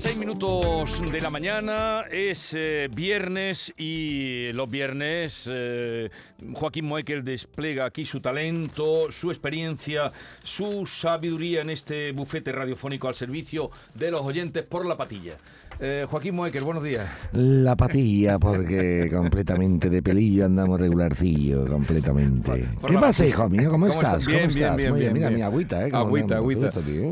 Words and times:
10, 0.00 0.14
6 0.14 0.16
minutos 0.16 1.02
de 1.12 1.20
la 1.20 1.28
mañana, 1.28 2.04
es 2.10 2.54
eh, 2.56 2.88
viernes 2.94 3.70
y 3.76 4.50
los 4.52 4.70
viernes 4.70 5.46
eh, 5.52 6.08
Joaquín 6.54 6.86
Moekel 6.86 7.22
despliega 7.22 7.84
aquí 7.84 8.06
su 8.06 8.20
talento, 8.20 9.12
su 9.12 9.30
experiencia, 9.30 10.10
su 10.42 10.86
sabiduría 10.86 11.60
en 11.60 11.68
este 11.70 12.12
bufete 12.12 12.50
radiofónico 12.50 13.08
al 13.08 13.14
servicio 13.14 13.70
de 13.94 14.10
los 14.10 14.22
oyentes 14.22 14.62
por 14.62 14.86
la 14.86 14.96
patilla. 14.96 15.34
Eh, 15.78 16.06
Joaquín 16.08 16.34
Moekel, 16.34 16.62
buenos 16.64 16.82
días. 16.82 17.06
La 17.32 17.76
patilla, 17.76 18.38
porque 18.38 19.10
completamente 19.14 19.90
de 19.90 20.02
pelillo 20.02 20.46
andamos 20.46 20.80
regularcillo, 20.80 21.66
completamente. 21.66 22.50
Por- 22.50 22.80
por 22.80 22.90
¿Qué 22.90 22.96
pasa, 22.98 23.26
hijo 23.26 23.48
mío? 23.50 23.70
¿Cómo, 23.70 23.86
¿Cómo 23.86 24.00
estás? 24.00 24.20
estás? 24.20 24.26
Bien, 24.26 24.40
¿Cómo 24.40 24.54
bien, 24.54 24.64
estás? 24.64 24.76
bien, 24.78 24.90
Muy 24.92 25.00
bien, 25.00 25.12
Mira, 25.12 25.30
mi 25.30 25.42
agüita, 25.42 25.86
¿eh? 25.86 25.90
Agüita, 25.92 26.36
agüita. 26.36 26.70
tío. 26.70 27.10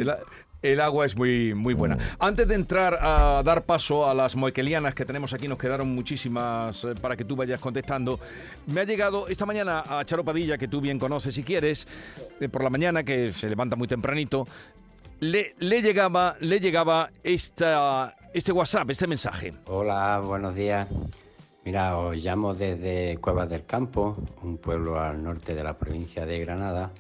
El 0.63 0.81
agua 0.81 1.07
es 1.07 1.17
muy, 1.17 1.55
muy 1.55 1.75
buena. 1.75 1.97
Mm. 1.97 2.01
Antes 2.19 2.49
de 2.49 2.55
entrar 2.55 2.99
a 3.01 3.43
dar 3.45 3.65
paso 3.65 4.09
a 4.09 4.15
las 4.15 4.37
moequelianas 4.37 4.95
que 4.95 5.05
tenemos 5.05 5.33
aquí, 5.33 5.49
nos 5.49 5.59
quedaron 5.59 5.95
muchísimas 5.95 6.85
eh, 6.85 6.95
para 7.01 7.17
que 7.17 7.25
tú 7.25 7.37
vayas 7.37 7.61
contestando. 7.61 8.19
Me 8.67 8.81
ha 8.81 8.85
llegado 8.85 9.29
esta 9.29 9.47
mañana 9.47 9.85
a 9.87 10.05
Charo 10.05 10.25
Padilla, 10.25 10.59
que 10.59 10.69
tú 10.69 10.81
bien 10.81 10.99
conoces 10.99 11.35
si 11.35 11.43
quieres, 11.43 11.87
eh, 12.41 12.49
por 12.49 12.63
la 12.63 12.71
mañana, 12.71 13.03
que 13.03 13.33
se 13.33 13.49
levanta 13.49 13.77
muy 13.77 13.89
tempranito. 13.89 14.47
Le, 15.21 15.55
le 15.59 15.83
llegaba, 15.83 16.37
le 16.41 16.61
llegaba 16.61 17.11
esta, 17.25 18.17
este 18.33 18.53
WhatsApp, 18.53 18.91
este 18.91 19.07
mensaje. 19.07 19.53
Hola, 19.67 20.21
buenos 20.21 20.55
días. 20.55 20.89
Mira, 21.65 21.99
os 21.99 22.17
llamo 22.17 22.55
desde 22.55 23.19
Cuevas 23.19 23.51
del 23.51 23.67
Campo, 23.67 24.17
un 24.43 24.59
pueblo 24.59 24.99
al 24.99 25.23
norte 25.23 25.55
de 25.55 25.63
la 25.63 25.77
provincia 25.77 26.25
de 26.25 26.39
Granada, 26.39 26.93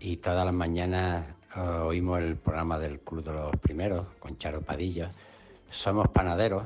y 0.00 0.16
todas 0.16 0.44
las 0.44 0.54
mañanas 0.54 1.35
eh, 1.56 1.60
oímos 1.60 2.20
el 2.20 2.36
programa 2.36 2.78
del 2.78 3.00
Club 3.00 3.24
de 3.24 3.32
los 3.32 3.56
Primeros 3.56 4.06
con 4.18 4.36
Charo 4.38 4.60
Padilla. 4.60 5.10
Somos 5.70 6.08
panaderos, 6.08 6.64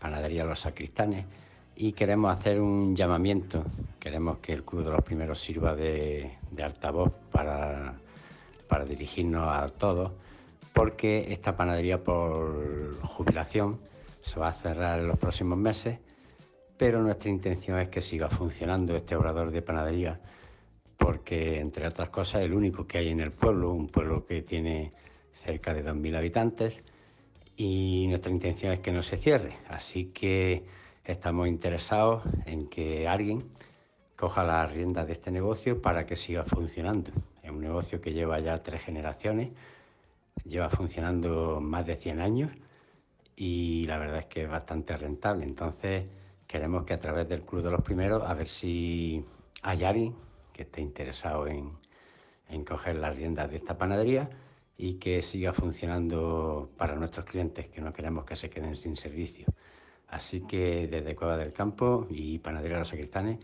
panadería 0.00 0.44
Los 0.44 0.60
Sacristanes, 0.60 1.24
y 1.76 1.92
queremos 1.92 2.32
hacer 2.32 2.60
un 2.60 2.94
llamamiento. 2.94 3.64
Queremos 3.98 4.38
que 4.38 4.52
el 4.52 4.64
Club 4.64 4.84
de 4.84 4.90
los 4.90 5.02
Primeros 5.02 5.40
sirva 5.40 5.74
de, 5.74 6.38
altavoz 6.62 7.12
para 7.30 8.84
dirigirnos 8.86 9.48
a 9.48 9.68
todos, 9.68 10.12
porque 10.72 11.32
esta 11.32 11.56
panadería 11.56 12.02
por 12.02 13.00
jubilación 13.02 13.80
se 14.20 14.38
va 14.38 14.48
a 14.48 14.52
cerrar 14.52 15.00
en 15.00 15.08
los 15.08 15.18
próximos 15.18 15.58
meses, 15.58 15.98
pero 16.76 17.02
nuestra 17.02 17.30
intención 17.30 17.78
es 17.78 17.88
que 17.88 18.00
siga 18.00 18.28
funcionando 18.28 18.94
este 18.94 19.16
obrador 19.16 19.50
de 19.50 19.62
panadería, 19.62 20.20
porque 20.98 21.60
entre 21.60 21.86
otras 21.86 22.10
cosas 22.10 22.42
el 22.42 22.52
único 22.52 22.86
que 22.86 22.98
hay 22.98 23.08
en 23.08 23.20
el 23.20 23.32
pueblo, 23.32 23.70
un 23.70 23.88
pueblo 23.88 24.26
que 24.26 24.42
tiene 24.42 24.92
cerca 25.32 25.72
de 25.72 25.84
2.000 25.84 26.16
habitantes, 26.16 26.82
y 27.56 28.06
nuestra 28.08 28.30
intención 28.30 28.72
es 28.72 28.80
que 28.80 28.92
no 28.92 29.02
se 29.02 29.16
cierre. 29.16 29.56
Así 29.68 30.06
que 30.06 30.64
estamos 31.04 31.48
interesados 31.48 32.22
en 32.46 32.68
que 32.68 33.08
alguien 33.08 33.44
coja 34.16 34.44
las 34.44 34.70
riendas 34.72 35.06
de 35.06 35.14
este 35.14 35.30
negocio 35.30 35.82
para 35.82 36.06
que 36.06 36.16
siga 36.16 36.44
funcionando. 36.44 37.10
Es 37.42 37.50
un 37.50 37.60
negocio 37.60 38.00
que 38.00 38.12
lleva 38.12 38.38
ya 38.40 38.62
tres 38.62 38.82
generaciones, 38.82 39.50
lleva 40.44 40.70
funcionando 40.70 41.60
más 41.60 41.86
de 41.86 41.96
100 41.96 42.20
años 42.20 42.50
y 43.34 43.86
la 43.86 43.98
verdad 43.98 44.18
es 44.18 44.26
que 44.26 44.42
es 44.42 44.48
bastante 44.48 44.96
rentable. 44.96 45.44
Entonces 45.44 46.04
queremos 46.46 46.84
que 46.84 46.94
a 46.94 47.00
través 47.00 47.28
del 47.28 47.42
Club 47.42 47.62
de 47.62 47.70
los 47.70 47.82
Primeros, 47.82 48.22
a 48.24 48.34
ver 48.34 48.48
si 48.48 49.24
hay 49.62 49.84
alguien 49.84 50.14
que 50.58 50.64
esté 50.64 50.80
interesado 50.80 51.46
en, 51.46 51.70
en 52.48 52.64
coger 52.64 52.96
las 52.96 53.14
riendas 53.16 53.48
de 53.48 53.58
esta 53.58 53.78
panadería 53.78 54.28
y 54.76 54.94
que 54.94 55.22
siga 55.22 55.52
funcionando 55.52 56.68
para 56.76 56.96
nuestros 56.96 57.26
clientes, 57.26 57.68
que 57.68 57.80
no 57.80 57.92
queremos 57.92 58.24
que 58.24 58.34
se 58.34 58.50
queden 58.50 58.74
sin 58.74 58.96
servicio. 58.96 59.46
Así 60.08 60.40
que 60.40 60.88
desde 60.88 61.14
Cueva 61.14 61.36
del 61.36 61.52
Campo 61.52 62.08
y 62.10 62.40
Panadería 62.40 62.78
Los 62.78 62.88
Sacristanes, 62.88 63.38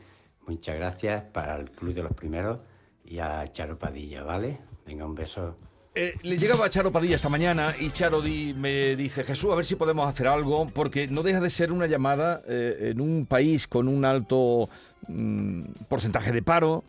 muchas 0.44 0.74
gracias 0.74 1.22
para 1.22 1.54
el 1.54 1.70
Club 1.70 1.94
de 1.94 2.02
los 2.02 2.12
Primeros 2.14 2.58
y 3.04 3.20
a 3.20 3.46
Charo 3.52 3.78
Padilla, 3.78 4.24
¿vale? 4.24 4.58
Venga, 4.84 5.06
un 5.06 5.14
beso. 5.14 5.56
Eh, 5.96 6.16
le 6.22 6.36
llegaba 6.38 6.66
a 6.66 6.70
Charo 6.70 6.90
Padilla 6.90 7.14
esta 7.14 7.28
mañana 7.28 7.72
y 7.78 7.88
Charo 7.90 8.20
me 8.20 8.96
dice, 8.96 9.22
Jesús, 9.22 9.52
a 9.52 9.54
ver 9.54 9.64
si 9.64 9.76
podemos 9.76 10.08
hacer 10.08 10.26
algo, 10.26 10.66
porque 10.66 11.06
no 11.06 11.22
deja 11.22 11.38
de 11.38 11.50
ser 11.50 11.70
una 11.70 11.86
llamada 11.86 12.42
eh, 12.48 12.90
en 12.90 13.00
un 13.00 13.26
país 13.26 13.68
con 13.68 13.86
un 13.86 14.04
alto 14.04 14.68
mm, 15.06 15.62
porcentaje 15.88 16.32
de 16.32 16.42
paro 16.42 16.82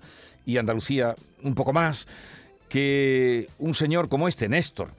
y 0.44 0.58
Andalucía 0.58 1.16
un 1.44 1.54
poco 1.54 1.72
más, 1.72 2.08
que 2.68 3.48
un 3.60 3.76
señor 3.76 4.10
como 4.10 4.28
este, 4.28 4.50
Néstor, 4.50 4.90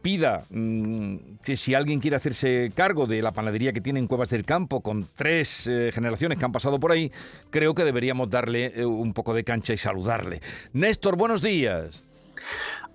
pida 0.00 0.44
mm, 0.50 1.16
que 1.42 1.56
si 1.56 1.74
alguien 1.74 1.98
quiere 1.98 2.18
hacerse 2.18 2.70
cargo 2.72 3.08
de 3.08 3.20
la 3.20 3.32
panadería 3.32 3.72
que 3.72 3.80
tiene 3.80 3.98
en 3.98 4.06
Cuevas 4.06 4.30
del 4.30 4.44
Campo, 4.44 4.80
con 4.80 5.08
tres 5.16 5.66
eh, 5.66 5.90
generaciones 5.92 6.38
que 6.38 6.44
han 6.44 6.52
pasado 6.52 6.78
por 6.78 6.92
ahí, 6.92 7.10
creo 7.50 7.74
que 7.74 7.82
deberíamos 7.82 8.30
darle 8.30 8.86
un 8.86 9.12
poco 9.12 9.34
de 9.34 9.42
cancha 9.42 9.72
y 9.72 9.78
saludarle. 9.78 10.40
Néstor, 10.72 11.16
buenos 11.16 11.42
días. 11.42 12.04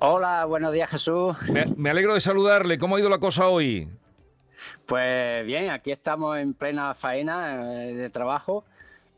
Hola, 0.03 0.45
buenos 0.45 0.73
días 0.73 0.89
Jesús. 0.89 1.37
Me, 1.51 1.63
me 1.77 1.91
alegro 1.91 2.15
de 2.15 2.21
saludarle. 2.21 2.79
¿Cómo 2.79 2.95
ha 2.95 2.99
ido 2.99 3.07
la 3.07 3.19
cosa 3.19 3.49
hoy? 3.49 3.87
Pues 4.87 5.45
bien, 5.45 5.69
aquí 5.69 5.91
estamos 5.91 6.39
en 6.39 6.55
plena 6.55 6.95
faena 6.95 7.85
eh, 7.85 7.93
de 7.93 8.09
trabajo 8.09 8.65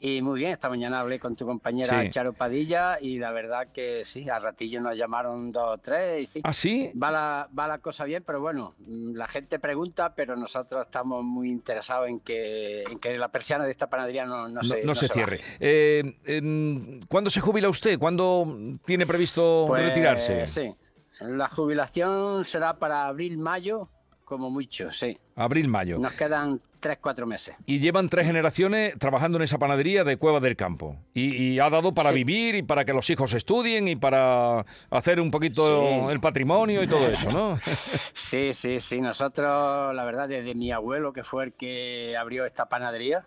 y 0.05 0.21
muy 0.21 0.39
bien, 0.41 0.51
esta 0.51 0.67
mañana 0.67 0.99
hablé 0.99 1.17
con 1.17 1.33
tu 1.37 1.45
compañera 1.45 2.01
Sí. 2.01 2.09
Charo 2.09 2.33
Padilla 2.33 2.97
y 2.99 3.19
la 3.19 3.31
verdad 3.31 3.69
que 3.73 4.03
sí, 4.03 4.29
al 4.29 4.43
ratillo 4.43 4.81
nos 4.81 4.97
llamaron 4.97 5.51
dos 5.53 5.75
o 5.75 5.77
tres 5.77 6.23
y 6.23 6.25
sí. 6.27 6.41
¿Ah, 6.43 6.51
sí? 6.51 6.91
Va 7.01 7.09
la, 7.09 7.47
va 7.57 7.69
la 7.69 7.77
cosa 7.77 8.03
bien, 8.03 8.21
pero 8.27 8.41
bueno, 8.41 8.75
mm, 8.79 9.13
la 9.15 9.29
gente 9.29 9.59
pregunta, 9.59 10.13
pero 10.13 10.35
nosotros 10.35 10.81
estamos 10.81 11.23
muy 11.23 11.47
interesados 11.49 12.09
en 12.09 12.19
que, 12.19 12.83
en 12.83 12.99
que 12.99 13.17
la 13.17 13.29
persiana 13.31 13.63
de 13.63 13.71
esta 13.71 13.89
panadería 13.89 14.25
no, 14.25 14.49
no 14.49 14.55
No, 14.55 14.63
se, 14.63 14.83
no 14.83 14.93
se 14.93 15.07
baje. 15.07 15.13
cierre. 15.13 15.41
Eh, 15.61 16.17
em, 16.25 16.99
¿Cuándo 17.07 17.29
se 17.29 17.39
jubila 17.39 17.69
usted? 17.69 17.97
¿Cuándo 17.97 18.45
tiene 18.85 19.05
previsto 19.05 19.63
Pues, 19.69 19.83
retirarse? 19.85 20.45
Sí, 20.45 20.75
la 21.21 21.47
jubilación 21.47 22.43
será 22.43 22.77
para 22.77 23.05
abril-mayo, 23.07 23.87
como 24.33 24.49
mucho, 24.49 24.89
sí. 24.91 25.17
Abril, 25.35 25.67
mayo. 25.67 25.97
Nos 25.99 26.13
quedan 26.13 26.59
tres, 26.79 26.97
cuatro 27.01 27.25
meses. 27.25 27.55
Y 27.65 27.79
llevan 27.79 28.09
tres 28.09 28.25
generaciones 28.27 28.93
trabajando 28.99 29.37
en 29.37 29.43
esa 29.43 29.57
panadería 29.57 30.03
de 30.03 30.17
Cueva 30.17 30.39
del 30.39 30.55
Campo. 30.55 30.97
Y, 31.13 31.35
y 31.35 31.59
ha 31.59 31.69
dado 31.69 31.93
para 31.93 32.09
Sí. 32.09 32.15
vivir 32.15 32.55
y 32.55 32.63
para 32.63 32.85
que 32.85 32.93
los 32.93 33.09
hijos 33.09 33.33
estudien 33.33 33.87
y 33.87 33.95
para 33.95 34.65
hacer 34.89 35.19
un 35.19 35.31
poquito 35.31 35.81
Sí. 36.07 36.11
el 36.11 36.19
patrimonio 36.19 36.83
y 36.83 36.87
todo 36.87 37.07
eso, 37.07 37.31
¿no? 37.31 37.57
Sí, 38.13 38.53
sí, 38.53 38.79
sí. 38.79 38.99
Nosotros, 39.01 39.95
la 39.95 40.03
verdad, 40.03 40.27
desde 40.27 40.55
mi 40.55 40.71
abuelo, 40.71 41.13
que 41.13 41.23
fue 41.23 41.45
el 41.45 41.53
que 41.53 42.15
abrió 42.19 42.45
esta 42.45 42.67
panadería 42.67 43.25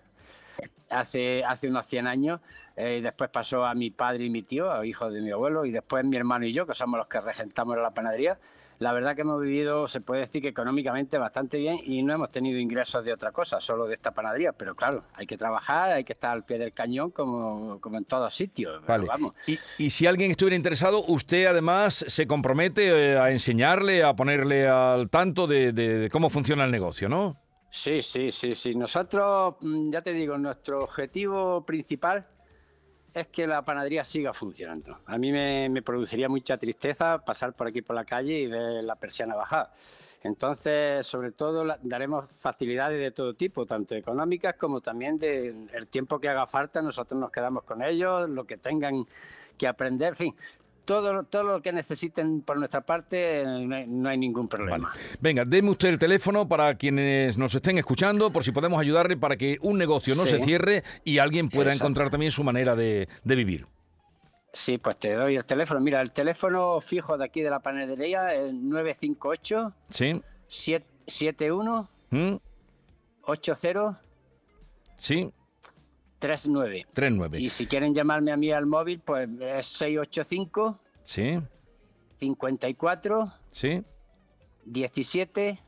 hace, 0.91 1.45
hace 1.45 1.69
unos 1.69 1.87
100 1.87 2.07
años, 2.07 2.41
eh, 2.77 2.99
y 2.99 3.01
después 3.01 3.31
pasó 3.31 3.65
a 3.65 3.75
mi 3.75 3.91
padre 3.91 4.25
y 4.25 4.31
mi 4.31 4.43
tío, 4.43 4.85
hijos 4.85 5.13
de 5.13 5.21
mi 5.21 5.31
abuelo, 5.31 5.65
y 5.65 5.71
después 5.71 6.05
mi 6.05 6.17
hermano 6.17 6.45
y 6.47 6.53
yo, 6.53 6.67
que 6.67 6.75
somos 6.75 6.99
los 6.99 7.07
que 7.09 7.21
regentamos 7.21 7.77
la 7.79 7.91
panadería. 7.93 8.39
La 8.79 8.93
verdad 8.93 9.15
que 9.15 9.23
hemos 9.23 9.41
vivido, 9.41 9.89
se 9.89 10.01
puede 10.01 10.21
decir 10.21 10.43
que 10.43 10.49
económicamente 10.49 11.17
bastante 11.19 11.59
bien 11.59 11.79
y 11.85 12.03
no 12.03 12.13
hemos 12.15 12.31
tenido 12.31 12.59
ingresos 12.59 13.05
de 13.05 13.13
otra 13.13 13.33
cosa, 13.33 13.61
solo 13.61 13.87
de 13.87 13.95
esta 13.95 14.13
panadería. 14.13 14.53
Pero 14.53 14.75
claro, 14.75 15.05
hay 15.15 15.27
que 15.27 15.37
trabajar, 15.37 15.91
hay 15.93 16.05
que 16.05 16.13
estar 16.13 16.31
al 16.33 16.45
pie 16.45 16.59
del 16.59 16.73
cañón 16.73 17.11
como, 17.11 17.81
como 17.81 17.97
en 17.99 18.05
todos 18.05 18.35
sitios. 18.35 18.85
Vale. 18.87 19.07
vamos. 19.07 19.35
Y, 19.47 19.59
y 19.79 19.91
si 19.91 20.07
alguien 20.07 20.31
estuviera 20.31 20.57
interesado, 20.57 21.03
usted 21.07 21.47
además 21.47 22.05
se 22.07 22.27
compromete 22.27 23.13
eh, 23.13 23.19
a 23.19 23.31
enseñarle, 23.31 24.03
a 24.05 24.15
ponerle 24.15 24.69
al 24.69 25.09
tanto 25.09 25.47
de, 25.47 25.73
de- 25.73 25.99
de 25.99 26.11
cómo 26.11 26.29
funciona 26.31 26.65
el 26.65 26.71
negocio, 26.71 27.09
¿no? 27.09 27.37
Sí, 27.71 28.01
sí, 28.03 28.33
sí, 28.33 28.55
sí. 28.55 28.75
Nosotros, 28.75 29.57
mm, 29.61 29.91
ya 29.91 30.01
te 30.03 30.13
digo, 30.13 30.39
nuestro 30.39 30.81
objetivo 30.85 31.65
principal 31.67 32.27
es 33.17 33.29
que 33.29 33.47
la 33.47 33.65
panadería 33.65 34.05
siga 34.05 34.35
funcionando. 34.35 34.99
A 35.07 35.17
mí 35.17 35.33
me, 35.33 35.81
produciría 35.81 36.29
mucha 36.29 36.59
tristeza 36.59 37.25
pasar 37.25 37.55
por 37.55 37.67
aquí 37.67 37.81
por 37.81 37.97
la 37.97 38.05
calle 38.05 38.41
y 38.41 38.47
ver 38.47 38.85
la 38.85 38.95
persiana 38.97 39.35
bajar. 39.35 39.73
Entonces, 40.23 41.07
sobre 41.07 41.33
todo, 41.33 41.65
daremos 41.83 42.31
facilidades 42.31 43.01
de 43.01 43.13
todo 43.13 43.33
tipo, 43.33 43.65
tanto 43.65 43.95
económicas 43.95 44.57
como 44.57 44.83
también 44.83 45.19
de 45.19 45.49
el 45.73 45.89
tiempo 45.89 46.21
que 46.21 46.29
haga 46.29 46.47
falta. 46.47 46.83
Nosotros 46.83 47.19
nos 47.19 47.31
quedamos 47.31 47.65
con 47.65 47.83
ellos, 47.83 48.29
lo 48.29 48.45
que 48.45 48.59
tengan 48.59 49.07
que 49.57 49.67
aprender, 49.67 50.09
en 50.09 50.17
fin, 50.17 50.37
todo, 50.87 51.25
todo 51.25 51.43
lo 51.43 51.61
que 51.61 51.73
necesiten 51.73 52.41
por 52.41 52.57
nuestra 52.57 52.81
parte, 52.81 53.45
no 53.45 53.77
hay, 53.77 53.87
no 53.87 54.09
hay 54.09 54.17
ningún 54.17 54.49
problema. 54.49 54.91
Venga, 55.21 55.45
deme 55.45 55.71
usted 55.71 55.91
el 55.91 55.99
teléfono 55.99 56.49
para 56.49 56.75
quienes 56.77 57.37
nos 57.37 57.55
estén 57.55 57.77
escuchando, 57.77 58.33
por 58.33 58.43
si 58.45 58.53
podemos 58.53 58.81
ayudarle 58.81 59.19
para 59.19 59.37
que 59.37 59.59
un 59.61 59.77
negocio 59.77 60.15
no 60.15 60.23
Sí. 60.23 60.31
se 60.31 60.43
cierre 60.43 60.83
y 61.05 61.19
alguien 61.19 61.51
pueda 61.51 61.65
Exacto. 61.71 61.85
encontrar 61.85 62.11
también 62.11 62.33
su 62.33 62.43
manera 62.43 62.75
de, 62.75 63.09
de 63.25 63.35
vivir. 63.35 63.67
Sí, 64.53 64.79
pues 64.79 64.97
te 64.97 65.13
doy 65.13 65.37
el 65.37 65.45
teléfono. 65.45 65.81
Mira, 65.81 66.01
el 66.01 66.13
teléfono 66.13 66.81
fijo 66.81 67.19
de 67.19 67.27
aquí 67.27 67.43
de 67.43 67.51
la 67.51 67.61
panadería 67.61 68.33
es 68.35 68.55
958 68.55 69.73
¿Sí? 69.91 70.23
71 70.49 71.89
¿Mm? 72.11 72.37
80 73.25 74.01
¿Sí? 74.97 75.31
39. 76.27 76.87
39. 76.93 77.41
Y 77.41 77.49
si 77.51 77.67
quieren 77.67 77.95
llamarme 77.95 78.33
a 78.33 78.37
mí 78.37 78.51
al 78.51 78.67
móvil, 78.67 79.01
pues 79.01 79.29
es 79.41 79.67
685 79.67 80.81
¿Sí? 81.03 81.39
54 82.19 83.33
¿Sí? 83.51 83.83
17 84.65 85.61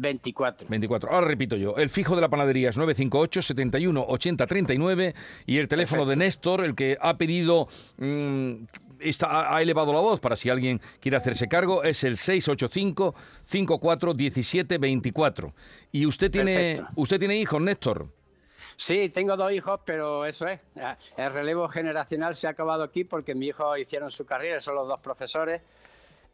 24. 0.00 0.68
24. 0.68 1.10
Ahora 1.10 1.26
repito 1.26 1.56
yo. 1.56 1.76
El 1.76 1.90
fijo 1.90 2.14
de 2.14 2.22
la 2.22 2.28
panadería 2.28 2.70
es 2.70 2.76
958 2.76 3.42
71 3.42 4.04
80 4.08 4.46
39 4.46 5.14
y 5.46 5.58
el 5.58 5.68
teléfono 5.68 6.06
de 6.06 6.16
Néstor, 6.16 6.64
el 6.64 6.74
que 6.74 6.96
ha 7.00 7.18
pedido, 7.18 7.68
mm, 7.98 8.52
está, 9.00 9.54
ha 9.54 9.60
elevado 9.60 9.92
la 9.92 10.00
voz 10.00 10.20
para 10.20 10.36
si 10.36 10.48
alguien 10.48 10.80
quiere 11.00 11.16
hacerse 11.16 11.48
cargo, 11.48 11.82
es 11.82 12.02
el 12.04 12.16
685 12.16 13.14
54 13.44 14.14
17 14.14 14.78
24. 14.78 15.54
Y 15.92 16.06
usted 16.06 16.30
tiene, 16.30 16.54
Perfecto. 16.54 16.92
usted 16.96 17.18
tiene 17.18 17.36
hijos, 17.36 17.60
Néstor. 17.60 18.08
Sí, 18.82 19.10
tengo 19.10 19.36
dos 19.36 19.52
hijos, 19.52 19.78
pero 19.84 20.24
eso 20.24 20.46
es. 20.46 20.58
El 21.18 21.34
relevo 21.34 21.68
generacional 21.68 22.34
se 22.34 22.46
ha 22.46 22.50
acabado 22.50 22.82
aquí 22.82 23.04
porque 23.04 23.34
mis 23.34 23.50
hijos 23.50 23.78
hicieron 23.78 24.08
su 24.10 24.24
carrera, 24.24 24.58
son 24.58 24.76
los 24.76 24.88
dos 24.88 24.98
profesores. 25.00 25.60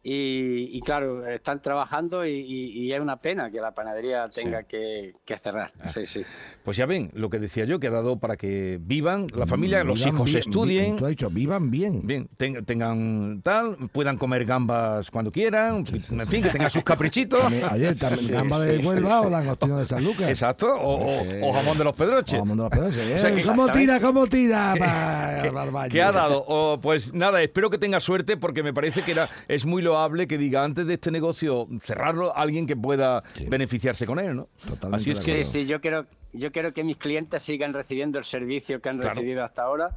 Y, 0.08 0.68
y 0.70 0.80
claro, 0.82 1.26
están 1.26 1.60
trabajando 1.60 2.24
y, 2.24 2.30
y- 2.30 2.70
y 2.84 2.92
es 2.92 3.00
una 3.00 3.16
pena 3.16 3.50
que 3.50 3.60
la 3.60 3.72
panadería 3.74 4.22
tenga 4.32 4.62
que, 4.62 5.12
que 5.24 5.36
cerrar. 5.36 5.72
Ah. 5.80 5.88
Sí, 5.88 6.06
sí. 6.06 6.22
Pues 6.62 6.76
ya 6.76 6.86
ven, 6.86 7.10
lo 7.14 7.28
que 7.28 7.40
decía 7.40 7.64
yo, 7.64 7.80
que 7.80 7.88
ha 7.88 7.90
dado 7.90 8.16
para 8.20 8.36
que 8.36 8.78
vivan 8.80 9.26
la 9.34 9.48
familia, 9.48 9.82
los 9.82 10.06
hijos 10.06 10.26
bien, 10.26 10.38
estudien. 10.38 10.96
Tú 10.96 11.06
has 11.06 11.10
dicho, 11.10 11.28
vivan 11.28 11.72
bien. 11.72 12.02
Bien, 12.06 12.28
ten- 12.36 12.64
tengan 12.64 13.40
tal, 13.42 13.76
puedan 13.90 14.16
comer 14.16 14.44
gambas 14.44 15.10
cuando 15.10 15.32
quieran, 15.32 15.78
en 15.78 16.26
fin, 16.26 16.42
que 16.44 16.50
tengan 16.50 16.70
sus 16.70 16.84
caprichitos. 16.84 17.42
Ayer 17.68 17.98
también 17.98 18.26
Sí, 18.26 18.32
gamba 18.32 18.60
sí, 18.62 18.68
de 18.70 18.78
Huelva 18.86 19.18
sí. 19.18 19.26
o 19.26 19.30
langostino 19.30 19.78
de 19.78 19.86
San 19.86 20.04
Lucas. 20.04 20.28
Exacto, 20.28 20.72
o, 20.72 20.94
o- 21.18 21.48
o 21.48 21.52
jamón 21.52 21.78
de 21.78 21.82
los 21.82 21.94
pedroches. 21.96 22.40
Pero 22.70 22.86
ese, 22.86 23.14
O 23.16 23.18
sea, 23.18 23.30
eh, 23.30 23.34
que- 23.34 23.42
¿Cómo 23.42 23.68
tira, 23.72 23.98
cómo 24.00 24.28
tira? 24.28 24.70
que- 24.74 24.80
pa- 24.84 25.38
que, 25.42 25.48
al 25.48 25.70
baño? 25.72 25.90
que 25.90 26.00
ha 26.00 26.12
dado. 26.12 26.44
O, 26.46 26.80
pues 26.80 27.12
nada, 27.12 27.42
espero 27.42 27.70
que 27.70 27.78
tenga 27.78 27.98
suerte 27.98 28.36
porque 28.36 28.62
me 28.62 28.72
parece 28.72 29.02
que 29.02 29.10
era, 29.10 29.28
es 29.48 29.66
muy 29.66 29.82
loable 29.82 29.95
que 30.28 30.38
diga 30.38 30.64
antes 30.64 30.86
de 30.86 30.94
este 30.94 31.10
negocio 31.10 31.68
cerrarlo 31.82 32.36
alguien 32.36 32.66
que 32.66 32.76
pueda 32.76 33.20
Sí. 33.34 33.46
beneficiarse 33.48 34.06
con 34.06 34.18
él, 34.18 34.36
¿no? 34.36 34.48
Totalmente 34.68 34.96
Así 34.96 35.10
es 35.10 35.20
que 35.20 35.30
acuerdo. 35.32 35.50
Sí, 35.50 35.60
sí, 35.62 35.66
yo 35.66 35.80
quiero, 35.80 36.06
yo 36.32 36.52
quiero 36.52 36.72
que 36.72 36.84
mis 36.84 36.96
clientes 36.96 37.42
sigan 37.42 37.72
recibiendo 37.74 38.18
el 38.18 38.24
servicio 38.24 38.80
que 38.80 38.88
han 38.88 38.98
Claro. 38.98 39.14
recibido 39.14 39.42
hasta 39.44 39.62
ahora 39.62 39.90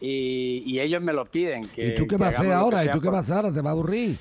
y, 0.00 0.62
y 0.66 0.80
ellos 0.80 1.02
me 1.02 1.12
lo 1.12 1.24
piden. 1.26 1.68
Que, 1.68 1.88
¿Y 1.88 1.94
tú 1.94 2.06
qué 2.06 2.16
que 2.16 2.22
vas 2.22 2.34
a 2.34 2.38
hacer 2.38 2.52
ahora? 2.52 2.84
¿Y 2.84 2.90
tú 2.90 3.00
qué 3.00 3.08
vas 3.08 3.16
a 3.16 3.20
hacer 3.20 3.36
ahora? 3.36 3.52
¿Te 3.52 3.60
va 3.60 3.70
a 3.70 3.72
aburrir? 3.72 4.18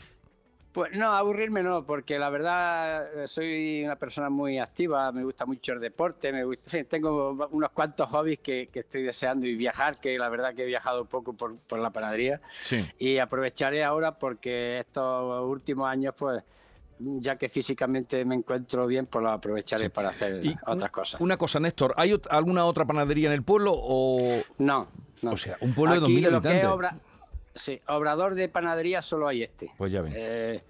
Pues 0.74 0.92
no, 0.94 1.14
aburrirme 1.14 1.62
no, 1.62 1.86
porque 1.86 2.18
la 2.18 2.30
verdad 2.32 3.26
soy 3.28 3.84
una 3.86 3.96
persona 3.96 4.30
muy 4.32 4.58
activa, 4.58 5.12
me 5.12 5.24
gusta 5.24 5.46
mucho 5.46 5.74
el 5.74 5.80
deporte, 5.80 6.34
me 6.34 6.44
gusta, 6.44 6.64
en 6.66 6.72
fin, 6.72 6.86
tengo 6.90 7.48
unos 7.52 7.70
cuantos 7.72 8.10
hobbies 8.10 8.40
que, 8.40 8.70
que 8.70 8.80
estoy 8.80 9.04
deseando 9.04 9.46
y 9.46 9.54
viajar, 9.56 10.00
que 10.00 10.18
la 10.18 10.30
verdad 10.30 10.56
que 10.56 10.64
he 10.64 10.66
viajado 10.66 11.06
poco 11.06 11.34
por, 11.34 11.58
por 11.60 11.78
la 11.78 11.92
panadería 11.92 12.42
Sí. 12.62 12.84
y 12.98 13.20
aprovecharé 13.20 13.84
ahora 13.84 14.18
porque 14.18 14.80
estos 14.80 15.44
últimos 15.48 15.88
años 15.88 16.16
pues 16.18 16.44
ya 17.00 17.36
que 17.38 17.50
físicamente 17.50 18.26
me 18.26 18.34
encuentro 18.34 18.88
bien, 18.88 19.06
pues 19.06 19.22
lo 19.22 19.30
aprovecharé 19.30 19.84
Sí. 19.84 19.90
para 19.90 20.10
hacer 20.10 20.44
Y 20.44 20.56
otras 20.66 20.90
cosas. 20.92 21.22
Una 21.22 21.38
cosa, 21.38 21.60
Néstor, 21.60 21.94
¿hay 21.98 22.20
alguna 22.32 22.66
otra 22.66 22.86
panadería 22.86 23.28
en 23.28 23.34
el 23.34 23.44
pueblo 23.44 23.74
o...? 23.76 24.42
No, 24.58 24.88
no. 25.22 25.32
O 25.32 25.38
sea, 25.38 25.56
un 25.62 25.74
pueblo 25.76 25.96
de 26.00 26.02
Aquí 26.06 26.16
2.000 26.22 26.32
lo 26.32 26.42
que 26.42 26.48
es 26.48 26.54
habitantes. 26.66 26.70
obra- 26.70 26.98
sí, 27.56 27.82
obrador 27.88 28.36
de 28.36 28.50
panadería 28.50 29.02
solo 29.02 29.28
hay 29.28 29.44
este. 29.44 29.72
Pues 29.78 29.92
ya 29.92 30.02
ven. 30.02 30.14
Eh, 30.16 30.62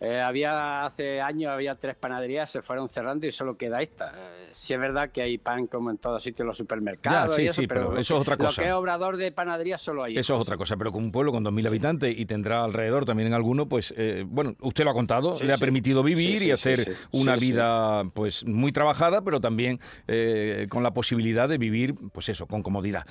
eh, 0.00 0.20
había 0.20 0.84
hace 0.84 1.20
años 1.20 1.50
había 1.52 1.74
tres 1.74 1.94
panaderías, 1.96 2.50
se 2.50 2.62
fueron 2.62 2.88
cerrando 2.88 3.26
y 3.26 3.32
solo 3.32 3.56
queda 3.56 3.80
esta. 3.82 4.12
Eh, 4.16 4.48
sí 4.50 4.74
es 4.74 4.80
verdad 4.80 5.10
que 5.10 5.22
hay 5.22 5.38
pan 5.38 5.66
como 5.66 5.90
en 5.90 5.98
todos 5.98 6.22
sitios, 6.22 6.46
los 6.46 6.56
supermercados. 6.56 7.30
Ya, 7.30 7.36
sí, 7.36 7.42
y 7.42 7.44
eso, 7.46 7.60
sí, 7.62 7.66
pero 7.66 7.96
eso 7.96 8.14
es 8.16 8.20
otra 8.20 8.36
cosa. 8.36 8.60
Lo 8.60 8.64
que 8.64 8.68
es 8.70 8.74
obrador 8.74 9.16
de 9.16 9.32
panadería 9.32 9.78
solo 9.78 10.04
hay 10.04 10.16
Eso 10.18 10.34
es 10.34 10.40
otra 10.40 10.56
cosa, 10.56 10.76
pero 10.76 10.92
con 10.92 11.04
un 11.04 11.12
pueblo 11.12 11.32
con 11.32 11.44
2.000 11.44 11.66
habitantes 11.66 12.14
y 12.16 12.26
tendrá 12.26 12.64
alrededor 12.64 13.04
también 13.04 13.28
en 13.28 13.34
alguno, 13.34 13.68
pues, 13.68 13.94
eh, 13.96 14.24
bueno, 14.26 14.54
usted 14.60 14.84
lo 14.84 14.90
ha 14.90 14.94
contado, 14.94 15.36
Sí, 15.36 15.44
le 15.46 15.52
ha 15.52 15.56
sí. 15.56 15.60
permitido 15.60 16.02
vivir 16.02 16.38
Sí, 16.38 16.38
sí, 16.38 16.46
y 16.46 16.50
hacer 16.50 16.78
sí, 16.80 16.84
sí. 16.92 16.96
una 17.12 17.34
Sí, 17.38 17.46
sí. 17.46 17.52
vida, 17.52 18.04
pues, 18.12 18.44
muy 18.44 18.72
trabajada, 18.72 19.22
pero 19.22 19.40
también 19.40 19.80
eh, 20.08 20.66
con 20.68 20.82
la 20.82 20.92
posibilidad 20.92 21.48
de 21.48 21.58
vivir, 21.58 21.94
pues 22.12 22.28
eso, 22.28 22.46
con 22.46 22.62
comodidad. 22.62 23.06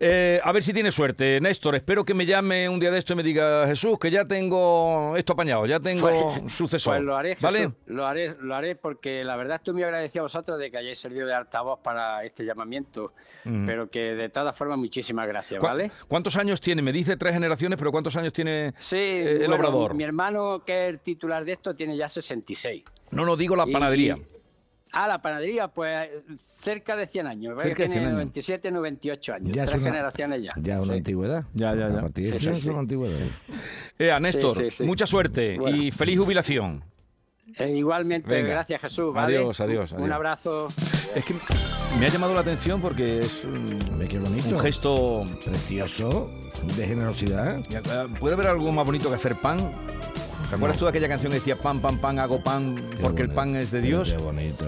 Eh, 0.00 0.38
a 0.42 0.52
ver 0.52 0.62
si 0.62 0.72
tiene 0.72 0.90
suerte, 0.90 1.40
Néstor, 1.40 1.74
espero 1.74 2.04
que 2.04 2.14
me 2.14 2.26
llame 2.26 2.68
un 2.68 2.80
día 2.80 2.90
de 2.90 2.98
esto 2.98 3.12
y 3.12 3.16
me 3.16 3.22
diga, 3.22 3.66
Jesús, 3.66 3.98
que 3.98 4.10
ya 4.10 4.24
tengo 4.26 5.14
esto 5.16 5.32
apañado, 5.34 5.66
ya 5.66 5.80
tengo 5.80 6.08
Sucesor. 6.48 6.94
Pues 6.94 7.02
lo 7.04 7.16
haré, 7.16 7.30
Jesús, 7.30 7.42
¿Vale? 7.42 7.72
lo 7.86 8.06
haré, 8.06 8.34
lo 8.40 8.54
haré 8.54 8.76
porque 8.76 9.24
la 9.24 9.36
verdad 9.36 9.56
estoy 9.56 9.74
muy 9.74 9.82
agradecido 9.82 10.22
a 10.22 10.24
vosotros 10.24 10.58
de 10.58 10.70
que 10.70 10.78
hayáis 10.78 10.98
servido 10.98 11.26
de 11.26 11.34
altavoz 11.34 11.80
para 11.82 12.24
este 12.24 12.44
llamamiento, 12.44 13.12
Mm. 13.44 13.64
pero 13.66 13.90
que 13.90 14.14
de 14.14 14.28
todas 14.28 14.56
formas 14.56 14.78
muchísimas 14.78 15.26
gracias, 15.26 15.60
¿Cu- 15.60 15.66
¿vale? 15.66 15.90
¿Cuántos 16.08 16.36
años 16.36 16.60
tiene? 16.60 16.82
Me 16.82 16.92
dice 16.92 17.16
tres 17.16 17.32
generaciones, 17.34 17.78
pero 17.78 17.90
¿cuántos 17.92 18.16
años 18.16 18.32
tiene 18.32 18.74
Sí, 18.78 18.96
eh, 18.96 19.32
el 19.32 19.38
bueno, 19.48 19.54
obrador? 19.56 19.94
Mi 19.94 20.04
hermano, 20.04 20.62
que 20.64 20.84
es 20.84 20.90
el 20.90 21.00
titular 21.00 21.44
de 21.44 21.52
esto, 21.52 21.74
tiene 21.74 21.96
ya 21.96 22.08
66. 22.08 22.84
No, 23.10 23.24
no 23.24 23.36
digo 23.36 23.56
la 23.56 23.64
Y- 23.68 23.72
panadería. 23.72 24.18
Ah, 24.98 25.06
la 25.06 25.20
panadería, 25.20 25.68
pues 25.68 26.08
cerca 26.62 26.96
de 26.96 27.06
100 27.06 27.26
años. 27.26 27.54
Cerca 27.62 27.82
de 27.82 27.88
tiene 27.88 27.92
100 27.92 28.02
años. 28.04 28.12
97, 28.14 28.70
98 28.70 29.34
años. 29.34 29.54
Ya 29.54 29.62
es 29.64 29.68
tres 29.70 29.82
una- 29.82 29.90
generaciones 29.90 30.42
ya. 30.44 30.54
Ya 30.56 30.76
una 30.78 30.86
Sí. 30.86 30.92
antigüedad. 30.92 31.44
Ya, 31.54 31.74
ya, 31.74 31.88
ya. 31.90 31.98
A 31.98 32.00
partir 32.02 32.32
de 32.32 32.38
Sí, 32.38 32.48
es 32.50 32.64
una 32.64 32.78
antigüedad. 32.80 33.18
Eh, 33.98 34.10
a 34.10 34.18
Néstor, 34.20 34.56
sí, 34.56 34.70
sí. 34.70 34.84
mucha 34.84 35.06
suerte 35.06 35.58
Bueno. 35.58 35.76
y 35.76 35.90
feliz 35.90 36.18
jubilación. 36.18 36.82
Eh, 37.58 37.76
igualmente, 37.76 38.34
Venga. 38.34 38.48
gracias 38.50 38.80
Jesús. 38.82 39.14
¿vale? 39.14 39.36
Adiós, 39.36 39.60
adiós, 39.60 39.92
Un 39.92 40.12
abrazo. 40.12 40.68
Es 41.14 41.24
que 41.24 41.34
me 42.00 42.06
ha 42.06 42.08
llamado 42.08 42.34
la 42.34 42.40
atención 42.40 42.80
porque 42.80 43.20
es 43.20 43.44
un, 43.44 43.78
Hombre, 43.90 44.08
qué 44.08 44.18
bonito. 44.18 44.48
un 44.48 44.60
gesto... 44.60 45.26
Precioso, 45.44 46.30
de 46.76 46.86
generosidad. 46.86 47.58
Eh, 47.58 48.08
¿Puede 48.18 48.34
haber 48.34 48.48
algo 48.48 48.72
más 48.72 48.84
bonito 48.84 49.08
que 49.08 49.14
hacer 49.14 49.36
pan? 49.36 49.58
¿Te 50.48 50.54
acuerdas 50.54 50.78
tú 50.78 50.84
de 50.84 50.90
aquella 50.90 51.08
canción 51.08 51.32
que 51.32 51.38
decía 51.38 51.56
pan, 51.60 51.80
pan, 51.80 51.98
pan, 51.98 52.18
hago 52.20 52.40
pan 52.40 52.76
porque 53.02 53.22
el 53.22 53.30
pan 53.30 53.56
es 53.56 53.70
de 53.72 53.80
Dios? 53.80 54.12
Qué 54.12 54.22
bonito. 54.22 54.66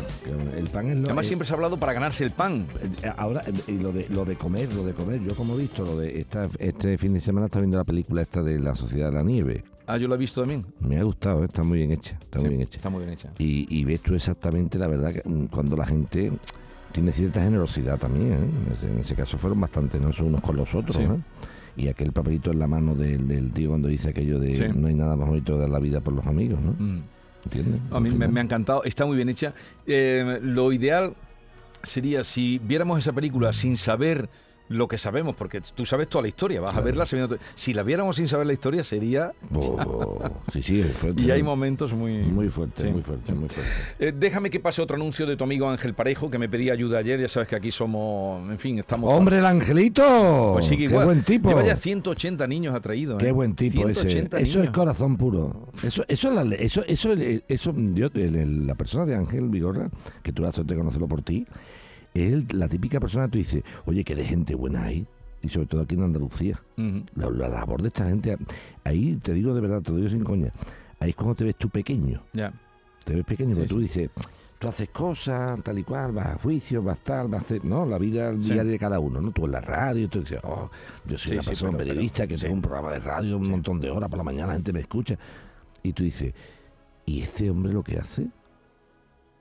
El 0.56 0.66
pan 0.68 0.90
es 0.90 0.98
lo 0.98 1.04
Además 1.06 1.24
eh, 1.26 1.28
siempre 1.28 1.46
se 1.46 1.52
ha 1.52 1.56
hablado 1.56 1.78
para 1.78 1.92
ganarse 1.92 2.24
el 2.24 2.32
pan. 2.32 2.66
eh, 3.02 3.10
Ahora, 3.16 3.42
eh, 3.46 3.52
y 3.68 3.78
lo 3.78 3.92
de, 3.92 4.06
lo 4.08 4.24
de 4.24 4.34
comer, 4.36 4.72
lo 4.74 4.84
de 4.84 4.92
comer, 4.92 5.22
yo 5.22 5.34
como 5.36 5.54
he 5.54 5.58
visto, 5.58 5.84
lo 5.84 5.96
de 5.98 6.18
esta, 6.20 6.48
este 6.58 6.98
fin 6.98 7.14
de 7.14 7.20
semana 7.20 7.46
estaba 7.46 7.62
viendo 7.62 7.78
la 7.78 7.84
película 7.84 8.22
esta 8.22 8.42
de 8.42 8.58
la 8.58 8.74
Sociedad 8.74 9.10
de 9.10 9.14
la 9.14 9.22
Nieve. 9.22 9.62
Ah, 9.86 9.96
yo 9.96 10.08
lo 10.08 10.16
he 10.16 10.18
visto 10.18 10.40
también. 10.40 10.66
Me 10.80 10.98
ha 10.98 11.02
gustado, 11.04 11.42
¿eh? 11.42 11.46
está 11.46 11.62
muy 11.62 11.78
bien 11.78 11.92
hecha, 11.92 12.18
está 12.20 12.40
muy 12.40 12.48
bien 12.50 12.62
hecha. 12.62 12.76
Está 12.76 12.90
muy 12.90 13.00
bien 13.04 13.12
hecha. 13.14 13.30
Y, 13.38 13.66
y 13.78 13.84
ves 13.84 14.00
tú 14.02 14.14
exactamente 14.16 14.78
la 14.78 14.88
verdad 14.88 15.12
que 15.12 15.22
mm, 15.24 15.46
cuando 15.46 15.76
la 15.76 15.86
gente 15.86 16.32
tiene 16.92 17.12
cierta 17.12 17.40
generosidad 17.42 17.98
también, 17.98 18.32
¿eh? 18.32 18.86
En 18.86 18.98
ese 18.98 19.14
caso 19.14 19.38
fueron 19.38 19.60
bastante, 19.60 20.00
¿no? 20.00 20.12
Son 20.12 20.26
unos 20.26 20.40
con 20.42 20.56
los 20.56 20.74
otros, 20.74 20.96
Sí. 20.96 21.02
¿eh? 21.02 21.08
Y 21.78 21.88
aquel 21.88 22.12
papelito 22.12 22.50
en 22.50 22.58
la 22.58 22.66
mano 22.66 22.94
del, 22.94 23.28
del 23.28 23.52
tío 23.52 23.68
cuando 23.70 23.88
dice 23.88 24.10
aquello 24.10 24.38
de 24.38 24.54
Sí. 24.54 24.64
no 24.74 24.88
hay 24.88 24.94
nada 24.94 25.14
más 25.16 25.28
bonito 25.28 25.54
que 25.54 25.60
dar 25.60 25.70
la 25.70 25.78
vida 25.78 26.00
por 26.00 26.12
los 26.12 26.26
amigos, 26.26 26.60
¿no? 26.60 26.72
Mm. 26.72 27.02
¿Entiendes? 27.44 27.80
A 27.92 28.00
mí 28.00 28.10
me 28.10 28.40
ha 28.40 28.42
encantado, 28.42 28.82
está 28.84 29.06
muy 29.06 29.16
bien 29.16 29.28
hecha. 29.28 29.54
Eh, 29.86 30.40
lo 30.42 30.72
ideal 30.72 31.14
sería 31.84 32.24
si 32.24 32.58
viéramos 32.58 32.98
esa 32.98 33.12
película 33.12 33.52
sin 33.52 33.76
saber 33.76 34.28
lo 34.68 34.86
que 34.88 34.98
sabemos, 34.98 35.34
porque 35.36 35.60
tú 35.60 35.86
sabes 35.86 36.08
toda 36.08 36.22
la 36.22 36.28
historia, 36.28 36.60
vas 36.60 36.76
a 36.76 36.80
verla 36.80 37.06
sabiendo... 37.06 37.38
Si 37.54 37.72
la 37.72 37.82
viéramos 37.82 38.16
sin 38.16 38.28
saber 38.28 38.46
la 38.46 38.52
historia 38.52 38.84
sería... 38.84 39.32
Oh, 39.54 40.18
sí, 40.52 40.62
sí, 40.62 40.80
es 40.80 40.96
fuerte. 40.96 41.22
Y 41.22 41.30
hay 41.30 41.42
momentos 41.42 41.92
muy... 41.92 42.18
Muy 42.18 42.48
fuerte, 42.48 42.82
Sí, 42.82 42.88
muy 42.88 43.02
fuerte, 43.02 43.32
muy 43.32 43.48
fuerte. 43.48 43.70
Eh, 43.98 44.12
déjame 44.14 44.50
que 44.50 44.60
pase 44.60 44.80
otro 44.82 44.96
anuncio 44.96 45.26
de 45.26 45.36
tu 45.36 45.44
amigo 45.44 45.68
Ángel 45.68 45.94
Parejo, 45.94 46.30
que 46.30 46.38
me 46.38 46.48
pedía 46.48 46.72
ayuda 46.72 46.98
ayer. 46.98 47.20
Ya 47.20 47.28
sabes 47.28 47.48
que 47.48 47.56
aquí 47.56 47.70
somos, 47.70 48.48
en 48.48 48.58
fin, 48.58 48.78
estamos. 48.78 49.12
¡Hombre, 49.12 49.38
el 49.38 49.46
angelito! 49.46 50.50
pues 50.52 50.66
sigue 50.66 50.86
¡Qué 50.86 50.90
igual. 50.92 51.06
buen 51.06 51.22
tipo! 51.22 51.48
Lleva 51.48 51.64
ya 51.64 51.76
180 51.76 52.46
niños 52.46 52.74
ha 52.74 52.80
traído. 52.80 53.14
¿eh? 53.16 53.18
Qué 53.20 53.32
buen 53.32 53.54
tipo 53.54 53.88
ese. 53.88 54.02
180 54.08 54.38
Eso 54.38 54.46
es 54.46 54.56
niños. 54.56 54.74
corazón 54.74 55.16
puro. 55.16 55.68
Eso, 55.82 56.04
eso, 56.06 56.28
es 56.28 56.34
la 56.34 56.54
eso, 56.56 56.84
eso, 56.86 57.12
eso, 57.48 57.74
yo, 57.76 58.08
la 58.14 58.74
persona 58.74 59.06
de 59.06 59.16
Ángel 59.16 59.48
Vigorra, 59.48 59.90
que 60.22 60.32
tú 60.32 60.44
suerte 60.52 60.74
de 60.74 60.80
conocerlo 60.80 61.08
por 61.08 61.22
ti, 61.22 61.46
es 62.26 62.52
la 62.52 62.68
típica 62.68 62.98
persona 63.00 63.26
que 63.26 63.32
tú 63.32 63.38
dices, 63.38 63.62
oye, 63.86 64.02
que 64.04 64.14
de 64.14 64.24
gente 64.24 64.54
buena 64.54 64.84
hay. 64.84 65.06
Y 65.40 65.48
sobre 65.48 65.66
todo 65.66 65.82
aquí 65.82 65.94
en 65.94 66.02
Andalucía. 66.02 66.60
La, 67.14 67.30
la 67.30 67.48
labor 67.48 67.80
de 67.82 67.88
esta 67.88 68.06
gente, 68.08 68.36
ahí 68.84 69.14
te 69.22 69.32
digo 69.34 69.54
de 69.54 69.60
verdad, 69.60 69.82
te 69.82 69.92
lo 69.92 69.98
digo 69.98 70.08
sin 70.10 70.24
coña, 70.24 70.52
ahí 70.98 71.10
es 71.10 71.16
cuando 71.16 71.34
te 71.36 71.44
ves 71.44 71.54
tú 71.56 71.68
pequeño. 71.68 72.22
Ya. 72.32 72.52
Te 73.04 73.14
ves 73.14 73.24
pequeño, 73.24 73.50
Sí, 73.54 73.60
porque 73.60 73.68
tú 73.68 73.78
dices, 73.80 74.10
tú 74.58 74.66
haces 74.66 74.88
cosas 74.88 75.62
tal 75.62 75.78
y 75.78 75.84
cual, 75.84 76.10
vas 76.10 76.26
a 76.26 76.34
juicio, 76.38 76.82
vas 76.82 76.98
tal, 77.04 77.28
vas 77.28 77.42
a 77.42 77.44
hacer, 77.44 77.64
¿no? 77.64 77.86
La 77.86 77.98
vida 77.98 78.32
Sí. 78.40 78.52
diaria 78.52 78.72
de 78.72 78.78
cada 78.80 78.98
uno, 78.98 79.20
¿no? 79.20 79.30
Tú 79.30 79.44
en 79.46 79.52
la 79.52 79.60
radio, 79.60 80.08
tú 80.08 80.18
dices, 80.20 80.40
oh, 80.42 80.68
yo 81.06 81.16
soy 81.16 81.34
una 81.34 81.42
persona 81.42 81.70
pero- 81.70 81.78
pero- 81.84 81.88
periodista 81.94 82.26
que 82.26 82.36
tengo 82.36 82.54
un 82.54 82.62
programa 82.62 82.90
de 82.90 82.98
radio 82.98 83.36
un 83.36 83.48
montón 83.48 83.78
de 83.80 83.90
horas 83.90 84.08
por 84.10 84.18
la 84.18 84.24
mañana, 84.24 84.48
la 84.48 84.54
gente 84.54 84.72
me 84.72 84.80
escucha. 84.80 85.16
Y 85.84 85.92
tú 85.92 86.02
dices, 86.02 86.34
¿y 87.06 87.20
este 87.20 87.48
hombre 87.48 87.72
lo 87.72 87.84
que 87.84 87.96
hace? 87.96 88.26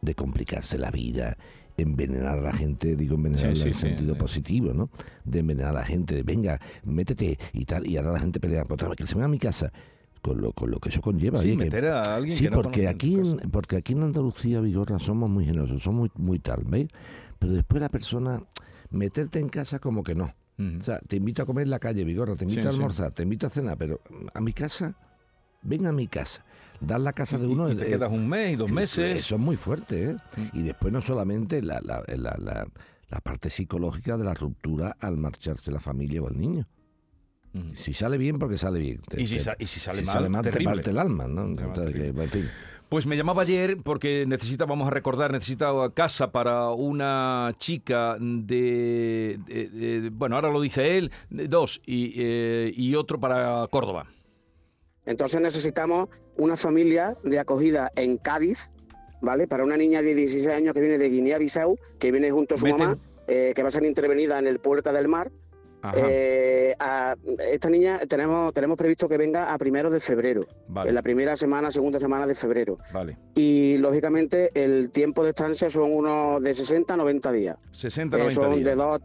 De 0.01 0.13
complicarse 0.13 0.77
la 0.77 0.91
vida, 0.91 1.35
envenenar 1.77 2.39
a 2.39 2.41
la 2.41 2.53
gente, 2.53 2.95
digo 2.95 3.15
envenenar 3.15 3.53
Sí, 3.53 3.61
en 3.61 3.67
el 3.67 3.75
sí, 3.75 3.79
sentido 3.81 4.13
sí. 4.15 4.19
positivo, 4.19 4.73
¿no? 4.73 4.89
De 5.23 5.39
envenenar 5.39 5.69
a 5.71 5.79
la 5.79 5.85
gente, 5.85 6.15
de 6.15 6.23
venga, 6.23 6.59
métete 6.83 7.37
y 7.53 7.65
tal, 7.65 7.85
y 7.87 7.97
ahora 7.97 8.13
la 8.13 8.19
gente 8.19 8.39
pelea, 8.39 8.65
otra 8.67 8.87
vez 8.89 8.97
que 8.97 9.05
se 9.05 9.13
venga 9.13 9.25
a 9.25 9.29
mi 9.29 9.37
casa, 9.39 9.71
con 10.21 10.41
lo, 10.41 10.51
con 10.53 10.71
lo 10.71 10.79
que 10.79 10.89
eso 10.89 11.01
conlleva. 11.01 11.37
Sí, 11.39 11.49
oye, 11.49 11.57
que- 11.57 11.63
meter 11.65 11.85
a 11.85 12.15
alguien 12.15 12.35
Sí, 12.35 12.45
que 12.45 12.49
no 12.49 12.55
porque 12.61 12.87
aquí, 12.87 13.19
en, 13.19 13.37
porque 13.51 13.77
aquí 13.77 13.93
en 13.93 14.03
Andalucía, 14.03 14.59
Vigorra, 14.59 14.97
somos 14.99 15.29
muy 15.29 15.45
generosos, 15.45 15.83
somos 15.83 16.09
muy, 16.15 16.25
muy 16.25 16.39
tal, 16.39 16.63
¿veis? 16.65 16.89
Pero 17.39 17.53
después 17.53 17.79
la 17.79 17.89
persona, 17.89 18.41
meterte 18.89 19.37
en 19.39 19.49
casa 19.49 19.77
como 19.79 20.03
que 20.03 20.15
no. 20.15 20.33
O 20.59 20.81
sea, 20.81 20.97
te 20.99 21.17
invito 21.17 21.43
a 21.43 21.45
comer 21.45 21.65
en 21.65 21.69
la 21.69 21.77
calle, 21.77 22.03
Vigorra, 22.03 22.35
te 22.35 22.43
invito 22.45 22.63
Sí, 22.63 22.67
a 22.67 22.71
almorzar, 22.71 23.11
te 23.11 23.21
invito 23.21 23.45
a 23.45 23.49
cenar, 23.51 23.77
pero 23.77 24.01
a 24.33 24.41
mi 24.41 24.53
casa, 24.53 24.95
ven 25.61 25.85
a 25.85 25.91
mi 25.91 26.07
casa. 26.07 26.43
Dar 26.79 26.99
la 26.99 27.13
casa 27.13 27.37
de 27.37 27.47
uno. 27.47 27.71
y 27.71 27.75
te 27.75 27.85
eh, 27.85 27.89
quedas 27.89 28.11
un 28.11 28.27
mes 28.27 28.53
y 28.53 28.55
dos 28.55 28.71
meses. 28.71 29.21
Eso 29.21 29.35
es 29.35 29.41
muy 29.41 29.55
fuerte, 29.55 30.11
¿eh? 30.11 30.15
Mm. 30.35 30.57
Y 30.57 30.61
después 30.63 30.93
no 30.93 31.01
solamente 31.01 31.61
la, 31.61 31.79
la, 31.81 32.03
la, 32.07 32.35
la- 32.37 32.67
la 33.09 33.21
parte 33.21 33.49
psicológica 33.49 34.17
de 34.17 34.25
la 34.25 34.33
ruptura 34.33 34.97
al 34.99 35.15
marcharse 35.15 35.71
la 35.71 35.79
familia 35.79 36.21
o 36.21 36.27
el 36.29 36.37
niño. 36.37 36.67
Ujú. 37.53 37.63
Si 37.73 37.93
sale 37.93 38.17
bien, 38.17 38.37
porque 38.37 38.57
sale 38.57 38.79
bien. 38.79 38.99
Te- 39.07 39.21
Y 39.21 39.27
si 39.27 39.37
te- 39.37 39.43
sa- 39.43 39.55
y 39.57 39.65
si 39.65 39.79
sale 39.79 40.01
mal, 40.03 40.41
te 40.43 40.61
parte 40.61 40.89
el 40.89 40.97
alma, 40.97 41.25
¿no? 41.27 41.55
Te 41.55 41.63
parte 41.63 41.81
Entonces, 41.83 41.93
que, 42.13 42.21
en 42.23 42.29
fin. 42.29 42.49
Pues 42.89 43.05
me 43.05 43.15
llamaba 43.17 43.41
ayer 43.43 43.77
porque 43.83 44.25
necesita, 44.27 44.65
vamos 44.65 44.87
a 44.87 44.91
recordar, 44.91 45.31
necesita 45.31 45.71
casa 45.93 46.31
para 46.33 46.69
una 46.71 47.53
chica 47.57 48.17
de, 48.19 49.39
de- 49.45 49.69
de- 50.01 50.09
bueno, 50.09 50.35
ahora 50.35 50.49
lo 50.49 50.59
dice 50.61 50.97
él, 50.97 51.11
de 51.29 51.47
dos, 51.47 51.81
y, 51.85 52.13
eh, 52.17 52.73
y 52.75 52.95
otro 52.95 53.19
para 53.21 53.65
Córdoba. 53.71 54.05
Entonces 55.07 55.41
necesitamos 55.41 56.09
una 56.37 56.55
familia 56.55 57.17
de 57.23 57.39
acogida 57.39 57.91
en 57.95 58.17
Cádiz, 58.17 58.73
¿vale? 59.21 59.47
Para 59.47 59.63
una 59.63 59.75
niña 59.77 60.03
de 60.03 60.13
16 60.13 60.45
años 60.47 60.75
que 60.75 60.81
viene 60.81 60.99
de 60.99 61.09
Guinea-Bissau, 61.09 61.75
que 61.97 62.11
viene 62.11 62.29
junto 62.29 62.53
a 62.53 62.57
su 62.57 62.65
Vete. 62.65 62.77
mamá, 62.77 62.97
eh, 63.27 63.53
que 63.55 63.63
va 63.63 63.69
a 63.69 63.71
ser 63.71 63.83
intervenida 63.83 64.37
en 64.37 64.45
el 64.45 64.59
Puerta 64.59 64.93
del 64.93 65.07
Mar. 65.07 65.31
Eh, 65.95 66.75
a- 66.79 67.15
esta 67.49 67.69
niña 67.69 67.99
tenemos, 68.09 68.53
tenemos 68.53 68.77
previsto 68.77 69.07
que 69.07 69.15
venga 69.17 69.53
a 69.53 69.57
primeros 69.57 69.93
de 69.93 69.99
febrero, 70.01 70.45
vale, 70.67 70.89
en 70.89 70.95
la 70.95 71.01
primera 71.01 71.35
semana, 71.37 71.71
segunda 71.71 71.97
semana 71.99 72.27
de 72.27 72.35
febrero. 72.35 72.77
vale. 72.91 73.17
Y 73.35 73.77
lógicamente 73.77 74.51
el 74.53 74.89
tiempo 74.89 75.23
de 75.23 75.29
estancia 75.29 75.69
son 75.69 75.93
unos 75.93 76.41
de 76.43 76.53
60 76.53 76.95
a 76.95 76.97
90 76.97 77.31
días. 77.31 77.57
60, 77.71 78.17
Eh, 78.17 78.19
90 78.19 78.41
son 78.41 78.53
días. 78.55 78.65
de 78.65 78.75
dos, 78.75 78.99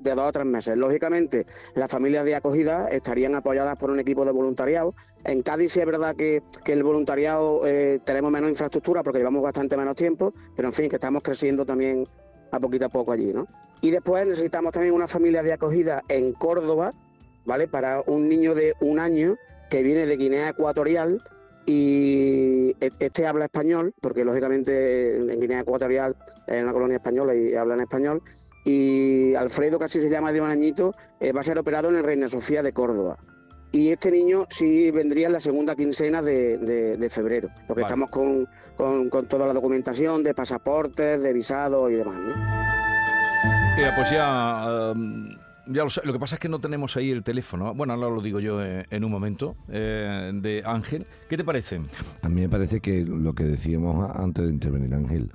de, 0.00 0.14
dos 0.14 0.28
a 0.28 0.32
tres 0.32 0.46
meses. 0.46 0.76
Lógicamente, 0.76 1.46
las 1.74 1.90
familias 1.90 2.24
de 2.24 2.34
acogida 2.34 2.88
estarían 2.88 3.34
apoyadas 3.34 3.76
por 3.76 3.90
un 3.90 4.00
equipo 4.00 4.24
de 4.24 4.32
voluntariado. 4.32 4.94
En 5.24 5.42
Cádiz 5.42 5.72
sí 5.72 5.80
es 5.80 5.86
verdad 5.86 6.16
que, 6.16 6.42
que 6.64 6.72
el 6.72 6.82
voluntariado 6.82 7.66
eh, 7.66 8.00
tenemos 8.04 8.30
menos 8.30 8.50
infraestructura 8.50 9.02
porque 9.02 9.18
llevamos 9.18 9.42
bastante 9.42 9.76
menos 9.76 9.96
tiempo, 9.96 10.32
pero 10.56 10.68
en 10.68 10.74
fin, 10.74 10.88
que 10.88 10.96
estamos 10.96 11.22
creciendo 11.22 11.64
también 11.64 12.06
a 12.50 12.58
poquito 12.58 12.86
a 12.86 12.88
poco 12.88 13.12
allí, 13.12 13.32
¿no? 13.32 13.46
Y 13.80 13.90
después 13.90 14.26
necesitamos 14.26 14.72
también 14.72 14.94
una 14.94 15.06
familia 15.06 15.42
de 15.42 15.52
acogida 15.52 16.02
en 16.08 16.32
Córdoba, 16.32 16.92
¿vale? 17.44 17.68
Para 17.68 18.02
un 18.06 18.28
niño 18.28 18.54
de 18.54 18.74
un 18.80 18.98
año 18.98 19.36
que 19.70 19.82
viene 19.82 20.06
de 20.06 20.16
Guinea 20.16 20.48
Ecuatorial 20.48 21.22
y 21.66 22.70
e- 22.80 22.90
este 22.98 23.26
habla 23.26 23.44
español, 23.44 23.94
porque 24.00 24.24
lógicamente 24.24 25.18
en 25.18 25.40
Guinea 25.40 25.60
Ecuatorial 25.60 26.16
es 26.46 26.62
una 26.62 26.72
colonia 26.72 26.96
española 26.96 27.34
y 27.34 27.54
hablan 27.54 27.80
español. 27.80 28.22
Y 28.64 29.34
Alfredo, 29.34 29.78
que 29.78 29.86
así 29.86 30.00
se 30.00 30.10
llama 30.10 30.32
de 30.32 30.40
un 30.40 30.48
añito, 30.50 30.94
eh, 31.20 31.32
va 31.32 31.40
a 31.40 31.42
ser 31.44 31.58
operado 31.58 31.88
en 31.88 31.96
el 31.96 32.04
Reina 32.04 32.28
Sofía 32.28 32.62
de 32.62 32.72
Córdoba. 32.72 33.16
Y 33.70 33.90
este 33.90 34.10
niño 34.10 34.46
sí 34.48 34.90
vendría 34.90 35.26
en 35.26 35.34
la 35.34 35.40
segunda 35.40 35.76
quincena 35.76 36.22
de, 36.22 36.56
de- 36.58 36.96
de 36.96 37.08
febrero, 37.10 37.48
porque 37.66 37.82
Vale. 37.82 37.92
estamos 37.92 38.10
con, 38.10 38.48
con- 38.76 39.10
con 39.10 39.26
toda 39.26 39.46
la 39.46 39.52
documentación 39.52 40.22
de 40.22 40.32
pasaportes, 40.34 41.22
de 41.22 41.32
visados 41.34 41.90
y 41.92 41.96
demás. 41.96 42.16
¿no? 42.16 42.34
Mira, 43.76 43.94
pues 43.94 44.10
ya, 44.10 44.92
um, 44.94 45.28
ya 45.66 45.84
lo, 46.04 46.12
que 46.12 46.18
pasa 46.18 46.36
es 46.36 46.40
que 46.40 46.48
no 46.48 46.58
tenemos 46.60 46.96
ahí 46.96 47.10
el 47.10 47.22
teléfono. 47.22 47.74
Bueno, 47.74 47.92
ahora 47.92 48.08
lo 48.08 48.22
digo 48.22 48.40
yo 48.40 48.62
eh, 48.64 48.86
en 48.90 49.04
un 49.04 49.10
momento, 49.10 49.54
eh, 49.70 50.30
de 50.34 50.62
Ángel. 50.64 51.06
¿Qué 51.28 51.36
te 51.36 51.44
parece? 51.44 51.80
A 52.22 52.28
mí 52.30 52.40
me 52.40 52.48
parece 52.48 52.80
que 52.80 53.04
lo 53.04 53.34
que 53.34 53.44
decíamos 53.44 54.10
antes 54.16 54.46
de 54.46 54.50
intervenir 54.52 54.94
Ángel, 54.94 55.30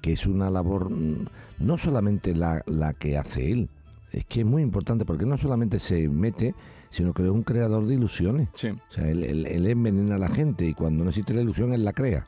que 0.00 0.12
es 0.12 0.26
una 0.26 0.50
labor 0.50 0.90
mm, 0.90 1.26
no 1.60 1.78
solamente 1.78 2.34
la, 2.34 2.62
la 2.66 2.92
que 2.94 3.16
hace 3.18 3.50
él, 3.52 3.68
es 4.12 4.24
que 4.26 4.40
es 4.40 4.46
muy 4.46 4.62
importante 4.62 5.04
porque 5.04 5.26
no 5.26 5.36
solamente 5.36 5.78
se 5.80 6.08
mete, 6.08 6.54
sino 6.90 7.12
que 7.12 7.24
es 7.24 7.30
un 7.30 7.42
creador 7.42 7.86
de 7.86 7.94
ilusiones. 7.94 8.48
Sí. 8.54 8.68
O 8.68 8.78
sea, 8.92 9.08
él, 9.10 9.24
él- 9.24 9.46
él 9.46 9.66
envenena 9.66 10.14
a 10.14 10.18
la 10.18 10.28
gente 10.28 10.64
y 10.66 10.74
cuando 10.74 11.02
no 11.04 11.10
existe 11.10 11.34
la 11.34 11.40
ilusión, 11.42 11.72
él 11.74 11.84
la 11.84 11.92
crea. 11.92 12.26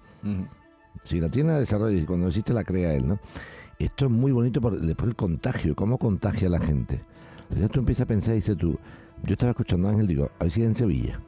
Si 1.05 1.21
la 1.21 1.29
tiene, 1.31 1.53
la 1.53 1.61
desarrolla 1.61 1.97
y 1.99 2.05
cuando 2.05 2.25
no 2.25 2.29
existe, 2.29 2.53
la 2.53 2.65
crea 2.65 2.93
él, 2.95 3.07
¿no? 3.09 3.19
Esto 3.79 4.07
es 4.07 4.11
muy 4.11 4.33
bonito 4.33 4.61
por 4.61 4.79
después 4.81 5.09
el 5.09 5.15
contagio, 5.17 5.77
cómo 5.77 5.97
contagia 5.99 6.49
a 6.49 6.51
la 6.51 6.61
gente. 6.61 7.01
Entonces 7.45 7.71
tú 7.71 7.79
empiezas 7.79 8.03
a 8.03 8.07
pensar 8.07 8.33
y 8.35 8.39
dices 8.39 8.57
tú, 8.57 8.77
yo 9.23 9.33
estaba 9.33 9.51
escuchando 9.51 9.87
a 9.89 9.93
Ángel, 9.93 10.09
digo, 10.09 10.29
a 10.39 10.45
ver 10.45 10.53
si 10.53 10.61
es 10.63 10.67
en 10.67 10.75
Sevilla. 10.75 11.21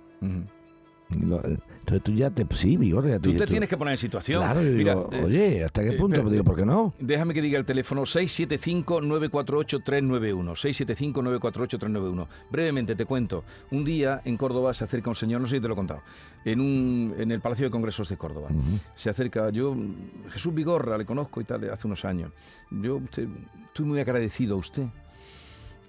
Lo- 1.18 1.42
entonces 1.44 2.02
tú 2.04 2.12
ya 2.12 2.30
te, 2.30 2.46
sí, 2.54 2.76
Vigor, 2.76 3.06
ya 3.08 3.18
te 3.18 3.30
Tú 3.30 3.34
te 3.36 3.46
tienes 3.46 3.68
que 3.68 3.76
poner 3.76 3.92
en 3.92 3.98
situación. 3.98 4.42
Claro, 4.42 4.62
yo 4.62 4.70
Mira, 4.72 4.94
digo, 4.94 5.08
eh, 5.12 5.22
oye, 5.24 5.64
¿hasta 5.64 5.82
qué 5.82 5.90
eh, 5.90 5.92
punto? 5.94 6.16
pero- 6.18 6.30
digo, 6.30 6.44
¿por 6.44 6.56
qué 6.56 6.64
no? 6.64 6.94
Déjame 7.00 7.34
que 7.34 7.42
diga 7.42 7.58
el 7.58 7.64
teléfono 7.64 8.02
675-948-391. 8.02 10.54
675-948-391. 10.54 12.26
Brevemente 12.50 12.94
te 12.94 13.04
cuento. 13.04 13.44
Un 13.70 13.84
día 13.84 14.20
en 14.24 14.36
Córdoba 14.36 14.74
se 14.74 14.84
acerca 14.84 15.10
un 15.10 15.16
señor, 15.16 15.40
no 15.40 15.46
sé 15.46 15.56
si 15.56 15.62
te 15.62 15.68
lo 15.68 15.74
he 15.74 15.76
contado, 15.76 16.02
en, 16.44 16.60
un, 16.60 17.14
en 17.18 17.30
el 17.32 17.40
Palacio 17.40 17.66
de 17.66 17.70
Congresos 17.70 18.08
de 18.08 18.16
Córdoba. 18.16 18.48
Se 18.94 19.10
acerca, 19.10 19.50
yo, 19.50 19.76
Jesús 20.30 20.54
Vigorra, 20.54 20.96
le 20.98 21.04
conozco 21.04 21.40
y 21.40 21.44
tal, 21.44 21.68
hace 21.70 21.86
unos 21.86 22.04
años. 22.04 22.32
Yo 22.70 22.96
usted, 22.96 23.26
estoy 23.66 23.86
muy 23.86 24.00
agradecido 24.00 24.56
a 24.56 24.58
usted. 24.58 24.84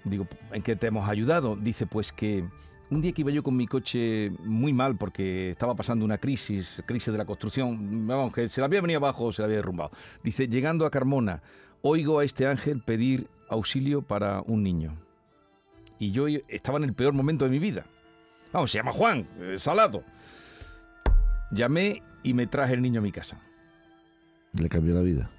Digo, 0.04 0.26
¿en 0.52 0.62
qué 0.62 0.74
te 0.74 0.88
hemos 0.88 1.08
ayudado? 1.08 1.56
Dice, 1.56 1.86
pues 1.86 2.12
que 2.12 2.44
un 2.92 3.00
día 3.00 3.12
que 3.12 3.22
iba 3.22 3.30
yo 3.30 3.42
con 3.42 3.56
mi 3.56 3.66
coche 3.66 4.30
muy 4.44 4.72
mal 4.72 4.96
porque 4.96 5.52
estaba 5.52 5.74
pasando 5.74 6.04
una 6.04 6.18
crisis, 6.18 6.82
crisis 6.86 7.10
de 7.10 7.18
la 7.18 7.24
construcción, 7.24 8.06
vamos, 8.06 8.32
que 8.34 8.48
se 8.50 8.60
la 8.60 8.66
había 8.66 8.82
venido 8.82 8.98
abajo, 8.98 9.32
se 9.32 9.40
la 9.40 9.46
había 9.46 9.56
derrumbado. 9.56 9.90
Dice, 10.22 10.46
llegando 10.46 10.84
a 10.84 10.90
Carmona, 10.90 11.42
oigo 11.80 12.18
a 12.18 12.24
este 12.24 12.46
ángel 12.46 12.82
pedir 12.82 13.28
auxilio 13.48 14.02
para 14.02 14.42
un 14.42 14.62
niño. 14.62 14.94
Y 15.98 16.12
yo 16.12 16.26
estaba 16.48 16.78
en 16.78 16.84
el 16.84 16.92
peor 16.92 17.14
momento 17.14 17.46
de 17.46 17.50
mi 17.50 17.58
vida. 17.58 17.86
Vamos, 18.52 18.70
se 18.70 18.78
llama 18.78 18.92
Juan, 18.92 19.26
eh, 19.40 19.56
Salado. 19.58 20.04
Llamé 21.50 22.02
y 22.22 22.34
me 22.34 22.46
traje 22.46 22.74
el 22.74 22.82
niño 22.82 23.00
a 23.00 23.02
mi 23.02 23.12
casa. 23.12 23.40
Le 24.52 24.68
cambió 24.68 24.94
la 24.94 25.00
vida. 25.00 25.30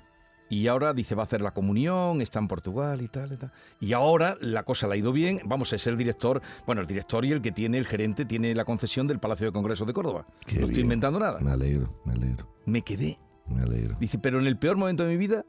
Y 0.53 0.67
ahora 0.67 0.93
dice, 0.93 1.15
va 1.15 1.23
a 1.23 1.25
hacer 1.25 1.41
la 1.41 1.51
comunión, 1.51 2.21
está 2.21 2.37
en 2.39 2.47
Portugal 2.47 3.01
y 3.01 3.07
tal, 3.07 3.33
y 3.33 3.37
tal. 3.37 3.51
Y 3.79 3.93
ahora 3.93 4.37
la 4.39 4.61
cosa 4.63 4.87
le 4.87 4.93
ha 4.93 4.97
ido 4.97 5.11
bien. 5.11 5.39
Vamos 5.45 5.69
ser 5.69 5.93
el 5.93 5.97
director, 5.97 6.41
bueno, 6.67 6.81
el 6.81 6.87
director 6.87 7.25
y 7.25 7.31
el 7.31 7.41
que 7.41 7.51
tiene, 7.51 7.77
el 7.79 7.87
gerente, 7.87 8.23
tiene 8.25 8.53
la 8.53 8.63
concesión 8.63 9.07
del 9.07 9.17
Palacio 9.19 9.47
de 9.47 9.51
Congresos 9.51 9.87
de 9.87 9.93
Córdoba. 9.93 10.25
Qué 10.45 10.59
no 10.59 10.65
estoy 10.67 10.83
inventando 10.83 11.19
nada. 11.19 11.39
Me 11.39 11.51
alegro, 11.51 11.99
me 12.05 12.13
alegro, 12.13 12.47
Me 12.65 12.81
quedé. 12.83 13.17
me 13.47 13.61
alegro. 13.63 13.97
Dice, 13.99 14.19
pero 14.19 14.39
en 14.39 14.45
el 14.47 14.57
peor 14.57 14.77
momento 14.77 15.03
de 15.03 15.09
mi 15.09 15.17
vida, 15.17 15.43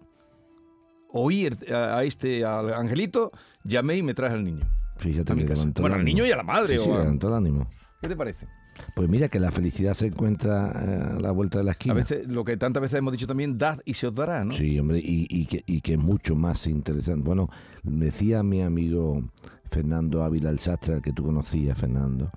oí 1.08 1.48
a, 1.70 2.02
este, 2.04 2.44
al 2.44 2.72
angelito, 2.72 3.30
llamé 3.62 3.96
y 3.98 4.02
me 4.02 4.14
traje 4.14 4.34
al 4.34 4.44
niño. 4.44 4.64
Fíjate 4.96 5.34
que 5.34 5.44
levantó 5.44 5.82
Bueno, 5.82 5.96
el 5.96 6.00
al 6.00 6.04
niño 6.06 6.24
y 6.24 6.32
a 6.32 6.36
la 6.36 6.42
madre. 6.44 6.78
Sí, 6.78 6.84
sí, 6.84 6.90
o 6.90 6.94
a- 6.94 7.00
levantó 7.00 7.28
el 7.28 7.34
ánimo. 7.34 7.68
¿Qué 8.00 8.08
te 8.08 8.16
parece? 8.16 8.46
Pues 8.94 9.08
mira 9.08 9.28
que 9.28 9.38
la 9.40 9.50
felicidad 9.50 9.94
se 9.94 10.06
encuentra 10.06 10.70
eh, 10.70 11.16
a 11.16 11.20
la 11.20 11.30
vuelta 11.30 11.58
de 11.58 11.64
la 11.64 11.72
esquina. 11.72 11.92
A 11.92 11.96
veces, 11.96 12.26
lo 12.26 12.44
que 12.44 12.56
tantas 12.56 12.80
veces 12.80 12.98
hemos 12.98 13.12
dicho 13.12 13.26
también, 13.26 13.56
dad 13.58 13.78
y 13.84 13.94
se 13.94 14.06
os 14.06 14.14
dará, 14.14 14.44
¿no? 14.44 14.52
Sí, 14.52 14.78
hombre, 14.78 14.98
y, 14.98 15.26
y 15.30 15.46
que, 15.46 15.62
y 15.66 15.80
que 15.80 15.92
es 15.94 15.98
mucho 15.98 16.34
más 16.36 16.66
interesante. 16.66 17.22
Bueno, 17.24 17.48
me 17.82 18.06
decía 18.06 18.42
mi 18.42 18.62
amigo 18.62 19.22
Fernando 19.70 20.22
Ávila, 20.24 20.50
el 20.50 20.58
sastre, 20.58 20.94
al 20.94 21.02
que 21.02 21.12
tú 21.12 21.24
conocías, 21.24 21.76
Fernando, 21.78 22.30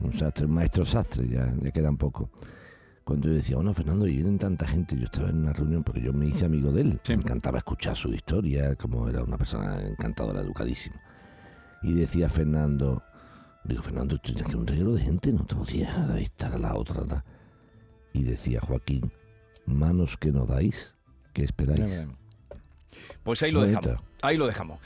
un 0.00 0.12
sastre, 0.12 0.46
un 0.46 0.52
maestro 0.54 0.84
sastre, 0.86 1.28
ya 1.28 1.52
quedan 1.72 1.96
poco. 1.96 2.30
Cuando 3.04 3.28
yo 3.28 3.34
decía, 3.34 3.56
bueno, 3.56 3.74
Fernando, 3.74 4.06
y 4.06 4.14
vienen 4.14 4.38
tanta 4.38 4.66
gente, 4.68 4.96
yo 4.96 5.04
estaba 5.04 5.30
en 5.30 5.38
una 5.38 5.52
reunión 5.52 5.82
porque 5.82 6.00
yo 6.00 6.12
me 6.12 6.26
hice 6.26 6.44
amigo 6.44 6.70
de 6.70 6.82
él, 6.82 7.00
Sí. 7.02 7.16
me 7.16 7.22
encantaba 7.22 7.58
escuchar 7.58 7.96
su 7.96 8.12
historia, 8.14 8.76
como 8.76 9.08
era 9.08 9.24
una 9.24 9.36
persona 9.36 9.80
encantadora, 9.84 10.40
educadísima. 10.42 10.96
Y 11.82 11.94
decía 11.94 12.28
Fernando, 12.28 13.02
digo, 13.64 13.82
Fernando, 13.82 14.16
tú 14.18 14.32
tienes 14.32 14.50
que 14.50 14.56
un 14.56 14.66
reguero 14.66 14.94
de 14.94 15.02
gente, 15.02 15.32
no 15.32 15.44
te 15.44 15.54
podías 15.56 16.18
estar 16.18 16.54
a 16.54 16.58
la 16.58 16.74
otra. 16.74 17.00
¿verdad?". 17.00 17.24
Y 18.12 18.22
decía 18.22 18.60
Joaquín, 18.60 19.12
manos 19.66 20.16
que 20.16 20.32
no 20.32 20.46
dais, 20.46 20.94
¿qué 21.32 21.44
esperáis? 21.44 22.06
Pues 23.22 23.42
ahí 23.42 23.52
lo 23.52 23.62
dejamos. 23.62 24.00
Ahí 24.22 24.36
lo 24.36 24.46
dejamos. 24.46 24.80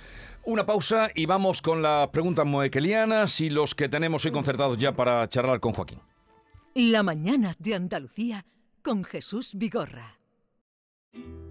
Una 0.45 0.67
pausa 0.67 1.11
y 1.15 1.27
vamos 1.27 1.63
con 1.63 1.81
las 1.81 2.09
preguntas 2.09 2.45
moequelianas 2.45 3.41
y 3.41 3.49
los 3.49 3.75
que 3.75 3.89
tenemos 3.89 4.25
hoy 4.25 4.31
concertados 4.31 4.77
ya 4.77 4.95
para 4.95 5.27
charlar 5.29 5.61
con 5.61 5.73
Joaquín. 5.73 6.01
La 6.75 7.03
mañana 7.03 7.57
de 7.59 7.75
Andalucía 7.75 8.45
con 8.83 9.05
Jesús 9.05 9.55
Vigorra. 9.55 10.19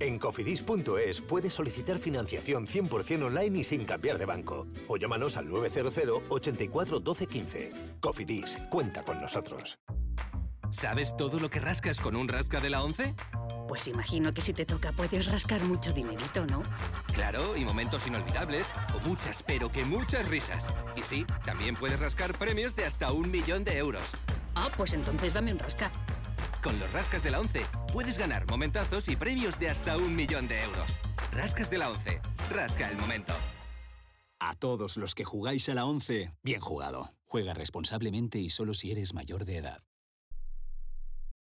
En 0.00 0.18
cofidis.es 0.18 1.20
puedes 1.20 1.52
solicitar 1.52 1.98
financiación 1.98 2.66
100% 2.66 3.24
online 3.24 3.58
y 3.58 3.64
sin 3.64 3.84
cambiar 3.84 4.18
de 4.18 4.24
banco. 4.24 4.66
O 4.88 4.96
llámanos 4.96 5.36
al 5.36 5.48
900 5.48 6.22
84 6.28 7.00
12 7.00 7.26
15. 7.26 7.72
Cofidis, 8.00 8.58
cuenta 8.70 9.04
con 9.04 9.20
nosotros. 9.20 9.78
¿Sabes 10.70 11.16
todo 11.16 11.40
lo 11.40 11.50
que 11.50 11.60
rascas 11.60 12.00
con 12.00 12.16
un 12.16 12.28
rasca 12.28 12.60
de 12.60 12.70
la 12.70 12.82
11? 12.82 13.14
Pues 13.68 13.88
imagino 13.88 14.32
que 14.32 14.40
si 14.40 14.52
te 14.52 14.64
toca 14.64 14.92
puedes 14.92 15.30
rascar 15.30 15.62
mucho 15.64 15.92
dinerito, 15.92 16.46
¿no? 16.46 16.62
Claro, 17.12 17.56
y 17.56 17.64
momentos 17.64 18.06
inolvidables, 18.06 18.66
o 18.94 19.00
muchas, 19.06 19.42
pero 19.42 19.70
que 19.70 19.84
muchas 19.84 20.26
risas. 20.28 20.66
Y 20.96 21.02
sí, 21.02 21.26
también 21.44 21.76
puedes 21.76 22.00
rascar 22.00 22.32
premios 22.36 22.74
de 22.74 22.84
hasta 22.84 23.12
un 23.12 23.30
millón 23.30 23.64
de 23.64 23.78
euros. 23.78 24.02
Ah, 24.54 24.68
pues 24.76 24.92
entonces 24.92 25.34
dame 25.34 25.52
un 25.52 25.58
rasca. 25.58 25.90
Con 26.62 26.78
los 26.78 26.92
rascas 26.92 27.22
de 27.22 27.30
la 27.30 27.40
11 27.40 27.64
puedes 27.92 28.18
ganar 28.18 28.46
momentazos 28.46 29.08
y 29.08 29.16
premios 29.16 29.58
de 29.58 29.70
hasta 29.70 29.96
un 29.96 30.14
millón 30.14 30.46
de 30.46 30.62
euros. 30.62 30.98
Rascas 31.32 31.70
de 31.70 31.78
la 31.78 31.90
11. 31.90 32.20
Rasca 32.50 32.90
el 32.90 32.98
momento. 32.98 33.32
A 34.38 34.54
todos 34.54 34.96
los 34.96 35.14
que 35.14 35.24
jugáis 35.24 35.68
a 35.68 35.74
la 35.74 35.86
11, 35.86 36.32
bien 36.42 36.60
jugado. 36.60 37.12
Juega 37.24 37.54
responsablemente 37.54 38.38
y 38.38 38.50
solo 38.50 38.74
si 38.74 38.90
eres 38.90 39.14
mayor 39.14 39.44
de 39.44 39.56
edad. 39.58 39.80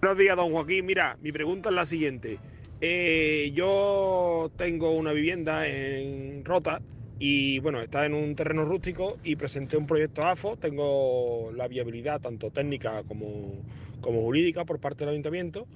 Buenos 0.00 0.16
días, 0.16 0.36
don 0.36 0.52
Joaquín. 0.52 0.86
Mira, 0.86 1.18
mi 1.20 1.32
pregunta 1.32 1.68
es 1.68 1.74
la 1.74 1.84
siguiente. 1.84 2.38
Eh, 2.80 3.50
yo 3.54 4.52
tengo 4.56 4.92
una 4.92 5.12
vivienda 5.12 5.66
en 5.66 6.44
Rota 6.44 6.80
y 7.18 7.58
bueno, 7.58 7.80
está 7.80 8.06
en 8.06 8.14
un 8.14 8.36
terreno 8.36 8.64
rústico 8.64 9.18
y 9.24 9.34
presenté 9.34 9.76
un 9.76 9.86
proyecto 9.86 10.24
AFO. 10.24 10.56
Tengo 10.56 11.50
la 11.56 11.66
viabilidad 11.66 12.20
tanto 12.20 12.50
técnica 12.50 13.02
como, 13.02 13.54
como 14.00 14.20
jurídica 14.20 14.64
por 14.64 14.78
parte 14.78 15.00
del 15.04 15.10
ayuntamiento. 15.10 15.66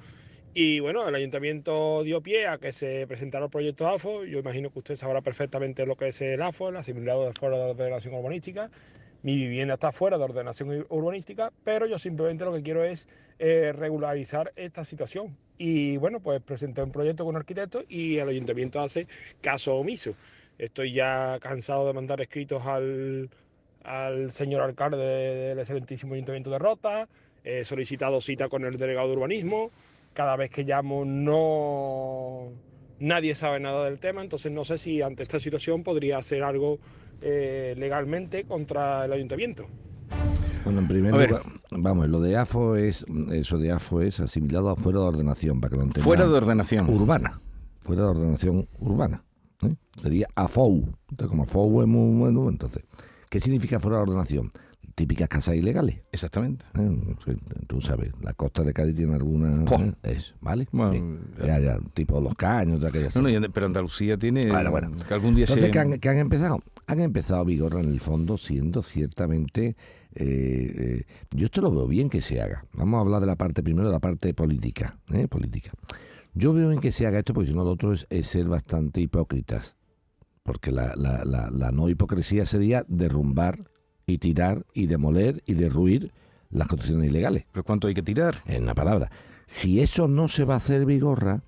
Y 0.54 0.78
bueno, 0.78 1.08
el 1.08 1.14
ayuntamiento 1.14 2.04
dio 2.04 2.22
pie 2.22 2.46
a 2.46 2.58
que 2.58 2.72
se 2.72 3.04
presentara 3.08 3.46
el 3.46 3.50
proyecto 3.50 3.88
AFO. 3.88 4.24
Yo 4.24 4.38
imagino 4.38 4.70
que 4.70 4.78
usted 4.78 4.94
sabrá 4.94 5.22
perfectamente 5.22 5.86
lo 5.86 5.96
que 5.96 6.08
es 6.08 6.20
el 6.20 6.40
AFO, 6.40 6.68
el 6.68 6.76
asimilado 6.76 7.26
de 7.26 7.32
foro 7.32 7.56
de 7.56 7.64
ordenación 7.70 8.14
urbanística 8.14 8.70
mi 9.22 9.36
vivienda 9.36 9.74
está 9.74 9.92
fuera 9.92 10.16
de 10.18 10.24
ordenación 10.24 10.86
urbanística, 10.88 11.52
pero 11.64 11.86
yo 11.86 11.98
simplemente 11.98 12.44
lo 12.44 12.52
que 12.52 12.62
quiero 12.62 12.84
es 12.84 13.08
eh, 13.38 13.72
regularizar 13.72 14.52
esta 14.56 14.84
situación. 14.84 15.36
Y 15.58 15.96
bueno, 15.96 16.20
pues 16.20 16.40
presenté 16.42 16.82
un 16.82 16.92
proyecto 16.92 17.24
con 17.24 17.34
un 17.34 17.40
arquitecto 17.40 17.82
y 17.88 18.18
el 18.18 18.28
ayuntamiento 18.28 18.80
hace 18.80 19.06
caso 19.40 19.74
omiso. 19.74 20.14
Estoy 20.58 20.92
ya 20.92 21.38
cansado 21.40 21.86
de 21.86 21.92
mandar 21.92 22.20
escritos 22.20 22.64
al, 22.66 23.28
al 23.82 24.30
señor 24.30 24.62
alcalde 24.62 24.98
del 24.98 25.58
excelentísimo 25.58 26.14
ayuntamiento 26.14 26.50
de 26.50 26.58
Rota, 26.58 27.08
he 27.44 27.64
solicitado 27.64 28.20
cita 28.20 28.48
con 28.48 28.64
el 28.64 28.76
delegado 28.76 29.08
de 29.08 29.14
urbanismo, 29.14 29.70
cada 30.12 30.36
vez 30.36 30.50
que 30.50 30.64
llamo 30.64 31.04
no 31.04 32.52
nadie 33.00 33.34
sabe 33.34 33.60
nada 33.60 33.84
del 33.84 33.98
tema, 33.98 34.22
entonces 34.22 34.52
no 34.52 34.64
sé 34.64 34.78
si 34.78 35.02
ante 35.02 35.22
esta 35.22 35.38
situación 35.38 35.82
podría 35.82 36.18
hacer 36.18 36.42
algo 36.42 36.78
eh, 37.20 37.74
legalmente 37.76 38.44
contra 38.44 39.04
el 39.04 39.12
ayuntamiento. 39.12 39.66
Bueno, 40.64 40.80
en 40.80 40.88
primer 40.88 41.12
lugar, 41.12 41.42
vamos, 41.70 42.08
lo 42.08 42.20
de 42.20 42.36
AFO 42.36 42.76
es, 42.76 43.04
eso 43.32 43.58
de 43.58 43.72
AFO 43.72 44.02
es 44.02 44.20
asimilado 44.20 44.70
a 44.70 44.76
fuera 44.76 44.98
de 45.00 45.06
ordenación, 45.06 45.60
para 45.60 45.70
que 45.70 45.76
lo 45.76 45.82
entiendan. 45.82 46.04
Fuera 46.04 46.26
de 46.26 46.34
ordenación. 46.34 46.88
Urbana, 46.90 47.40
fuera 47.80 48.02
de 48.02 48.08
ordenación 48.08 48.68
urbana. 48.78 49.24
¿eh? 49.62 49.74
Sería 50.00 50.26
AFOU, 50.34 50.92
entonces 51.10 51.28
como 51.28 51.44
AFOU 51.44 51.82
es 51.82 51.88
muy 51.88 52.18
bueno, 52.18 52.48
entonces, 52.48 52.84
¿qué 53.28 53.40
significa 53.40 53.80
fuera 53.80 53.98
de 53.98 54.02
ordenación? 54.04 54.50
Típicas 54.98 55.28
casas 55.28 55.54
ilegales. 55.54 56.00
Exactamente. 56.10 56.64
¿Eh? 56.74 57.36
Tú 57.68 57.80
sabes, 57.80 58.10
la 58.20 58.32
costa 58.34 58.64
de 58.64 58.72
Cádiz 58.72 58.96
tiene 58.96 59.14
alguna... 59.14 59.64
¿eh? 59.64 59.94
Es, 60.02 60.34
¿Vale? 60.40 60.66
Bueno, 60.72 61.20
ya, 61.38 61.60
ya, 61.60 61.78
tipo 61.94 62.20
los 62.20 62.34
caños, 62.34 62.80
de 62.80 62.88
aquellas... 62.88 63.14
No, 63.14 63.22
no, 63.22 63.50
pero 63.52 63.66
Andalucía 63.66 64.18
tiene... 64.18 64.50
Bueno, 64.50 64.72
bueno. 64.72 64.90
Que 65.06 65.14
algún 65.14 65.36
día 65.36 65.44
Entonces, 65.44 65.66
se... 65.66 65.70
¿qué 65.70 65.78
han, 65.78 66.16
han 66.16 66.18
empezado? 66.18 66.60
Han 66.88 67.00
empezado 67.00 67.44
Vigorra 67.44 67.78
en 67.78 67.90
el 67.90 68.00
fondo 68.00 68.36
siendo 68.38 68.82
ciertamente... 68.82 69.76
Eh, 70.16 71.04
yo 71.30 71.46
esto 71.46 71.60
lo 71.60 71.70
veo 71.70 71.86
bien 71.86 72.10
que 72.10 72.20
se 72.20 72.42
haga. 72.42 72.64
Vamos 72.72 72.98
a 72.98 73.00
hablar 73.02 73.20
de 73.20 73.26
la 73.28 73.36
parte 73.36 73.62
primero, 73.62 73.86
de 73.86 73.92
la 73.92 74.00
parte 74.00 74.34
política. 74.34 74.98
política. 75.30 75.70
Yo 76.34 76.52
veo 76.52 76.70
bien 76.70 76.80
que 76.80 76.90
se 76.90 77.06
haga 77.06 77.20
esto 77.20 77.34
porque 77.34 77.50
si 77.50 77.54
no 77.54 77.62
lo 77.62 77.70
otro 77.70 77.92
es, 77.92 78.08
es 78.10 78.26
ser 78.26 78.46
bastante 78.46 79.00
hipócritas. 79.00 79.76
Porque 80.42 80.72
la, 80.72 80.96
la, 80.96 81.24
la, 81.24 81.50
la 81.52 81.70
no 81.70 81.88
hipocresía 81.88 82.46
sería 82.46 82.84
derrumbar 82.88 83.70
y 84.08 84.18
tirar 84.18 84.64
y 84.72 84.86
demoler 84.86 85.42
y 85.46 85.54
derruir 85.54 86.12
las 86.50 86.66
construcciones 86.66 87.10
ilegales. 87.10 87.44
¿Pero 87.52 87.64
cuánto 87.64 87.88
hay 87.88 87.94
que 87.94 88.02
tirar? 88.02 88.42
En 88.46 88.64
una 88.64 88.74
palabra. 88.74 89.10
Si 89.46 89.80
eso 89.80 90.08
no 90.08 90.28
se 90.28 90.44
va 90.44 90.54
a 90.54 90.58
hacer 90.58 90.86
Vigorra, 90.86 91.42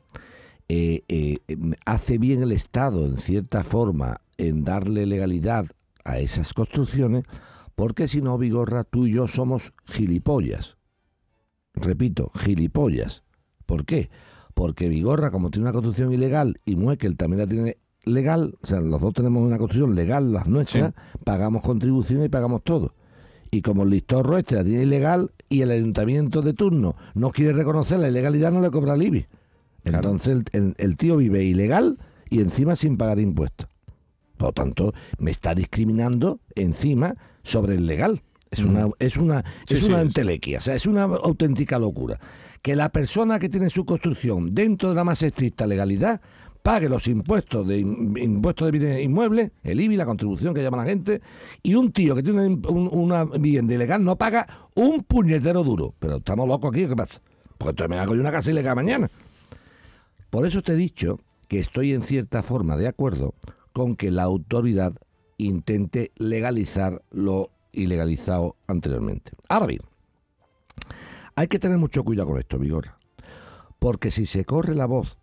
eh, 0.68 1.02
eh, 1.08 1.38
hace 1.86 2.18
bien 2.18 2.42
el 2.42 2.52
Estado, 2.52 3.06
en 3.06 3.16
cierta 3.16 3.64
forma, 3.64 4.20
en 4.36 4.64
darle 4.64 5.06
legalidad 5.06 5.66
a 6.04 6.18
esas 6.18 6.54
construcciones, 6.54 7.24
porque 7.74 8.08
si 8.08 8.20
no, 8.20 8.36
Vigorra, 8.38 8.84
tú 8.84 9.06
y 9.06 9.12
yo 9.12 9.26
somos 9.26 9.72
gilipollas. 9.86 10.76
Repito, 11.74 12.30
gilipollas. 12.34 13.22
¿Por 13.64 13.86
qué? 13.86 14.10
Porque 14.54 14.88
Vigorra, 14.88 15.30
como 15.30 15.50
tiene 15.50 15.64
una 15.64 15.72
construcción 15.72 16.12
ilegal 16.12 16.60
y 16.64 16.76
Muekel 16.76 17.16
también 17.16 17.40
la 17.40 17.46
tiene 17.46 17.78
legal, 18.10 18.56
o 18.62 18.66
sea, 18.66 18.80
los 18.80 19.00
dos 19.00 19.14
tenemos 19.14 19.42
una 19.42 19.58
construcción 19.58 19.94
legal, 19.94 20.32
las 20.32 20.46
nuestras, 20.46 20.94
pagamos 21.24 21.62
contribución 21.62 22.24
y 22.24 22.28
pagamos 22.28 22.62
todo. 22.62 22.94
Y 23.50 23.62
como 23.62 23.82
el 23.82 23.90
listorro 23.90 24.38
este 24.38 24.54
la 24.54 24.64
tiene 24.64 24.84
ilegal 24.84 25.32
y 25.48 25.62
el 25.62 25.70
ayuntamiento 25.70 26.42
de 26.42 26.54
turno 26.54 26.94
no 27.14 27.30
quiere 27.30 27.52
reconocer 27.52 27.98
la 27.98 28.08
ilegalidad, 28.08 28.52
no 28.52 28.60
le 28.60 28.70
cobra 28.70 28.94
el 28.94 29.02
IBI. 29.02 29.26
Entonces 29.84 30.42
el, 30.52 30.96
tío 30.96 31.16
vive 31.16 31.42
ilegal 31.42 31.98
y 32.28 32.40
encima 32.40 32.76
sin 32.76 32.96
pagar 32.96 33.18
impuestos. 33.18 33.68
Por 34.36 34.48
lo 34.48 34.52
tanto, 34.52 34.94
me 35.18 35.30
está 35.30 35.54
discriminando 35.54 36.40
encima 36.54 37.14
sobre 37.42 37.74
el 37.74 37.86
legal. 37.86 38.22
Es 38.50 38.60
una, 38.60 38.88
es 38.98 39.16
una, 39.16 39.44
Sí, 39.66 39.74
es 39.74 39.84
sí, 39.84 39.88
una 39.88 40.00
entelequia, 40.00 40.58
o 40.58 40.60
sea, 40.60 40.74
es 40.74 40.86
una 40.86 41.02
auténtica 41.02 41.78
locura. 41.78 42.18
Que 42.62 42.74
la 42.74 42.90
persona 42.90 43.38
que 43.38 43.48
tiene 43.48 43.70
su 43.70 43.84
construcción 43.84 44.54
dentro 44.54 44.90
de 44.90 44.96
la 44.96 45.04
más 45.04 45.22
estricta 45.22 45.66
legalidad 45.66 46.20
pague 46.62 46.88
los 46.88 47.06
impuestos 47.08 47.66
de 47.66 47.78
impuestos 47.78 48.66
de 48.66 48.78
bienes 48.78 49.02
inmuebles, 49.04 49.50
el 49.62 49.80
IBI, 49.80 49.96
la 49.96 50.04
contribución 50.04 50.54
que 50.54 50.62
llama 50.62 50.78
la 50.78 50.84
gente, 50.84 51.20
y 51.62 51.74
un 51.74 51.92
tío 51.92 52.14
que 52.14 52.22
tiene 52.22 52.46
un- 52.46 52.88
una 52.92 53.24
vivienda 53.24 53.74
ilegal 53.74 54.04
no 54.04 54.16
paga 54.16 54.46
un 54.74 55.02
puñetero 55.04 55.64
duro. 55.64 55.94
Pero 55.98 56.16
estamos 56.16 56.46
locos 56.46 56.70
aquí, 56.72 56.86
¿qué 56.86 56.96
pasa? 56.96 57.20
Porque 57.58 57.70
entonces 57.70 57.90
me 57.90 57.98
hago 57.98 58.14
yo 58.14 58.20
una 58.20 58.30
casa 58.32 58.50
ilegal 58.50 58.76
mañana. 58.76 59.10
Por 60.30 60.46
eso 60.46 60.62
te 60.62 60.72
he 60.72 60.76
dicho 60.76 61.18
que 61.48 61.58
estoy 61.58 61.92
en 61.92 62.02
cierta 62.02 62.42
forma 62.42 62.76
de 62.76 62.86
acuerdo 62.88 63.34
con 63.72 63.96
que 63.96 64.10
la 64.10 64.22
autoridad 64.22 64.92
intente 65.38 66.12
legalizar 66.16 67.02
lo 67.10 67.50
ilegalizado 67.72 68.56
anteriormente. 68.66 69.32
Ahora 69.48 69.66
bien, 69.66 69.80
hay 71.34 71.48
que 71.48 71.58
tener 71.58 71.78
mucho 71.78 72.04
cuidado 72.04 72.28
con 72.28 72.38
esto, 72.38 72.58
Vigor, 72.58 72.92
porque 73.78 74.10
si 74.10 74.26
se 74.26 74.44
corre 74.44 74.74
la 74.74 74.86
voz 74.86 75.16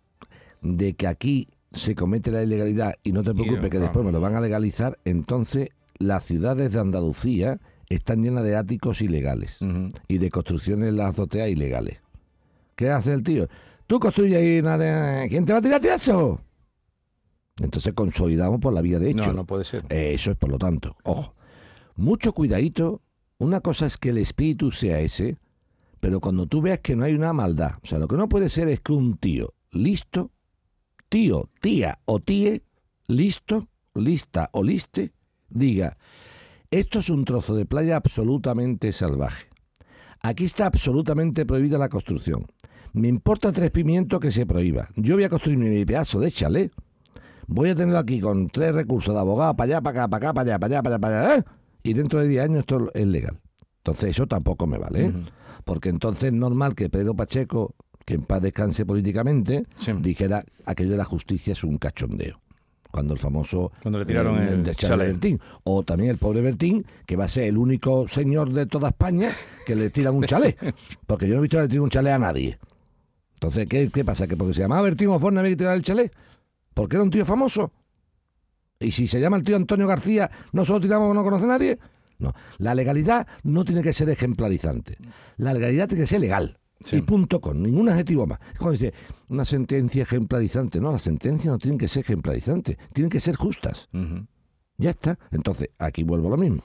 de 0.62 0.94
que 0.94 1.06
aquí 1.06 1.48
se 1.72 1.94
comete 1.94 2.30
la 2.30 2.42
ilegalidad 2.42 2.94
y 3.02 3.12
no 3.12 3.22
te 3.22 3.34
preocupes 3.34 3.70
que 3.70 3.78
después 3.78 4.04
me 4.04 4.12
lo 4.12 4.20
van 4.20 4.34
a 4.34 4.40
legalizar, 4.40 4.98
entonces 5.04 5.70
las 5.98 6.24
ciudades 6.24 6.72
de 6.72 6.80
Andalucía 6.80 7.60
están 7.88 8.22
llenas 8.22 8.44
de 8.44 8.56
áticos 8.56 9.00
ilegales 9.00 9.58
y 10.08 10.18
de 10.18 10.30
construcciones 10.30 10.88
en 10.88 10.96
las 10.96 11.10
azoteas 11.10 11.48
ilegales. 11.48 11.98
¿Qué 12.76 12.90
hace 12.90 13.12
el 13.12 13.22
tío? 13.22 13.48
Tú 13.86 13.98
construyes 13.98 14.38
ahí 14.38 14.58
una 14.60 14.78
de... 14.78 15.28
¿Quién 15.28 15.44
te 15.44 15.52
va 15.52 15.58
a 15.58 15.62
tirar 15.62 15.84
eso? 15.84 16.40
Entonces 17.60 17.92
consolidamos 17.94 18.60
por 18.60 18.72
la 18.72 18.82
vía 18.82 18.98
de 18.98 19.10
hecho. 19.10 19.28
No, 19.28 19.32
no 19.32 19.44
puede 19.46 19.64
ser. 19.64 19.84
Eso 19.88 20.30
es 20.30 20.36
por 20.36 20.50
lo 20.50 20.58
tanto. 20.58 20.96
Ojo. 21.04 21.34
Mucho 21.96 22.32
cuidadito. 22.32 23.02
Una 23.38 23.60
cosa 23.60 23.86
es 23.86 23.96
que 23.96 24.10
el 24.10 24.18
espíritu 24.18 24.70
sea 24.70 25.00
ese, 25.00 25.38
pero 26.00 26.20
cuando 26.20 26.46
tú 26.46 26.60
veas 26.60 26.80
que 26.80 26.94
no 26.94 27.04
hay 27.04 27.14
una 27.14 27.32
maldad. 27.32 27.72
O 27.82 27.86
sea, 27.86 27.98
lo 27.98 28.06
que 28.06 28.16
no 28.16 28.28
puede 28.28 28.48
ser 28.48 28.68
es 28.68 28.80
que 28.80 28.92
un 28.92 29.16
tío 29.16 29.54
listo, 29.72 30.30
tío, 31.08 31.48
tía 31.60 31.98
o 32.04 32.20
tíe, 32.20 32.62
listo, 33.06 33.68
lista 33.94 34.50
o 34.52 34.62
liste, 34.62 35.12
diga, 35.48 35.96
esto 36.70 36.98
es 37.00 37.10
un 37.10 37.24
trozo 37.24 37.54
de 37.54 37.66
playa 37.66 37.96
absolutamente 37.96 38.92
salvaje. 38.92 39.46
Aquí 40.20 40.44
está 40.44 40.66
absolutamente 40.66 41.46
prohibida 41.46 41.78
la 41.78 41.88
construcción. 41.88 42.46
Me 42.92 43.08
importa 43.08 43.52
tres 43.52 43.70
pimientos 43.70 44.20
que 44.20 44.32
se 44.32 44.46
prohíba. 44.46 44.88
Yo 44.96 45.14
voy 45.14 45.24
a 45.24 45.28
construir 45.28 45.58
mi 45.58 45.84
pedazo 45.84 46.18
de 46.20 46.30
chalet. 46.30 46.72
Voy 47.46 47.70
a 47.70 47.74
tenerlo 47.74 47.98
aquí 47.98 48.20
con 48.20 48.48
tres 48.48 48.74
recursos 48.74 49.14
de 49.14 49.20
abogado 49.20 49.56
para 49.56 49.76
allá, 49.76 49.80
para 49.80 50.04
acá, 50.04 50.08
para 50.08 50.28
acá, 50.28 50.34
para 50.34 50.50
allá, 50.50 50.58
para 50.58 50.74
allá, 50.74 50.82
para 50.82 50.94
allá, 50.94 51.00
para 51.00 51.32
allá. 51.32 51.38
¿eh? 51.38 51.44
Y 51.82 51.94
dentro 51.94 52.20
de 52.20 52.28
10 52.28 52.44
años 52.44 52.58
esto 52.60 52.90
es 52.92 53.06
legal. 53.06 53.40
Entonces 53.78 54.10
eso 54.10 54.26
tampoco 54.26 54.66
me 54.66 54.76
vale. 54.76 55.06
¿eh? 55.06 55.12
Porque 55.64 55.88
entonces 55.88 56.24
es 56.24 56.32
normal 56.32 56.74
que 56.74 56.90
Pedro 56.90 57.14
Pacheco, 57.14 57.74
que 58.08 58.14
en 58.14 58.22
paz 58.22 58.40
descanse 58.40 58.86
políticamente, 58.86 59.66
dijera 60.00 60.42
aquello 60.64 60.92
de 60.92 60.96
la 60.96 61.04
justicia 61.04 61.52
es 61.52 61.62
un 61.62 61.76
cachondeo. 61.76 62.40
Cuando 62.90 63.12
el 63.12 63.20
famoso 63.20 63.70
Cuando 63.82 63.98
le 63.98 64.06
tiraron 64.06 64.38
el 64.38 64.64
de 64.64 64.74
chalet. 64.74 65.08
Bertín. 65.08 65.38
O 65.64 65.82
también 65.82 66.12
el 66.12 66.16
pobre 66.16 66.40
Bertín, 66.40 66.86
que 67.04 67.16
va 67.16 67.26
a 67.26 67.28
ser 67.28 67.44
el 67.44 67.58
único 67.58 68.08
señor 68.08 68.50
de 68.50 68.64
toda 68.64 68.88
España 68.88 69.30
que 69.66 69.76
le 69.76 69.90
tiran 69.90 70.14
un 70.14 70.24
chalet. 70.24 70.56
Porque 71.06 71.28
yo 71.28 71.34
no 71.34 71.40
he 71.40 71.42
visto 71.42 71.58
que 71.58 71.64
le 71.64 71.68
tiren 71.68 71.82
un 71.82 71.90
chalet 71.90 72.14
a 72.14 72.18
nadie. 72.18 72.58
Entonces, 73.34 73.66
¿qué, 73.68 73.90
qué 73.90 74.06
pasa? 74.06 74.26
¿Que 74.26 74.38
porque 74.38 74.54
se 74.54 74.62
llamaba 74.62 74.80
Bertín 74.80 75.10
Osborne 75.10 75.40
había 75.40 75.52
que 75.52 75.58
tirar 75.58 75.76
el 75.76 75.82
chalet? 75.82 76.10
¿Porque 76.72 76.96
era 76.96 77.02
un 77.02 77.10
tío 77.10 77.26
famoso? 77.26 77.70
Y 78.80 78.90
si 78.90 79.06
se 79.06 79.20
llama 79.20 79.36
el 79.36 79.42
tío 79.42 79.54
Antonio 79.54 79.86
García, 79.86 80.30
¿no 80.52 80.64
solo 80.64 80.80
tiramos 80.80 81.14
no 81.14 81.22
conoce 81.22 81.44
a 81.44 81.48
nadie? 81.48 81.78
No. 82.18 82.32
La 82.56 82.74
legalidad 82.74 83.26
no 83.42 83.66
tiene 83.66 83.82
que 83.82 83.92
ser 83.92 84.08
ejemplarizante. 84.08 84.96
La 85.36 85.52
legalidad 85.52 85.88
tiene 85.88 86.04
que 86.04 86.08
ser 86.08 86.20
legal. 86.20 86.58
Y 86.92 87.00
punto 87.02 87.40
con 87.40 87.62
ningún 87.62 87.88
adjetivo 87.88 88.26
más. 88.26 88.38
Es 88.52 88.58
Cuando 88.58 88.72
dice 88.72 88.94
una 89.28 89.44
sentencia 89.44 90.02
ejemplarizante, 90.04 90.80
no, 90.80 90.92
las 90.92 91.02
sentencias 91.02 91.50
no 91.52 91.58
tienen 91.58 91.78
que 91.78 91.88
ser 91.88 92.00
ejemplarizantes, 92.02 92.76
tienen 92.92 93.10
que 93.10 93.20
ser 93.20 93.34
justas. 93.36 93.88
Ya 94.76 94.90
está. 94.90 95.18
Entonces, 95.32 95.70
aquí 95.78 96.04
vuelvo 96.04 96.28
a 96.28 96.30
lo 96.32 96.36
mismo. 96.36 96.62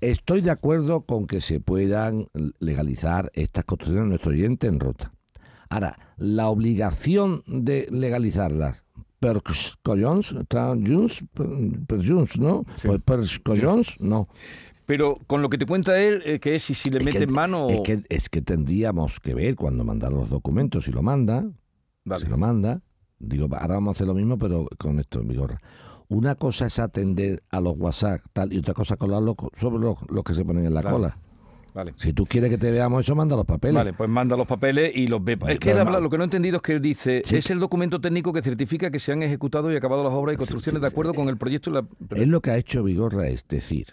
Estoy 0.00 0.40
de 0.40 0.50
acuerdo 0.50 1.02
con 1.02 1.26
que 1.26 1.40
se 1.40 1.60
puedan 1.60 2.26
legalizar 2.58 3.30
estas 3.34 3.64
construcciones 3.64 4.04
de 4.04 4.08
nuestro 4.08 4.32
oyente 4.32 4.66
en 4.66 4.80
rota. 4.80 5.12
Ahora, 5.68 5.96
la 6.16 6.48
obligación 6.48 7.42
de 7.46 7.86
legalizarlas 7.90 8.82
per 9.20 9.42
collons, 9.82 10.34
tra- 10.48 10.74
junts, 10.74 11.22
per, 11.34 11.46
per 11.86 12.04
junts, 12.04 12.38
¿no? 12.38 12.64
Pues 12.82 13.00
per 13.04 13.20
collons, 13.44 14.00
no. 14.00 14.28
Pero 14.90 15.18
con 15.28 15.40
lo 15.40 15.48
que 15.48 15.56
te 15.56 15.66
cuenta 15.66 16.00
él, 16.00 16.20
eh, 16.26 16.40
que 16.40 16.56
es 16.56 16.64
si, 16.64 16.74
si 16.74 16.90
le 16.90 16.98
mete 16.98 17.18
que- 17.18 17.24
en 17.24 17.32
mano... 17.32 17.68
Es 17.68 17.80
que, 17.82 18.00
es 18.08 18.28
que 18.28 18.42
tendríamos 18.42 19.20
que 19.20 19.34
ver 19.34 19.54
cuando 19.54 19.84
mandar 19.84 20.12
los 20.12 20.28
documentos, 20.28 20.84
si 20.86 20.90
lo 20.90 21.00
manda, 21.00 21.44
si 22.18 22.26
lo 22.26 22.36
manda, 22.36 22.82
digo, 23.20 23.46
ahora 23.54 23.74
vamos 23.74 23.90
a 23.90 23.92
hacer 23.92 24.08
lo 24.08 24.14
mismo, 24.14 24.36
pero 24.36 24.66
con 24.78 24.98
esto 24.98 25.20
en 25.20 25.28
vigor. 25.28 25.58
Una 26.08 26.34
cosa 26.34 26.66
es 26.66 26.80
atender 26.80 27.44
a 27.50 27.60
los 27.60 27.76
WhatsApp 27.78 28.20
tal 28.32 28.52
y 28.52 28.58
otra 28.58 28.74
cosa 28.74 28.96
colarlo 28.96 29.36
co- 29.36 29.52
sobre 29.54 29.78
los, 29.78 29.96
los 30.10 30.24
que 30.24 30.34
se 30.34 30.44
ponen 30.44 30.66
en 30.66 30.74
la 30.74 30.80
Claro. 30.80 30.96
cola. 30.96 31.18
Vale. 31.72 31.94
Si 31.96 32.12
tú 32.12 32.26
quieres 32.26 32.50
que 32.50 32.58
te 32.58 32.72
veamos 32.72 33.04
eso, 33.04 33.14
manda 33.14 33.36
los 33.36 33.46
papeles. 33.46 33.76
Vale, 33.76 33.92
pues 33.92 34.10
manda 34.10 34.36
los 34.36 34.48
papeles 34.48 34.90
y 34.92 35.06
los 35.06 35.22
ve. 35.22 35.34
Es 35.34 35.60
que 35.60 35.70
él 35.70 35.76
pero 35.76 35.80
habla, 35.82 36.00
lo 36.00 36.10
que 36.10 36.16
no 36.18 36.24
he 36.24 36.26
entendido 36.26 36.56
es 36.56 36.62
que 36.62 36.72
él 36.72 36.82
dice, 36.82 37.22
Sí. 37.24 37.36
es 37.36 37.48
el 37.50 37.60
documento 37.60 38.00
técnico 38.00 38.32
que 38.32 38.42
certifica 38.42 38.90
que 38.90 38.98
se 38.98 39.12
han 39.12 39.22
ejecutado 39.22 39.72
y 39.72 39.76
acabado 39.76 40.02
las 40.02 40.12
obras 40.12 40.34
y 40.34 40.36
construcciones 40.36 40.82
de 40.82 40.88
acuerdo 40.88 41.14
con 41.14 41.28
el 41.28 41.36
proyecto 41.36 41.70
y 41.70 41.74
la... 41.74 41.86
Él 42.16 42.30
lo 42.30 42.40
que 42.40 42.50
ha 42.50 42.56
hecho 42.56 42.82
Vigorra 42.82 43.28
es 43.28 43.46
decir 43.46 43.86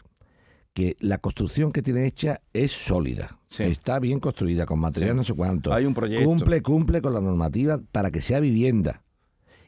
que 0.77 0.95
la 0.99 1.17
construcción 1.17 1.71
que 1.71 1.81
tiene 1.81 2.05
hecha 2.05 2.39
es 2.53 2.71
sólida, 2.71 3.39
está 3.57 3.97
bien 3.97 4.19
construida, 4.19 4.67
con 4.67 4.77
material 4.77 5.13
Sí. 5.13 5.17
no 5.17 5.23
sé 5.23 5.33
cuánto. 5.33 5.73
Hay 5.73 5.85
un 5.85 5.95
proyecto. 5.95 6.23
Cumple, 6.23 6.61
cumple 6.61 7.01
con 7.01 7.15
la 7.15 7.19
normativa 7.19 7.81
para 7.91 8.11
que 8.11 8.21
sea 8.21 8.39
vivienda. 8.39 9.01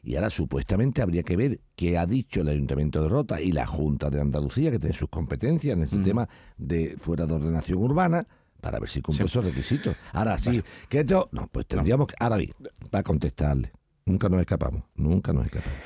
Y 0.04 0.14
ahora 0.14 0.30
supuestamente 0.30 1.02
habría 1.02 1.24
que 1.24 1.36
ver 1.36 1.62
qué 1.74 1.98
ha 1.98 2.06
dicho 2.06 2.42
el 2.42 2.48
Ayuntamiento 2.48 3.02
de 3.02 3.08
Rota 3.08 3.40
y 3.40 3.50
la 3.50 3.66
Junta 3.66 4.08
de 4.08 4.20
Andalucía, 4.20 4.70
que 4.70 4.78
tiene 4.78 4.94
sus 4.94 5.08
competencias 5.08 5.76
en 5.76 5.82
este 5.82 5.96
Mm. 5.96 6.04
tema 6.04 6.28
de 6.56 6.94
fuera 6.96 7.26
de 7.26 7.34
ordenación 7.34 7.78
urbana, 7.78 8.24
para 8.60 8.78
ver 8.78 8.88
si 8.88 9.02
cumple 9.02 9.24
Sí. 9.24 9.30
esos 9.32 9.44
requisitos. 9.44 9.96
Ahora 10.12 10.38
sí, 10.38 10.62
que 10.88 11.00
esto- 11.00 11.28
no, 11.32 11.48
pues 11.50 11.66
tendríamos 11.66 12.06
que, 12.06 12.14
ahora 12.20 12.36
bien, 12.36 12.52
para 12.88 13.02
contestarle, 13.02 13.72
nunca 14.06 14.28
nos 14.28 14.38
escapamos, 14.42 14.84
nunca 14.94 15.32
nos 15.32 15.44
escapamos. 15.46 15.76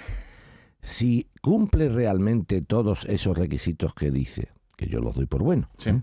Si 0.82 1.30
cumple 1.40 1.88
realmente 1.88 2.60
todos 2.60 3.06
esos 3.06 3.38
requisitos 3.38 3.94
que 3.94 4.10
dice, 4.10 4.48
que 4.84 4.90
yo 4.90 5.00
los 5.00 5.14
doy 5.14 5.26
por 5.26 5.42
bueno, 5.42 5.68
¿eh? 5.86 6.02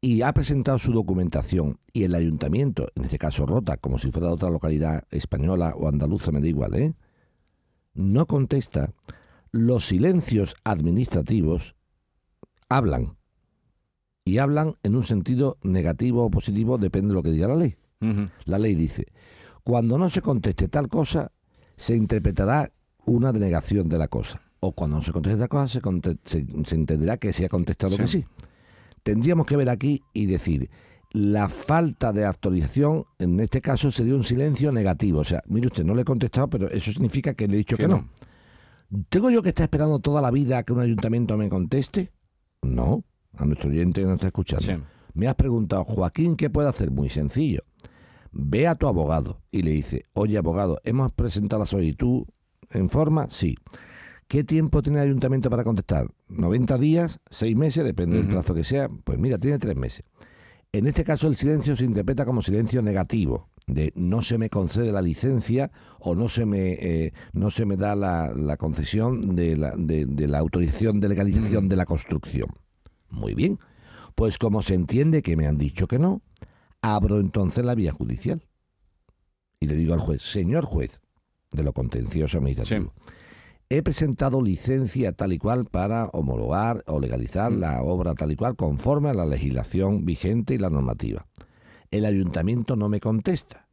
y 0.00 0.22
ha 0.22 0.32
presentado 0.32 0.78
su 0.78 0.92
documentación 0.92 1.78
y 1.92 2.04
el 2.04 2.14
ayuntamiento, 2.14 2.88
en 2.94 3.04
este 3.04 3.18
caso 3.18 3.46
Rota, 3.46 3.76
como 3.76 3.98
si 3.98 4.10
fuera 4.10 4.28
de 4.28 4.34
otra 4.34 4.50
localidad 4.50 5.04
española 5.10 5.74
o 5.76 5.88
andaluza, 5.88 6.30
me 6.30 6.40
da 6.40 6.46
igual, 6.46 6.74
¿eh? 6.74 6.94
no 7.94 8.26
contesta, 8.26 8.92
los 9.50 9.86
silencios 9.86 10.54
administrativos 10.64 11.74
hablan. 12.68 13.16
Y 14.24 14.38
hablan 14.38 14.76
en 14.82 14.94
un 14.94 15.04
sentido 15.04 15.56
negativo 15.62 16.24
o 16.24 16.30
positivo, 16.30 16.76
depende 16.76 17.08
de 17.08 17.14
lo 17.14 17.22
que 17.22 17.30
diga 17.30 17.48
la 17.48 17.56
ley. 17.56 17.76
La 18.44 18.58
ley 18.58 18.74
dice, 18.74 19.06
cuando 19.64 19.96
no 19.98 20.10
se 20.10 20.20
conteste 20.20 20.68
tal 20.68 20.88
cosa, 20.88 21.32
se 21.76 21.96
interpretará 21.96 22.70
una 23.06 23.32
denegación 23.32 23.88
de 23.88 23.98
la 23.98 24.06
cosa. 24.08 24.47
O 24.60 24.72
cuando 24.72 24.96
no 24.96 25.02
se 25.02 25.12
conteste 25.12 25.38
tal 25.38 25.48
cosa, 25.48 25.68
se, 25.68 25.80
se- 26.24 26.46
se 26.64 26.74
entenderá 26.74 27.16
que 27.16 27.32
se 27.32 27.44
ha 27.44 27.48
contestado 27.48 27.96
que 27.96 28.08
sí. 28.08 28.24
Tendríamos 29.02 29.46
que 29.46 29.56
ver 29.56 29.68
aquí 29.68 30.02
y 30.12 30.26
decir, 30.26 30.68
la 31.12 31.48
falta 31.48 32.12
de 32.12 32.24
actualización, 32.26 33.04
en 33.18 33.38
este 33.40 33.60
caso, 33.60 33.90
sería 33.90 34.14
un 34.14 34.24
silencio 34.24 34.72
negativo. 34.72 35.20
O 35.20 35.24
sea, 35.24 35.42
mire 35.46 35.68
usted, 35.68 35.84
no 35.84 35.94
le 35.94 36.02
he 36.02 36.04
contestado, 36.04 36.48
pero 36.50 36.68
eso 36.68 36.92
significa 36.92 37.34
que 37.34 37.46
le 37.48 37.54
he 37.54 37.58
dicho 37.58 37.76
Que 37.76 37.88
no. 37.88 38.08
¿Tengo 39.10 39.30
yo 39.30 39.42
que 39.42 39.50
estar 39.50 39.64
esperando 39.64 39.98
toda 40.00 40.20
la 40.20 40.30
vida 40.30 40.62
que 40.62 40.72
un 40.72 40.80
ayuntamiento 40.80 41.36
me 41.36 41.48
conteste? 41.48 42.10
No, 42.62 43.04
a 43.34 43.44
nuestro 43.44 43.70
oyente 43.70 44.00
que 44.00 44.06
nos 44.06 44.14
está 44.16 44.28
escuchando. 44.28 44.64
Sí. 44.64 44.72
Me 45.14 45.28
has 45.28 45.34
preguntado, 45.34 45.84
Joaquín, 45.84 46.36
¿qué 46.36 46.48
puedo 46.50 46.68
hacer? 46.68 46.90
Muy 46.90 47.08
sencillo. 47.10 47.62
Ve 48.32 48.66
a 48.66 48.74
tu 48.74 48.88
abogado 48.88 49.40
y 49.50 49.62
le 49.62 49.70
dice, 49.72 50.04
oye 50.14 50.36
abogado, 50.38 50.80
hemos 50.84 51.12
presentado 51.12 51.60
la 51.60 51.66
solicitud 51.66 52.24
en 52.70 52.88
forma, 52.88 53.28
sí. 53.30 53.56
¿Qué 54.28 54.44
tiempo 54.44 54.82
tiene 54.82 54.98
el 55.00 55.06
ayuntamiento 55.06 55.48
para 55.48 55.64
contestar? 55.64 56.06
¿90 56.28 56.78
días? 56.78 57.18
¿6 57.30 57.56
meses? 57.56 57.82
Depende 57.84 58.18
del 58.18 58.28
plazo 58.28 58.54
que 58.54 58.62
sea. 58.62 58.88
Pues 58.88 59.18
mira, 59.18 59.38
tiene 59.38 59.58
3 59.58 59.74
meses. 59.74 60.04
En 60.70 60.86
este 60.86 61.02
caso 61.02 61.28
el 61.28 61.36
silencio 61.36 61.74
se 61.76 61.84
interpreta 61.84 62.26
como 62.26 62.42
silencio 62.42 62.82
negativo, 62.82 63.48
de 63.66 63.90
no 63.96 64.20
se 64.20 64.36
me 64.36 64.50
concede 64.50 64.92
la 64.92 65.00
licencia 65.00 65.70
o 65.98 66.14
no 66.14 66.28
se 66.28 66.44
me, 66.44 66.72
eh, 66.72 67.12
no 67.32 67.50
se 67.50 67.64
me 67.64 67.78
da 67.78 67.96
la, 67.96 68.30
la 68.34 68.58
concesión 68.58 69.34
de 69.34 69.56
la, 69.56 69.74
de- 69.76 70.04
de 70.04 70.28
la 70.28 70.38
autorización 70.40 71.00
de 71.00 71.08
legalización 71.08 71.70
de 71.70 71.76
la 71.76 71.86
construcción. 71.86 72.50
Muy 73.08 73.34
bien, 73.34 73.58
pues 74.14 74.36
como 74.36 74.60
se 74.60 74.74
entiende 74.74 75.22
que 75.22 75.36
me 75.38 75.46
han 75.46 75.56
dicho 75.56 75.86
que 75.86 75.98
no, 75.98 76.20
abro 76.82 77.18
entonces 77.18 77.64
la 77.64 77.74
vía 77.74 77.92
judicial. 77.92 78.42
Y 79.60 79.66
le 79.68 79.74
digo 79.74 79.94
al 79.94 80.00
juez, 80.00 80.20
señor 80.20 80.66
juez, 80.66 81.00
de 81.50 81.62
lo 81.62 81.72
contencioso 81.72 82.36
administrativo. 82.38 82.92
He 83.70 83.82
presentado 83.82 84.40
licencia 84.40 85.12
tal 85.12 85.32
y 85.34 85.38
cual 85.38 85.66
para 85.66 86.06
homologar 86.06 86.82
o 86.86 86.98
legalizar 87.00 87.50
Mm. 87.52 87.60
la 87.60 87.82
obra 87.82 88.14
tal 88.14 88.32
y 88.32 88.36
cual 88.36 88.56
conforme 88.56 89.10
a 89.10 89.14
la 89.14 89.26
legislación 89.26 90.04
vigente 90.06 90.54
y 90.54 90.58
la 90.58 90.70
normativa. 90.70 91.26
El 91.90 92.04
ayuntamiento 92.06 92.76
no 92.76 92.88
me 92.88 93.00
contesta. 93.00 93.68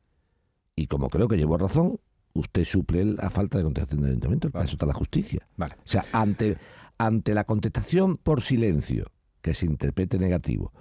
Y 0.75 0.87
como 0.87 1.09
creo 1.09 1.27
que 1.29 1.37
llevo 1.37 1.57
razón, 1.57 1.99
usted 2.33 2.65
suple 2.65 3.05
la 3.05 3.29
falta 3.29 3.57
de 3.57 3.63
contestación 3.63 4.01
del 4.01 4.09
ayuntamiento. 4.11 4.49
Para 4.49 4.65
eso 4.65 4.73
está 4.73 4.85
la 4.85 4.93
justicia. 4.93 5.47
Vale. 5.55 5.75
O 5.85 5.87
sea, 5.87 6.03
ante, 6.11 6.57
ante 6.97 7.33
la 7.33 7.45
contestación 7.45 8.17
por 8.17 8.41
silencio, 8.41 9.11
que 9.41 9.53
se 9.53 9.65
interprete 9.65 10.19
negativo, 10.19 10.73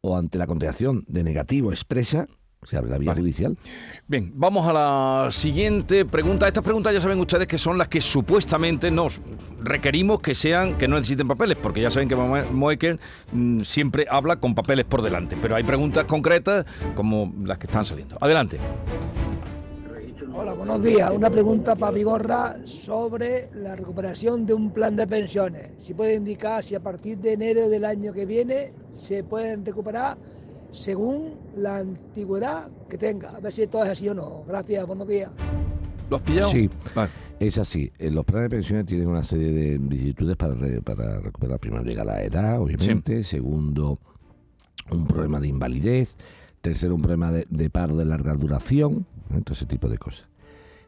o 0.00 0.16
ante 0.16 0.38
la 0.38 0.46
contestación 0.48 1.04
de 1.06 1.22
negativo 1.22 1.70
expresa, 1.70 2.26
se 2.66 2.76
abre 2.76 2.90
la 2.90 2.98
vía 2.98 3.14
judicial. 3.14 3.56
Bien, 4.08 4.32
vamos 4.34 4.66
a 4.66 4.72
la 4.72 5.28
siguiente 5.30 6.04
pregunta. 6.04 6.46
Estas 6.46 6.64
preguntas 6.64 6.92
ya 6.92 7.00
saben 7.00 7.18
ustedes 7.20 7.46
que 7.46 7.58
son 7.58 7.78
las 7.78 7.88
que 7.88 8.00
supuestamente 8.00 8.90
nos 8.90 9.20
requerimos 9.62 10.20
que 10.20 10.34
sean, 10.34 10.76
que 10.76 10.88
no 10.88 10.96
necesiten 10.96 11.28
papeles, 11.28 11.56
porque 11.62 11.80
ya 11.80 11.90
saben 11.90 12.08
que 12.08 12.16
Moe- 12.16 12.50
Moekel 12.50 12.98
mm, 13.32 13.60
siempre 13.60 14.06
habla 14.10 14.36
con 14.36 14.54
papeles 14.54 14.84
por 14.84 15.02
delante. 15.02 15.36
Pero 15.40 15.54
hay 15.54 15.62
preguntas 15.62 16.04
concretas 16.04 16.66
como 16.94 17.32
las 17.44 17.58
que 17.58 17.66
están 17.66 17.84
saliendo. 17.84 18.18
Adelante. 18.20 18.58
Hola, 20.34 20.52
buenos 20.52 20.82
días. 20.82 21.10
Una 21.10 21.30
pregunta 21.30 21.76
para 21.76 21.92
Vigorra 21.92 22.56
sobre 22.64 23.48
la 23.54 23.74
recuperación 23.76 24.44
de 24.44 24.54
un 24.54 24.70
plan 24.70 24.94
de 24.96 25.06
pensiones. 25.06 25.70
Si 25.78 25.94
puede 25.94 26.14
indicar 26.14 26.62
si 26.64 26.74
a 26.74 26.80
partir 26.80 27.16
de 27.18 27.32
enero 27.34 27.68
del 27.68 27.84
año 27.84 28.12
que 28.12 28.26
viene 28.26 28.72
se 28.92 29.24
pueden 29.24 29.64
recuperar 29.64 30.18
según 30.76 31.34
la 31.56 31.78
antigüedad 31.78 32.68
que 32.88 32.98
tenga. 32.98 33.30
A 33.30 33.40
ver 33.40 33.52
si 33.52 33.62
esto 33.62 33.82
es 33.84 33.90
así 33.90 34.08
o 34.08 34.14
no. 34.14 34.44
Gracias, 34.46 34.86
buenos 34.86 35.06
días. 35.08 35.30
¿Lo 36.10 36.16
has 36.16 36.22
pillado? 36.22 36.50
Sí, 36.50 36.70
es 37.40 37.58
así. 37.58 37.90
Eh, 37.98 38.10
Los 38.10 38.24
planes 38.24 38.50
de 38.50 38.56
pensiones 38.56 38.86
tienen 38.86 39.08
una 39.08 39.24
serie 39.24 39.50
de 39.52 39.78
vicisitudes 39.78 40.36
para, 40.36 40.54
re- 40.54 40.80
para 40.82 41.18
recuperar. 41.20 41.58
Primero 41.58 41.82
llega 41.82 42.04
la 42.04 42.22
edad, 42.22 42.60
obviamente. 42.60 43.24
Segundo, 43.24 43.98
un 44.90 45.06
problema 45.06 45.40
de 45.40 45.48
invalidez. 45.48 46.16
Tercero, 46.60 46.94
un 46.94 47.02
problema 47.02 47.32
de, 47.32 47.46
de 47.50 47.70
paro 47.70 47.96
de 47.96 48.04
larga 48.04 48.34
duración. 48.34 49.06
¿eh? 49.34 49.40
Todo 49.42 49.54
ese 49.54 49.66
tipo 49.66 49.88
de 49.88 49.98
cosas. 49.98 50.28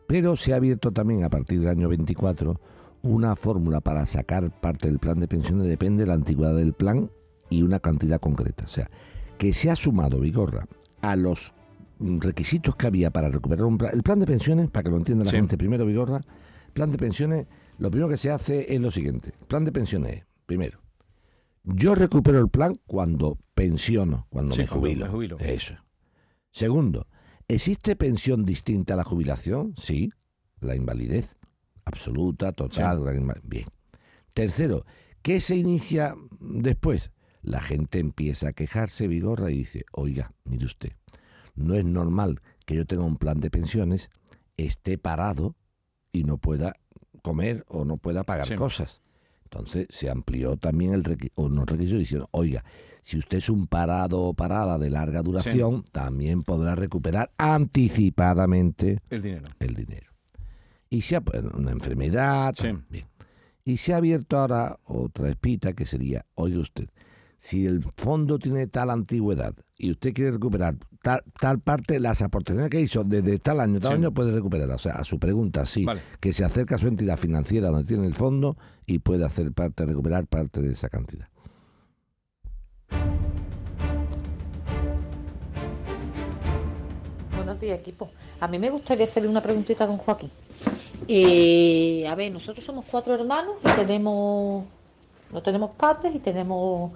Pero 0.06 0.36
se 0.36 0.52
ha 0.52 0.56
abierto 0.56 0.92
también 0.92 1.24
a 1.24 1.28
partir 1.30 1.60
del 1.60 1.68
año 1.68 1.88
24 1.88 2.60
una 3.02 3.36
fórmula 3.36 3.80
para 3.80 4.04
sacar 4.06 4.50
parte 4.60 4.88
del 4.88 4.98
plan 4.98 5.18
de 5.20 5.28
pensiones. 5.28 5.66
Depende 5.66 6.02
de 6.04 6.08
la 6.08 6.14
antigüedad 6.14 6.54
del 6.54 6.72
plan 6.72 7.10
y 7.50 7.62
una 7.62 7.78
cantidad 7.80 8.20
concreta. 8.20 8.64
O 8.64 8.68
sea, 8.68 8.90
que 9.38 9.52
se 9.52 9.70
ha 9.70 9.76
sumado, 9.76 10.20
Vigorra, 10.20 10.66
a 11.00 11.16
los 11.16 11.54
mm, 11.98 12.18
requisitos 12.20 12.76
que 12.76 12.86
había 12.86 13.10
para 13.10 13.28
recuperar 13.30 13.64
un 13.64 13.78
plan. 13.78 13.90
El 13.94 14.02
plan 14.02 14.18
de 14.20 14.26
pensiones, 14.26 14.68
para 14.70 14.84
que 14.84 14.90
lo 14.90 14.96
entienda 14.96 15.24
la 15.24 15.30
Sí. 15.30 15.36
gente 15.36 15.56
primero, 15.56 15.86
Vigorra, 15.86 16.20
plan 16.72 16.90
de 16.90 16.98
pensiones, 16.98 17.46
lo 17.78 17.90
primero 17.90 18.08
que 18.08 18.16
se 18.16 18.30
hace 18.30 18.72
es 18.74 18.80
lo 18.80 18.90
siguiente. 18.90 19.32
Plan 19.46 19.64
de 19.64 19.72
pensiones 19.72 20.16
es, 20.18 20.26
primero, 20.46 20.80
yo 21.64 21.94
recupero 21.94 22.38
el 22.40 22.48
plan 22.48 22.78
cuando 22.86 23.38
pensiono, 23.54 24.26
cuando 24.30 24.54
Sí, 24.54 24.62
me 24.62 24.66
jubilo. 24.66 25.06
me 25.06 25.10
jubilo. 25.12 25.38
Eso. 25.40 25.74
Segundo, 26.50 27.06
¿existe 27.46 27.94
pensión 27.96 28.44
distinta 28.44 28.94
a 28.94 28.96
la 28.96 29.04
jubilación? 29.04 29.74
Sí, 29.76 30.10
la 30.60 30.74
invalidez. 30.74 31.36
Absoluta, 31.84 32.52
total, 32.52 32.98
Sí. 32.98 33.04
gran 33.04 33.32
bien. 33.44 33.66
Tercero, 34.34 34.84
¿qué 35.22 35.40
se 35.40 35.56
inicia 35.56 36.14
después? 36.40 37.10
La 37.48 37.60
gente 37.60 37.98
empieza 37.98 38.48
a 38.48 38.52
quejarse, 38.52 39.08
Vigorra, 39.08 39.50
y 39.50 39.58
dice, 39.58 39.84
oiga, 39.92 40.32
mire 40.44 40.66
usted, 40.66 40.92
no 41.54 41.74
es 41.74 41.84
normal 41.84 42.40
que 42.66 42.74
yo 42.74 42.84
tenga 42.84 43.04
un 43.04 43.16
plan 43.16 43.40
de 43.40 43.50
pensiones, 43.50 44.10
esté 44.58 44.98
parado 44.98 45.56
y 46.12 46.24
no 46.24 46.36
pueda 46.36 46.76
comer 47.22 47.64
o 47.68 47.86
no 47.86 47.96
pueda 47.96 48.22
pagar 48.24 48.46
Sí. 48.46 48.54
cosas. 48.54 49.00
Entonces 49.44 49.86
se 49.88 50.10
amplió 50.10 50.58
también 50.58 50.92
el 50.92 51.02
requi- 51.04 51.32
o 51.36 51.48
no 51.48 51.64
requisito 51.64 51.96
diciendo, 51.96 52.28
oiga, 52.32 52.64
si 53.00 53.16
usted 53.16 53.38
es 53.38 53.48
un 53.48 53.66
parado 53.66 54.20
o 54.20 54.34
parada 54.34 54.76
de 54.76 54.90
larga 54.90 55.22
duración, 55.22 55.84
también 55.90 56.42
podrá 56.42 56.74
recuperar 56.74 57.30
anticipadamente 57.38 58.98
El 59.08 59.22
dinero. 59.22 59.48
el 59.58 59.74
dinero. 59.74 60.12
Y 60.90 61.00
se 61.00 61.16
ha 61.16 61.22
una 61.54 61.70
enfermedad, 61.70 62.54
bien. 62.90 63.06
Y 63.64 63.78
se 63.78 63.92
ha 63.92 63.98
abierto 63.98 64.38
ahora 64.38 64.78
otra 64.84 65.28
espita 65.30 65.72
que 65.72 65.86
sería, 65.86 66.24
oiga 66.34 66.58
usted, 66.60 66.88
si 67.38 67.66
el 67.66 67.82
fondo 67.96 68.38
tiene 68.38 68.66
tal 68.66 68.90
antigüedad 68.90 69.54
y 69.76 69.92
usted 69.92 70.12
quiere 70.12 70.32
recuperar 70.32 70.74
tal, 71.02 71.22
tal 71.40 71.60
parte, 71.60 72.00
las 72.00 72.20
aportaciones 72.20 72.68
que 72.68 72.80
hizo 72.80 73.04
desde 73.04 73.38
tal 73.38 73.60
año, 73.60 73.78
tal 73.78 73.90
Sí. 73.92 73.94
año, 73.94 74.12
puede 74.12 74.32
recuperar. 74.32 74.68
O 74.70 74.78
sea, 74.78 74.94
a 74.94 75.04
su 75.04 75.18
pregunta, 75.20 75.64
sí, 75.64 75.84
Vale. 75.84 76.02
que 76.20 76.32
se 76.32 76.44
acerca 76.44 76.74
a 76.74 76.78
su 76.78 76.88
entidad 76.88 77.16
financiera 77.16 77.68
donde 77.68 77.86
tiene 77.86 78.06
el 78.06 78.14
fondo 78.14 78.56
y 78.86 78.98
puede 78.98 79.24
hacer 79.24 79.52
parte, 79.52 79.86
recuperar 79.86 80.26
parte 80.26 80.60
de 80.60 80.72
esa 80.72 80.88
cantidad. 80.88 81.28
Buenos 87.36 87.60
días, 87.60 87.78
equipo. 87.78 88.10
A 88.40 88.48
mí 88.48 88.58
me 88.58 88.70
gustaría 88.70 89.04
hacerle 89.04 89.28
una 89.28 89.42
preguntita 89.42 89.84
a 89.84 89.86
don 89.86 89.96
Joaquín. 89.98 90.30
Eh, 91.06 92.06
a 92.08 92.14
ver, 92.14 92.32
nosotros 92.32 92.64
somos 92.64 92.84
cuatro 92.90 93.14
hermanos 93.14 93.56
y 93.64 93.70
tenemos, 93.76 94.64
no 95.32 95.42
tenemos 95.42 95.70
padres 95.76 96.14
y 96.14 96.18
tenemos 96.18 96.92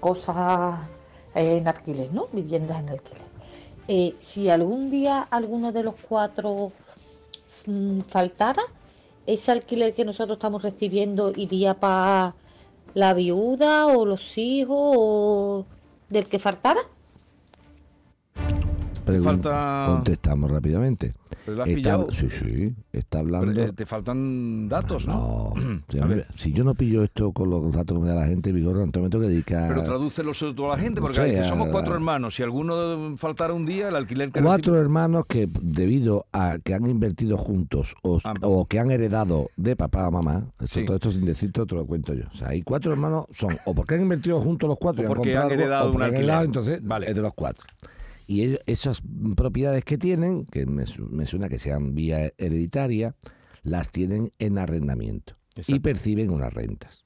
cosas 0.00 0.80
en 1.34 1.68
alquiler, 1.68 2.12
¿no? 2.12 2.28
Viviendas 2.32 2.80
en 2.80 2.88
alquiler. 2.90 3.22
Eh, 3.88 4.14
si 4.18 4.48
algún 4.48 4.90
día 4.90 5.20
alguno 5.22 5.72
de 5.72 5.82
los 5.82 5.94
cuatro 6.08 6.72
mm, 7.66 8.00
faltara, 8.00 8.62
ese 9.26 9.52
alquiler 9.52 9.94
que 9.94 10.04
nosotros 10.04 10.36
estamos 10.36 10.62
recibiendo 10.62 11.32
iría 11.34 11.74
para 11.74 12.34
la 12.94 13.14
viuda 13.14 13.86
o 13.86 14.04
los 14.04 14.36
hijos 14.38 14.94
o 14.96 15.66
del 16.08 16.26
que 16.26 16.38
faltara. 16.38 16.80
Contestamos 19.86 20.50
rápidamente. 20.50 21.14
¿Pero 21.44 21.56
lo 21.56 21.62
has 21.62 21.68
Está- 21.68 21.76
pillado? 21.76 22.06
sí, 22.10 22.28
sí, 22.30 22.74
está 22.92 23.20
hablando... 23.20 23.46
Pero, 23.52 23.68
eh, 23.68 23.72
te 23.72 23.86
faltan 23.86 24.68
datos, 24.68 25.06
¿no? 25.06 25.52
Ver. 25.88 26.26
si 26.36 26.52
yo 26.52 26.64
no 26.64 26.74
pillo 26.74 27.02
esto 27.02 27.32
con 27.32 27.48
los 27.50 27.72
datos 27.72 27.96
que 27.96 28.02
me 28.02 28.08
da 28.08 28.14
la 28.16 28.26
gente, 28.26 28.52
Vigorra, 28.52 28.82
entonces 28.82 29.02
me 29.04 29.10
tengo 29.10 29.24
que 29.24 29.30
dedicar... 29.30 29.68
Pero 29.68 29.82
tradúcelo 29.84 30.32
todo 30.54 30.72
a 30.72 30.76
la 30.76 30.82
gente, 30.82 31.00
porque 31.00 31.22
dice, 31.24 31.44
somos 31.44 31.68
cuatro 31.68 31.94
hermanos. 31.94 32.34
Si 32.34 32.42
alguno 32.42 33.16
faltara 33.16 33.52
un 33.54 33.64
día, 33.66 33.88
el 33.88 33.96
alquiler 33.96 34.30
que 34.32 34.42
Cuatro 34.42 34.76
hermanos 34.78 35.24
que 35.28 35.48
debido 35.62 36.26
a 36.32 36.58
que 36.62 36.74
han 36.74 36.86
invertido 36.86 37.36
juntos 37.38 37.94
o, 38.02 38.18
o 38.42 38.64
que 38.66 38.78
han 38.78 38.90
heredado 38.90 39.50
de 39.56 39.76
papá 39.76 40.06
a 40.06 40.10
mamá, 40.10 40.44
esto- 40.60 40.80
Sí. 40.80 40.84
todo 40.84 40.96
esto 40.96 41.10
sin 41.12 41.24
decirte 41.24 41.64
te 41.66 41.74
lo 41.74 41.84
cuento 41.86 42.14
yo. 42.14 42.24
O 42.32 42.36
sea, 42.36 42.48
hay 42.48 42.62
cuatro 42.62 42.92
hermanos, 42.92 43.26
son 43.32 43.56
o 43.64 43.74
porque 43.74 43.94
han 43.94 44.02
invertido 44.02 44.40
juntos 44.40 44.68
los 44.68 44.78
cuatro 44.78 45.02
O 45.02 45.04
y 45.04 45.06
han 45.06 45.08
porque 45.14 45.28
comprado 45.32 45.46
han 45.52 45.52
heredado 45.60 45.82
o 45.84 45.86
un 45.86 45.92
porque 45.92 46.04
han 46.06 46.14
alquiler. 46.14 46.44
entonces 46.44 46.80
es 47.08 47.14
de 47.14 47.22
los 47.22 47.34
cuatro. 47.34 47.64
Y 48.32 48.56
esas 48.66 49.02
propiedades 49.34 49.82
que 49.84 49.98
tienen, 49.98 50.46
que 50.46 50.64
me, 50.64 50.86
su- 50.86 51.08
me 51.08 51.26
suena 51.26 51.48
que 51.48 51.58
sean 51.58 51.96
vía 51.96 52.32
hereditaria, 52.38 53.16
las 53.64 53.90
tienen 53.90 54.32
en 54.38 54.56
arrendamiento 54.56 55.32
y 55.72 55.80
perciben 55.80 56.30
unas 56.30 56.54
rentas. 56.54 57.04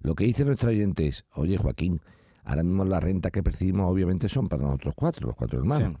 Lo 0.00 0.14
que 0.14 0.24
dice 0.24 0.44
nuestro 0.44 0.68
oyente 0.68 1.06
es, 1.06 1.24
oye 1.32 1.56
Joaquín, 1.56 2.02
ahora 2.44 2.62
mismo 2.64 2.84
las 2.84 3.02
rentas 3.02 3.32
que 3.32 3.42
percibimos 3.42 3.90
obviamente 3.90 4.28
son 4.28 4.50
para 4.50 4.64
nosotros 4.64 4.92
cuatro, 4.94 5.28
los 5.28 5.36
cuatro 5.36 5.58
hermanos. 5.58 5.94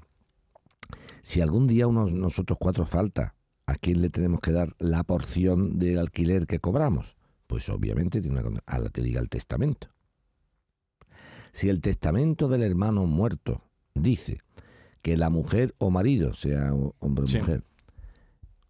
Si 1.22 1.40
algún 1.40 1.66
día 1.66 1.86
uno 1.86 2.04
de 2.04 2.12
nosotros 2.12 2.58
cuatro 2.60 2.84
falta, 2.84 3.34
¿a 3.64 3.74
quién 3.76 4.02
le 4.02 4.10
tenemos 4.10 4.40
que 4.40 4.52
dar 4.52 4.74
la 4.78 5.02
porción 5.02 5.78
del 5.78 5.98
alquiler 5.98 6.46
que 6.46 6.58
cobramos? 6.60 7.16
Pues 7.46 7.70
obviamente 7.70 8.20
tiene 8.20 8.34
una 8.38 8.42
con- 8.44 8.60
al 8.66 8.92
que 8.92 9.00
diga 9.00 9.20
el 9.22 9.30
testamento. 9.30 9.88
Si 11.52 11.70
el 11.70 11.80
testamento 11.80 12.48
del 12.48 12.62
hermano 12.62 13.06
muerto 13.06 13.62
dice 14.02 14.40
que 15.02 15.16
la 15.16 15.30
mujer 15.30 15.74
o 15.78 15.90
marido, 15.90 16.34
sea 16.34 16.72
hombre 16.98 17.24
o 17.24 17.26
Sí. 17.28 17.38
mujer, 17.38 17.62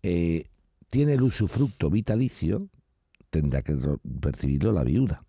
eh, 0.03 0.47
tiene 0.91 1.15
el 1.15 1.23
usufructo 1.23 1.91
vitalicio, 1.91 2.69
tendrá 3.31 3.63
que 3.63 3.77
percibirlo 4.21 4.73
la 4.73 4.85
viuda. 4.85 5.25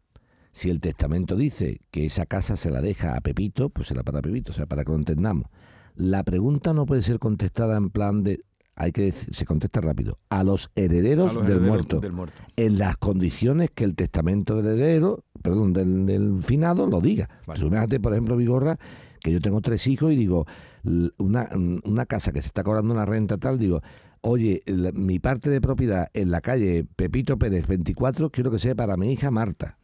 Si 0.52 0.70
el 0.70 0.80
testamento 0.80 1.36
dice 1.36 1.82
que 1.92 2.06
esa 2.06 2.26
casa 2.26 2.56
se 2.58 2.72
la 2.72 2.82
deja 2.82 3.16
a 3.16 3.22
Pepito, 3.22 3.70
pues 3.70 3.88
será 3.88 4.04
para 4.04 4.22
Pepito, 4.22 4.52
o 4.52 4.56
sea, 4.56 4.66
para 4.66 4.84
que 4.84 4.92
lo 4.92 4.98
entendamos. 4.98 5.46
La 5.96 6.24
pregunta 6.24 6.74
no 6.74 6.86
puede 6.86 7.02
ser 7.02 7.20
contestada 7.20 7.78
en 7.78 7.90
plan 7.90 8.24
de, 8.24 8.42
hay 8.76 8.92
que 8.92 9.04
decir, 9.04 9.34
se 9.34 9.46
contesta 9.46 9.82
rápido, 9.82 10.18
a 10.30 10.44
los 10.44 10.72
herederos, 10.76 11.32
A 11.32 11.34
los 11.36 11.44
del, 11.44 11.52
herederos 11.58 11.68
muerto, 11.70 12.00
del 12.00 12.14
muerto. 12.14 12.42
en 12.56 12.78
las 12.78 12.96
condiciones 12.98 13.70
que 13.74 13.84
el 13.84 13.96
testamento 13.96 14.56
del 14.56 14.78
heredero, 14.80 15.24
perdón, 15.42 15.74
del, 15.74 16.06
del 16.06 16.42
finado 16.42 16.88
lo 16.88 17.02
diga. 17.02 17.30
Imagínate, 17.46 18.00
por 18.00 18.14
ejemplo, 18.14 18.38
Vigorra, 18.38 18.80
que 19.20 19.32
yo 19.32 19.40
tengo 19.42 19.62
tres 19.62 19.86
hijos 19.88 20.12
y 20.12 20.16
digo, 20.16 20.46
una, 21.18 21.48
una 21.84 22.06
casa 22.06 22.32
que 22.32 22.42
se 22.42 22.48
está 22.48 22.64
cobrando 22.64 22.94
una 22.94 23.06
renta 23.06 23.38
tal, 23.38 23.58
digo, 23.60 23.82
oye, 24.22 24.62
la- 24.66 24.92
mi 24.92 25.20
parte 25.20 25.50
de 25.50 25.62
propiedad 25.62 26.08
en 26.14 26.32
la 26.32 26.42
calle 26.42 26.86
Pepito 26.96 27.38
Pérez 27.38 27.68
24 27.68 28.30
quiero 28.32 28.52
que 28.52 28.60
sea 28.60 28.76
para 28.76 28.98
mi 28.98 29.12
hija 29.12 29.32
Marta. 29.32 29.78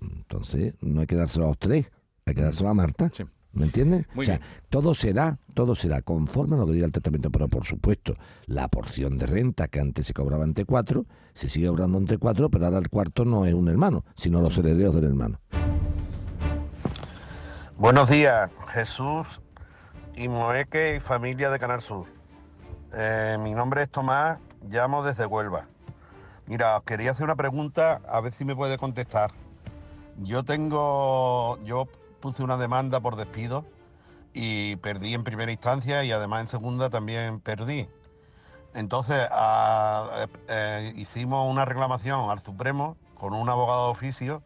Entonces, 0.00 0.74
no 0.80 1.00
hay 1.00 1.06
que 1.06 1.16
dárselo 1.16 1.46
a 1.46 1.48
los 1.48 1.58
tres, 1.58 1.86
hay 2.26 2.34
que 2.34 2.42
dárselo 2.42 2.70
a 2.70 2.74
Marta. 2.74 3.10
¿Me 3.52 3.64
entiendes? 3.64 4.06
Muy 4.14 4.24
o 4.24 4.26
sea, 4.26 4.38
bien. 4.38 4.48
todo 4.68 4.94
será, 4.94 5.38
todo 5.54 5.74
será 5.74 6.02
conforme 6.02 6.54
a 6.54 6.58
lo 6.60 6.66
que 6.66 6.72
diga 6.74 6.86
el 6.86 6.92
testamento, 6.92 7.30
pero 7.30 7.48
por 7.48 7.64
supuesto, 7.64 8.14
la 8.46 8.68
porción 8.68 9.18
de 9.18 9.26
renta 9.26 9.66
que 9.66 9.80
antes 9.80 10.06
se 10.06 10.12
cobraba 10.14 10.44
ante 10.44 10.64
cuatro, 10.64 11.04
se 11.34 11.48
sigue 11.48 11.66
cobrando 11.66 11.98
ante 11.98 12.16
cuatro, 12.16 12.48
pero 12.48 12.66
ahora 12.66 12.78
el 12.78 12.88
cuarto 12.88 13.24
no 13.24 13.44
es 13.46 13.54
un 13.54 13.68
hermano, 13.68 14.04
sino 14.14 14.40
los 14.40 14.56
herederos 14.56 14.94
del 14.94 15.04
hermano. 15.04 15.40
Buenos 17.80 18.10
días, 18.10 18.50
Jesús 18.74 19.26
y 20.14 20.28
Moeque 20.28 20.96
y 20.96 21.00
familia 21.00 21.48
de 21.48 21.58
Canal 21.58 21.80
Sur. 21.80 22.08
Eh, 22.92 23.38
mi 23.40 23.52
nombre 23.52 23.84
es 23.84 23.90
Tomás, 23.90 24.38
llamo 24.68 25.02
desde 25.02 25.24
Huelva. 25.24 25.64
Mira, 26.44 26.76
os 26.76 26.84
quería 26.84 27.12
hacer 27.12 27.24
una 27.24 27.36
pregunta, 27.36 28.02
a 28.06 28.20
ver 28.20 28.34
si 28.34 28.44
me 28.44 28.54
puede 28.54 28.76
contestar. 28.76 29.30
Yo 30.18 30.44
tengo, 30.44 31.58
yo 31.64 31.88
puse 32.20 32.42
una 32.42 32.58
demanda 32.58 33.00
por 33.00 33.16
despido 33.16 33.64
y 34.34 34.76
perdí 34.76 35.14
en 35.14 35.24
primera 35.24 35.50
instancia 35.50 36.04
y 36.04 36.12
además 36.12 36.42
en 36.42 36.48
segunda 36.48 36.90
también 36.90 37.40
perdí. 37.40 37.88
Entonces 38.74 39.26
eh, 39.26 40.26
eh, 40.48 40.92
hicimos 40.96 41.50
una 41.50 41.64
reclamación 41.64 42.28
al 42.28 42.42
Supremo 42.42 42.98
con 43.14 43.32
un 43.32 43.48
abogado 43.48 43.86
de 43.86 43.92
oficio 43.92 44.42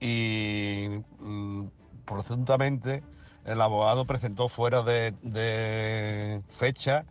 y 0.00 1.04
mm, 1.20 1.66
presuntamente 2.08 3.02
el 3.44 3.60
abogado 3.60 4.04
presentó 4.04 4.48
fuera 4.48 4.82
de, 4.82 6.42
fecha 6.50 7.04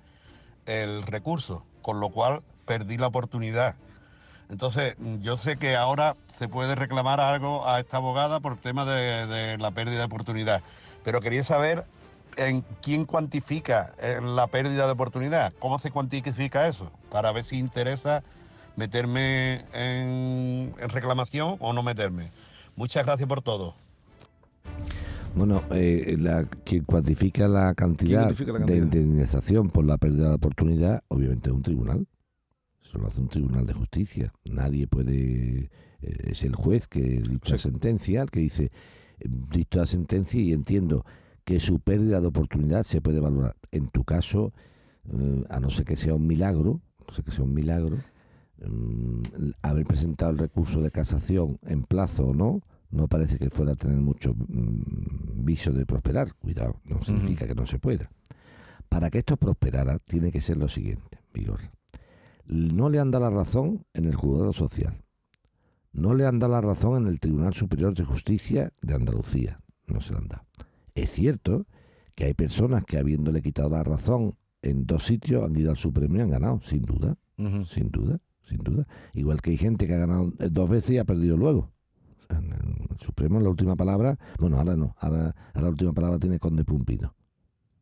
el 0.65 1.03
recurso, 1.03 1.63
con 1.81 1.99
lo 1.99 2.09
cual 2.09 2.41
perdí 2.65 2.97
la 2.97 3.07
oportunidad. 3.07 3.75
Entonces, 4.49 4.95
yo 5.19 5.35
sé 5.35 5.57
que 5.57 5.75
ahora 5.75 6.15
se 6.37 6.47
puede 6.47 6.75
reclamar 6.75 7.19
algo 7.19 7.67
a 7.67 7.79
esta 7.79 7.97
abogada 7.97 8.39
por 8.39 8.57
tema 8.57 8.85
de, 8.85 9.57
la 9.59 9.71
pérdida 9.71 9.99
de 9.99 10.05
oportunidad, 10.05 10.61
pero 11.03 11.21
quería 11.21 11.43
saber 11.43 11.85
en 12.37 12.61
quién 12.81 13.05
cuantifica 13.05 13.93
eh, 13.99 14.19
la 14.21 14.47
pérdida 14.47 14.85
de 14.85 14.91
oportunidad, 14.91 15.53
cómo 15.59 15.79
se 15.79 15.91
cuantifica 15.91 16.67
eso, 16.67 16.91
para 17.09 17.31
ver 17.31 17.45
si 17.45 17.57
interesa 17.57 18.23
meterme 18.75 19.65
en 19.73 20.73
reclamación 20.77 21.57
o 21.59 21.73
no 21.73 21.81
meterme. 21.81 22.31
Muchas 22.75 23.05
gracias 23.05 23.27
por 23.27 23.41
todo. 23.41 23.73
Bueno, 25.37 25.61
eh, 25.71 26.17
la, 26.19 26.45
quien 26.45 26.83
cuantifica 26.83 27.47
la 27.47 27.75
cantidad, 27.75 28.21
cuantifica 28.23 28.53
la 28.53 28.65
de 28.65 28.77
indemnización 28.77 29.69
por 29.69 29.85
la 29.85 29.97
pérdida 29.97 30.29
de 30.29 30.35
oportunidad, 30.35 31.03
obviamente 31.09 31.49
es 31.49 31.55
un 31.55 31.61
tribunal. 31.61 32.07
Eso 32.81 32.97
lo 32.97 33.07
hace 33.07 33.21
un 33.21 33.27
tribunal 33.27 33.65
de 33.65 33.73
justicia. 33.73 34.33
Nadie 34.45 34.87
puede. 34.87 35.69
eh, 36.01 36.17
es 36.31 36.43
el 36.43 36.55
juez 36.55 36.87
que 36.87 37.21
dicta 37.21 37.51
la 37.51 37.57
sentencia, 37.57 38.21
el 38.23 38.31
que 38.31 38.39
dice, 38.39 38.71
eh, 39.19 39.27
dicto 39.51 39.79
la 39.79 39.85
sentencia 39.85 40.41
y 40.41 40.53
entiendo 40.53 41.05
que 41.43 41.59
su 41.59 41.79
pérdida 41.79 42.19
de 42.19 42.27
oportunidad 42.27 42.83
se 42.83 43.01
puede 43.01 43.19
valorar. 43.19 43.55
En 43.71 43.89
tu 43.89 44.03
caso, 44.03 44.53
eh, 45.11 45.43
a 45.49 45.59
no 45.59 45.69
ser 45.69 45.85
que 45.85 45.97
sea 45.97 46.15
un 46.15 46.27
milagro, 46.27 46.81
no 47.07 47.13
sé 47.13 47.23
que 47.23 47.31
sea 47.31 47.45
un 47.45 47.53
milagro, 47.53 47.97
mm, 48.65 49.21
haber 49.61 49.85
presentado 49.85 50.31
el 50.31 50.37
recurso 50.39 50.81
de 50.81 50.91
casación 50.91 51.59
en 51.63 51.83
plazo 51.83 52.27
o 52.27 52.33
no, 52.33 52.61
no 52.89 53.07
parece 53.07 53.37
que 53.37 53.49
fuera 53.49 53.73
a 53.73 53.75
tener 53.75 53.97
mucho 53.97 54.33
mm, 54.33 55.43
viso 55.43 55.71
de 55.71 55.85
prosperar. 55.85 56.33
Cuidado, 56.35 56.79
no 56.85 57.03
significa 57.03 57.47
que 57.47 57.55
no 57.55 57.65
se 57.65 57.79
pueda. 57.79 58.09
Para 58.89 59.09
que 59.09 59.19
esto 59.19 59.37
prosperara, 59.37 59.99
tiene 59.99 60.31
que 60.31 60.41
ser 60.41 60.57
lo 60.57 60.67
siguiente, 60.67 61.19
Vigorra. 61.33 61.71
No 62.45 62.89
le 62.89 62.99
han 62.99 63.11
dado 63.11 63.25
la 63.25 63.35
razón 63.35 63.85
en 63.93 64.05
el 64.05 64.15
juzgado 64.15 64.53
social. 64.53 65.03
No 65.91 66.13
le 66.13 66.25
han 66.25 66.39
dado 66.39 66.53
la 66.53 66.61
razón 66.61 67.03
en 67.03 67.07
el 67.07 67.19
Tribunal 67.19 67.53
Superior 67.53 67.93
de 67.93 68.05
Justicia 68.05 68.71
de 68.81 68.93
Andalucía. 68.93 69.59
No 69.87 69.99
se 69.99 70.13
la 70.13 70.19
han 70.19 70.27
dado. 70.27 70.45
Es 70.95 71.11
cierto 71.11 71.65
que 72.15 72.25
hay 72.25 72.33
personas 72.33 72.85
que 72.85 72.97
habiéndole 72.97 73.41
quitado 73.41 73.69
la 73.69 73.83
razón 73.83 74.35
en 74.61 74.85
dos 74.85 75.05
sitios 75.05 75.43
han 75.43 75.55
ido 75.55 75.71
al 75.71 75.77
Supremo 75.77 76.17
y 76.17 76.21
han 76.21 76.29
ganado, 76.29 76.61
sin 76.61 76.83
duda. 76.83 77.17
Sin 77.65 77.91
duda, 77.91 78.19
sin 78.43 78.57
duda. 78.59 78.87
Igual 79.13 79.41
que 79.41 79.51
hay 79.51 79.57
gente 79.57 79.85
que 79.85 79.93
ha 79.93 79.99
ganado 79.99 80.33
eh, 80.39 80.49
dos 80.49 80.69
veces 80.69 80.91
y 80.91 80.97
ha 80.97 81.05
perdido 81.05 81.37
luego. 81.37 81.71
En 82.29 82.51
el 82.53 82.97
Supremo 82.99 83.39
la 83.39 83.49
última 83.49 83.75
palabra, 83.75 84.17
bueno, 84.39 84.57
ahora 84.57 84.75
no, 84.75 84.95
ahora, 84.99 85.35
ahora 85.53 85.61
la 85.61 85.69
última 85.69 85.93
palabra 85.93 86.19
tiene 86.19 86.39
Conde 86.39 86.63
Pumpido, 86.65 87.13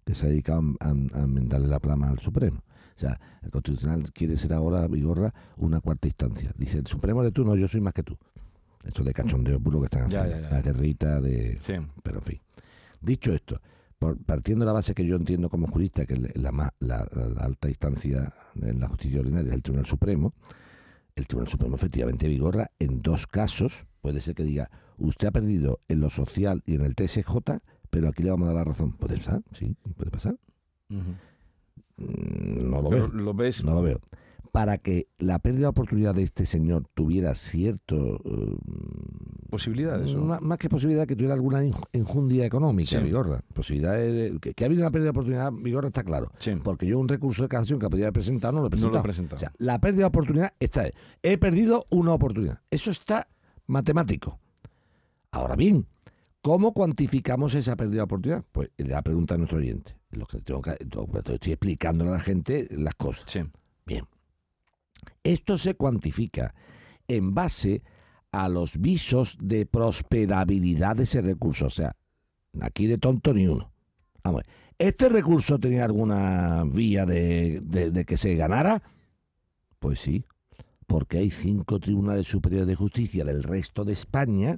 que 0.06 0.14
se 0.14 0.26
ha 0.26 0.30
dedicado 0.30 0.62
a, 0.80 0.88
a- 0.88 0.90
a 0.90 1.24
enmendarle 1.24 1.68
la 1.68 1.80
plama 1.80 2.10
al 2.10 2.20
Supremo. 2.20 2.60
O 2.96 3.00
sea, 3.00 3.20
el 3.42 3.50
Constitucional 3.52 4.12
quiere 4.14 4.38
ser 4.38 4.54
ahora, 4.54 4.88
Vigorra, 4.88 5.34
una 5.58 5.82
cuarta 5.82 6.08
instancia. 6.08 6.52
Dice, 6.58 6.78
el 6.80 6.88
Supremo 6.88 7.22
eres 7.22 7.34
tú, 7.34 7.44
no, 7.44 7.56
yo 7.56 7.68
soy 7.68 7.82
más 7.82 7.94
que 7.94 8.04
tú. 8.04 8.18
Eso 8.84 9.04
de 9.04 9.14
cachondeo 9.14 9.60
puro 9.60 9.80
que 9.80 9.86
están 9.86 10.04
haciendo. 10.04 10.30
ya, 10.30 10.42
ya. 10.42 10.56
La 10.56 10.62
guerrita 10.62 11.20
de... 11.20 11.58
Pero 12.04 12.20
en 12.20 12.24
fin. 12.24 12.40
Dicho 13.02 13.34
esto, 13.34 13.60
por- 14.00 14.18
partiendo 14.24 14.64
de 14.64 14.68
la 14.68 14.74
base 14.74 14.94
que 14.94 15.06
yo 15.06 15.16
entiendo 15.16 15.50
como 15.50 15.68
jurista, 15.68 16.06
que 16.06 16.14
es 16.14 16.38
la, 16.38 16.52
más- 16.52 16.72
la- 16.80 17.06
la- 17.14 17.28
la 17.28 17.42
alta 17.42 17.68
instancia 17.68 18.34
en 18.62 18.80
la 18.80 18.88
justicia 18.88 19.20
ordinaria 19.20 19.50
es 19.50 19.56
el 19.56 19.64
Tribunal 19.64 19.88
Supremo, 19.88 20.34
el 21.16 21.28
Tribunal 21.28 21.50
Supremo 21.52 21.76
efectivamente 21.76 22.28
vigorra 22.28 22.70
en 22.80 23.02
dos 23.02 23.26
casos. 23.28 23.86
Puede 24.06 24.22
ser 24.22 24.36
que 24.36 24.44
diga, 24.44 24.70
usted 25.00 25.30
ha 25.30 25.32
perdido 25.32 25.80
en 25.88 26.00
lo 26.00 26.12
social 26.12 26.62
y 26.68 26.76
en 26.76 26.82
el 26.82 26.94
TSJ, 26.94 27.36
pero 27.90 28.08
aquí 28.08 28.22
le 28.22 28.30
vamos 28.30 28.46
a 28.48 28.54
dar 28.54 28.58
la 28.58 28.64
razón. 28.66 28.92
¿Puede 28.92 29.18
pasar? 29.18 29.42
Sí, 29.52 29.76
puede 29.98 30.12
pasar. 30.12 30.36
Mm, 30.90 32.70
No 32.70 32.82
lo 32.84 32.90
Pero 32.92 33.08
veo. 33.10 33.18
lo 33.24 33.34
ves- 33.34 33.64
No 33.64 33.74
lo 33.74 33.82
veo. 33.82 34.00
Para 34.52 34.78
que 34.78 35.08
la 35.18 35.40
pérdida 35.40 35.62
de 35.62 35.68
oportunidad 35.70 36.14
de 36.14 36.22
este 36.22 36.46
señor 36.46 36.86
tuviera 36.94 37.34
cierto... 37.34 38.22
eh, 38.24 38.56
Posibilidades. 39.50 40.14
¿o? 40.14 40.20
más, 40.20 40.40
más 40.42 40.58
que 40.60 40.70
posibilidad 40.70 41.08
que 41.08 41.16
tuviera 41.16 41.34
alguna 41.34 41.64
enjundia 41.94 42.46
económica, 42.46 43.00
Sí. 43.00 43.04
Vigorra. 43.04 43.42
Posibilidades 43.54 44.14
de- 44.34 44.40
que, 44.40 44.54
que 44.54 44.64
ha 44.64 44.68
habido 44.68 44.84
una 44.84 44.92
pérdida 44.92 45.06
de 45.06 45.10
oportunidad, 45.10 45.52
Vigorra 45.52 45.88
está 45.88 46.04
claro. 46.04 46.32
Porque 46.64 46.86
yo 46.86 47.00
un 47.00 47.08
recurso 47.08 47.42
de 47.42 47.50
casación 47.50 47.80
que 47.80 47.90
podía 47.90 48.06
haber 48.06 48.14
presentado 48.14 48.54
no 48.54 48.60
lo 48.62 48.68
he 48.68 48.70
No 48.70 48.76
lo 48.76 48.92
presentado. 48.92 49.00
he 49.00 49.04
presentado. 49.04 49.36
O 49.38 49.40
sea, 49.40 49.52
la 49.58 49.80
pérdida 49.82 50.02
de 50.02 50.08
oportunidad 50.08 50.54
está. 50.60 50.86
He 51.24 51.38
perdido 51.40 51.86
una 51.90 52.14
oportunidad. 52.14 52.60
Eso 52.70 52.92
está 52.92 53.28
matemático. 53.68 54.40
Ahora 55.32 55.56
bien, 55.56 55.86
¿cómo 56.42 56.74
cuantificamos 56.74 57.56
esa 57.56 57.76
pérdida 57.76 57.98
de 57.98 58.04
oportunidad? 58.04 58.44
Pues 58.52 58.70
la 58.78 59.02
pregunta 59.02 59.34
de 59.34 59.40
nuestro 59.40 59.58
oyente. 59.60 59.96
Lo 60.12 60.26
que 60.26 60.40
tengo 60.40 60.62
que, 60.62 60.72
estoy 60.72 61.52
explicándole 61.54 62.12
a 62.12 62.14
la 62.14 62.20
gente 62.20 62.68
las 62.72 62.96
cosas. 62.96 63.26
Bien. 63.86 64.06
Esto 65.24 65.58
se 65.58 65.76
cuantifica 65.76 66.56
en 67.08 67.34
base 67.34 67.84
a 68.32 68.48
los 68.50 68.78
visos 68.80 69.38
de 69.42 69.66
prosperabilidad 69.66 70.96
de 70.96 71.04
ese 71.04 71.22
recurso. 71.22 71.68
O 71.68 71.70
sea, 71.70 71.96
aquí 72.62 72.88
de 72.88 72.98
tonto 72.98 73.34
ni 73.34 73.48
uno. 73.48 73.72
Vamos, 74.24 74.42
a 74.44 74.46
¿este 74.80 75.10
recurso 75.10 75.60
tenía 75.60 75.86
alguna 75.86 76.64
vía 76.66 77.06
de, 77.06 77.60
de- 77.62 77.92
de 77.92 78.06
que 78.06 78.18
se 78.18 78.36
ganara? 78.36 78.82
Pues 79.80 80.00
sí, 80.00 80.26
porque 80.88 81.18
hay 81.20 81.32
cinco 81.32 81.80
tribunales 81.80 82.28
superiores 82.28 82.68
de 82.68 82.76
justicia 82.76 83.26
del 83.26 83.44
resto 83.44 83.84
de 83.86 83.94
España 83.94 84.58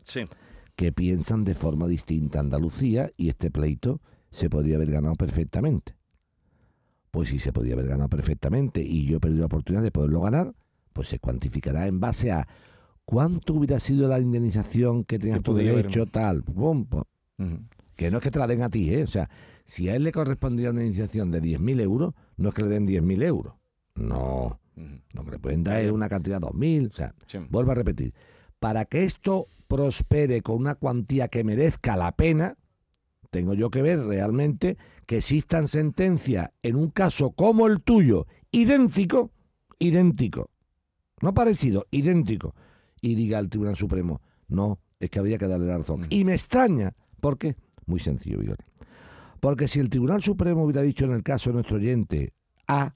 que 0.75 0.91
piensan 0.91 1.43
de 1.43 1.53
forma 1.53 1.87
distinta 1.87 2.39
a 2.39 2.41
Andalucía 2.41 3.09
y 3.17 3.29
este 3.29 3.49
pleito 3.49 4.01
se 4.29 4.49
podría 4.49 4.75
haber 4.75 4.91
ganado 4.91 5.15
perfectamente. 5.15 5.95
Pues 7.11 7.29
si 7.29 7.39
se 7.39 7.53
podía 7.53 7.73
haber 7.73 7.87
ganado 7.87 8.09
perfectamente 8.09 8.81
y 8.83 9.05
yo 9.05 9.17
he 9.17 9.19
perdido 9.19 9.41
la 9.41 9.45
oportunidad 9.47 9.81
de 9.83 9.91
poderlo 9.91 10.21
ganar, 10.21 10.53
pues 10.93 11.07
se 11.07 11.19
cuantificará 11.19 11.87
en 11.87 11.99
base 11.99 12.31
a 12.31 12.47
cuánto 13.05 13.53
hubiera 13.53 13.79
sido 13.79 14.07
la 14.07 14.19
indemnización 14.19 15.03
que 15.03 15.17
tenías 15.17 15.37
Que 15.39 15.43
tu 15.43 15.53
podía 15.53 15.71
haber- 15.71 15.83
derecho, 15.85 16.05
tal. 16.07 16.43
pum, 16.43 16.85
pum. 16.85 17.03
Que 17.95 18.11
no 18.11 18.17
es 18.17 18.23
que 18.23 18.31
te 18.31 18.37
la 18.39 18.45
den 18.47 18.61
a 18.61 18.69
ti, 18.69 18.93
¿eh? 18.93 19.03
O 19.03 19.07
sea, 19.07 19.29
si 19.65 19.89
a 19.89 19.95
él 19.95 20.03
le 20.03 20.11
correspondía 20.11 20.69
una 20.69 20.81
indemnización 20.83 21.31
de 21.31 21.41
10.000 21.41 21.79
euros, 21.79 22.13
no 22.35 22.49
es 22.49 22.55
que 22.55 22.61
le 22.63 22.69
den 22.69 22.85
10.000 22.85 23.23
euros. 23.23 23.53
No. 23.95 24.59
Lo 25.13 25.25
que 25.25 25.31
le 25.31 25.39
pueden 25.39 25.63
dar 25.63 25.81
es 25.81 25.91
una 25.91 26.07
cantidad 26.07 26.39
de 26.39 26.47
2.000. 26.47 26.89
O 26.91 26.93
sea, 26.93 27.13
vuelvo 27.49 27.71
a 27.71 27.75
repetir. 27.75 28.13
Para 28.59 28.85
que 28.85 29.03
esto 29.03 29.47
prospere 29.67 30.41
con 30.41 30.57
una 30.57 30.75
cuantía 30.75 31.27
que 31.27 31.43
merezca 31.43 31.97
la 31.97 32.15
pena, 32.15 32.57
tengo 33.29 33.53
yo 33.53 33.69
que 33.69 33.81
ver 33.81 33.99
realmente 33.99 34.77
que 35.05 35.17
existan 35.17 35.67
sentencias 35.67 36.49
en 36.63 36.75
un 36.75 36.89
caso 36.89 37.31
como 37.31 37.67
el 37.67 37.81
tuyo, 37.81 38.27
idéntico, 38.51 39.31
idéntico, 39.79 40.49
no 41.21 41.33
parecido, 41.33 41.85
idéntico, 41.91 42.55
y 43.01 43.15
diga 43.15 43.39
el 43.39 43.49
Tribunal 43.49 43.75
Supremo, 43.75 44.21
no, 44.47 44.79
es 44.99 45.09
que 45.09 45.19
habría 45.19 45.37
que 45.37 45.47
darle 45.47 45.67
la 45.67 45.77
razón. 45.77 46.05
Y 46.09 46.23
me 46.23 46.33
extraña, 46.33 46.93
¿por 47.19 47.37
qué? 47.37 47.55
Muy 47.85 47.99
sencillo, 47.99 48.39
Vigor. 48.39 48.57
Porque 49.39 49.67
si 49.67 49.79
el 49.79 49.89
Tribunal 49.89 50.21
Supremo 50.21 50.63
hubiera 50.63 50.81
dicho 50.81 51.05
en 51.05 51.11
el 51.11 51.23
caso 51.23 51.49
de 51.49 51.55
nuestro 51.55 51.77
oyente 51.77 52.33
A, 52.67 52.93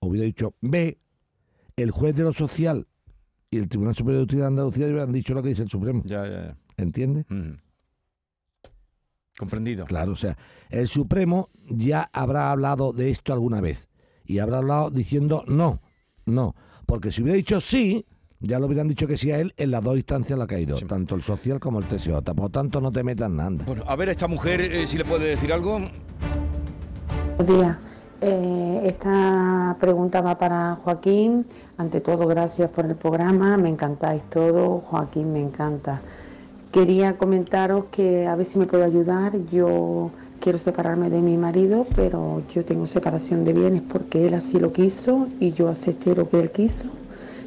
hubiera 0.00 0.24
dicho 0.24 0.54
B, 0.60 0.98
el 1.76 1.90
juez 1.90 2.16
de 2.16 2.24
lo 2.24 2.32
social 2.32 2.86
y 3.50 3.58
el 3.58 3.68
Tribunal 3.68 3.94
Superior 3.94 4.20
de 4.20 4.24
Justicia 4.24 4.44
de 4.44 4.48
Andalucía 4.48 4.86
hubieran 4.86 5.12
dicho 5.12 5.34
lo 5.34 5.42
que 5.42 5.50
dice 5.50 5.62
el 5.62 5.70
Supremo. 5.70 6.02
Ya, 6.04 6.24
ya, 6.26 6.46
ya. 6.46 6.56
¿Entiendes? 6.76 7.26
Comprendido. 9.36 9.86
Claro, 9.86 10.12
o 10.12 10.16
sea, 10.16 10.36
el 10.68 10.88
Supremo 10.88 11.50
ya 11.68 12.08
habrá 12.12 12.50
hablado 12.50 12.92
de 12.92 13.10
esto 13.10 13.32
alguna 13.32 13.60
vez 13.60 13.88
y 14.24 14.38
habrá 14.38 14.58
hablado 14.58 14.90
diciendo 14.90 15.44
no, 15.46 15.80
no, 16.26 16.54
porque 16.86 17.10
si 17.10 17.22
hubiera 17.22 17.36
dicho 17.36 17.60
sí, 17.60 18.06
Ya 18.42 18.58
lo 18.58 18.66
hubieran 18.66 18.88
dicho 18.88 19.06
que 19.06 19.18
sí 19.18 19.30
a 19.30 19.38
él 19.38 19.52
en 19.58 19.70
las 19.70 19.84
dos 19.84 19.96
instancias 19.96 20.38
la 20.38 20.44
ha 20.44 20.48
caído, 20.48 20.76
tanto 20.78 21.14
el 21.14 21.22
social 21.22 21.60
como 21.60 21.78
el 21.78 21.86
TSJ. 21.86 22.22
Por 22.22 22.40
lo 22.40 22.48
tanto, 22.48 22.80
no 22.80 22.90
te 22.90 23.02
metas 23.02 23.30
nada. 23.30 23.50
Bueno, 23.66 23.84
a 23.86 23.94
ver, 23.96 24.08
esta 24.08 24.28
mujer, 24.28 24.62
eh, 24.62 24.86
si 24.86 24.96
le 24.96 25.04
puede 25.04 25.26
decir 25.28 25.52
algo. 25.52 25.78
Buenos 27.36 27.60
días. 27.60 27.89
Eh, 28.22 28.82
esta 28.84 29.76
pregunta 29.80 30.20
va 30.20 30.36
para 30.36 30.76
Joaquín. 30.84 31.46
Ante 31.78 32.00
todo, 32.02 32.26
gracias 32.26 32.68
por 32.70 32.84
el 32.84 32.94
programa. 32.94 33.56
Me 33.56 33.70
encantáis 33.70 34.22
todo. 34.24 34.82
Joaquín, 34.90 35.32
me 35.32 35.40
encanta. 35.40 36.02
Quería 36.70 37.16
comentaros 37.16 37.86
que 37.86 38.26
a 38.26 38.36
ver 38.36 38.44
si 38.44 38.58
me 38.58 38.66
puede 38.66 38.84
ayudar. 38.84 39.32
Yo 39.50 40.10
quiero 40.38 40.58
separarme 40.58 41.08
de 41.08 41.22
mi 41.22 41.38
marido, 41.38 41.86
pero 41.96 42.42
yo 42.54 42.62
tengo 42.64 42.86
separación 42.86 43.44
de 43.44 43.54
bienes 43.54 43.82
porque 43.82 44.26
él 44.26 44.34
así 44.34 44.60
lo 44.60 44.72
quiso 44.72 45.28
y 45.40 45.52
yo 45.52 45.68
acepté 45.68 46.14
lo 46.14 46.28
que 46.28 46.40
él 46.40 46.50
quiso. 46.50 46.88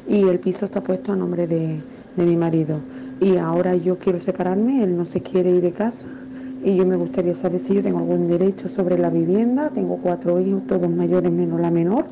Y 0.08 0.28
el 0.28 0.40
piso 0.40 0.66
está 0.66 0.80
puesto 0.80 1.12
a 1.12 1.16
nombre 1.16 1.46
de, 1.46 1.80
de 2.16 2.24
mi 2.24 2.36
marido. 2.36 2.80
Y 3.20 3.36
ahora 3.36 3.76
yo 3.76 3.98
quiero 3.98 4.18
separarme, 4.18 4.82
él 4.82 4.96
no 4.96 5.04
se 5.04 5.22
quiere 5.22 5.50
ir 5.50 5.62
de 5.62 5.72
casa 5.72 6.23
y 6.64 6.76
yo 6.76 6.86
me 6.86 6.96
gustaría 6.96 7.34
saber 7.34 7.60
si 7.60 7.74
yo 7.74 7.82
tengo 7.82 7.98
algún 7.98 8.26
derecho 8.26 8.68
sobre 8.68 8.98
la 8.98 9.10
vivienda. 9.10 9.70
Tengo 9.70 9.98
cuatro 9.98 10.40
hijos, 10.40 10.66
todos 10.66 10.88
mayores 10.90 11.30
menos 11.30 11.60
la 11.60 11.70
menor, 11.70 12.06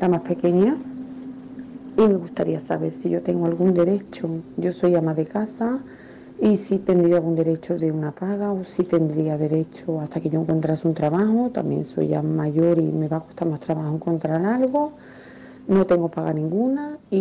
la 0.00 0.08
más 0.08 0.22
pequeña. 0.22 0.76
Y 1.96 2.00
me 2.08 2.14
gustaría 2.14 2.60
saber 2.60 2.90
si 2.92 3.10
yo 3.10 3.22
tengo 3.22 3.46
algún 3.46 3.74
derecho. 3.74 4.28
Yo 4.56 4.72
soy 4.72 4.94
ama 4.94 5.14
de 5.14 5.26
casa 5.26 5.78
y 6.40 6.56
si 6.56 6.78
tendría 6.78 7.16
algún 7.16 7.36
derecho 7.36 7.76
de 7.76 7.92
una 7.92 8.10
paga 8.12 8.50
o 8.52 8.64
si 8.64 8.82
tendría 8.84 9.36
derecho 9.38 10.00
hasta 10.00 10.20
que 10.20 10.28
yo 10.30 10.40
encontrase 10.40 10.88
un 10.88 10.94
trabajo. 10.94 11.50
También 11.52 11.84
soy 11.84 12.08
ya 12.08 12.22
mayor 12.22 12.78
y 12.78 12.82
me 12.82 13.08
va 13.08 13.18
a 13.18 13.20
costar 13.20 13.46
más 13.48 13.60
trabajo 13.60 13.94
encontrar 13.94 14.44
algo. 14.44 14.92
No 15.68 15.86
tengo 15.86 16.08
paga 16.08 16.32
ninguna 16.32 16.98
y, 17.10 17.16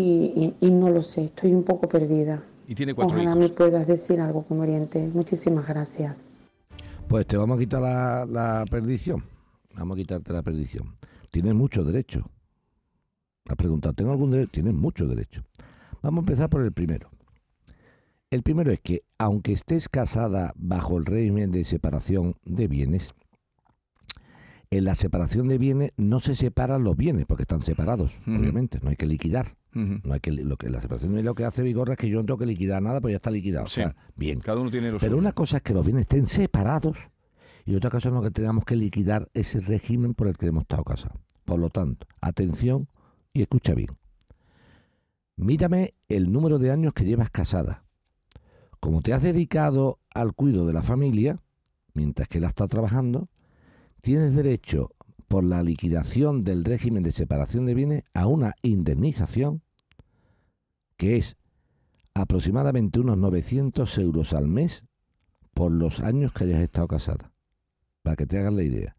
y- 0.60 0.68
y 0.68 0.72
no 0.72 0.90
lo 0.90 1.04
sé, 1.04 1.26
estoy 1.26 1.54
un 1.54 1.64
poco 1.64 1.88
perdida. 1.88 2.40
Y 2.68 2.74
tiene 2.74 2.94
cuatro 2.96 3.18
Ojalá 3.18 3.32
hijos. 3.32 3.44
me 3.44 3.50
puedas 3.50 3.86
decir 3.86 4.20
algo 4.20 4.44
como 4.44 4.62
oriente. 4.64 5.08
Muchísimas 5.14 5.68
gracias. 5.68 6.16
Pues 7.12 7.28
te 7.28 7.36
vamos 7.36 7.58
a 7.58 7.60
quitar 7.60 7.82
la, 7.82 8.26
la 8.26 8.64
perdición. 8.72 9.22
Vamos 9.76 9.96
a 9.96 10.00
quitarte 10.00 10.32
la 10.32 10.44
perdición. 10.44 10.96
Tienes 11.30 11.54
mucho 11.54 11.84
derecho. 11.84 12.32
Has 13.50 13.58
preguntado, 13.58 13.94
¿tengo 13.94 14.12
algún 14.12 14.32
derecho? 14.32 14.52
Tienes 14.54 14.74
mucho 14.74 15.06
derecho. 15.06 15.44
Vamos 16.02 16.20
a 16.20 16.22
empezar 16.22 16.50
por 16.50 16.62
el 16.62 16.72
primero. 16.72 17.10
El 18.30 18.44
primero 18.44 18.72
es 18.72 18.80
que, 18.80 19.04
aunque 19.18 19.52
estés 19.52 19.90
casada 19.90 20.54
bajo 20.56 20.98
el 20.98 21.06
régimen 21.06 21.52
de 21.52 21.66
separación 21.66 22.38
de 22.46 22.70
bienes, 22.70 23.14
en 24.70 24.86
la 24.86 24.96
separación 24.96 25.50
de 25.50 25.58
bienes 25.58 25.92
no 25.98 26.22
se 26.22 26.34
separan 26.34 26.86
los 26.86 26.96
bienes, 26.96 27.26
porque 27.26 27.44
están 27.44 27.62
separados, 27.62 28.18
obviamente, 28.26 28.80
no 28.82 28.90
hay 28.90 28.96
que 28.96 29.06
liquidar. 29.06 29.58
Ujú. 29.74 30.02
No 30.04 30.14
hay 30.14 30.20
que, 30.20 30.32
lo 30.32 30.58
que 30.58 30.70
la 30.70 30.82
separación 30.82 31.16
de 31.16 31.24
lo 31.24 31.34
que 31.36 31.46
hace 31.46 31.64
Vigorra 31.64 31.94
es 31.94 31.98
que 32.00 32.10
yo 32.10 32.20
no 32.20 32.26
tengo 32.26 32.38
que 32.40 32.46
liquidar 32.46 32.82
nada, 32.82 33.00
pues 33.00 33.14
ya 33.14 33.18
está 33.18 33.32
liquidado. 33.32 33.68
Sí. 33.68 33.82
Está 33.82 33.96
bien. 34.16 34.40
Cada 34.42 34.60
uno 34.60 34.70
tiene 34.70 34.88
Pero 34.90 35.00
suyo. 35.00 35.18
una 35.18 35.32
cosa 35.32 35.58
es 35.58 35.64
que 35.64 35.74
los 35.74 35.86
bienes 35.86 36.02
estén 36.02 36.28
separados 36.28 36.98
y 37.66 37.76
otra 37.76 37.90
cosa 37.90 38.10
es 38.10 38.14
lo 38.16 38.22
que 38.22 38.32
tengamos 38.32 38.66
que 38.66 38.76
liquidar 38.76 39.30
ese 39.34 39.60
régimen 39.62 40.14
por 40.14 40.28
el 40.28 40.38
que 40.38 40.48
hemos 40.48 40.64
estado 40.64 40.84
casados. 40.84 41.18
Por 41.46 41.60
lo 41.60 41.70
tanto, 41.70 42.06
atención 42.20 42.88
y 43.34 43.42
escucha 43.44 43.74
bien. 43.74 43.90
Mírame 45.38 45.94
el 46.10 46.32
número 46.32 46.60
de 46.60 46.72
años 46.72 46.94
que 46.94 47.06
llevas 47.06 47.30
casada. 47.30 47.84
Como 48.80 49.02
te 49.02 49.14
has 49.14 49.24
dedicado 49.24 50.00
al 50.14 50.34
cuidado 50.34 50.66
de 50.66 50.74
la 50.74 50.84
familia, 50.84 51.40
mientras 51.94 52.28
que 52.28 52.40
él 52.40 52.46
ha 52.46 52.50
estado 52.50 52.68
trabajando, 52.68 53.30
tienes 54.02 54.36
derecho 54.36 54.92
por 55.32 55.46
la 55.46 55.64
liquidación 55.64 56.44
del 56.44 56.66
régimen 56.66 57.04
de 57.04 57.14
separación 57.14 57.66
de 57.66 57.74
bienes 57.74 58.04
a 58.14 58.28
una 58.28 58.54
indemnización 58.64 59.62
que 60.98 61.16
es 61.16 61.38
aproximadamente 62.14 63.00
unos 63.00 63.18
900 63.18 63.98
euros 64.00 64.34
al 64.34 64.50
mes 64.50 64.84
por 65.54 65.72
los 65.72 66.02
años 66.02 66.34
que 66.34 66.44
hayas 66.44 66.60
estado 66.60 66.90
casada. 66.90 67.32
Para 68.04 68.18
que 68.18 68.28
te 68.28 68.40
hagas 68.40 68.52
la 68.52 68.64
idea. 68.64 68.98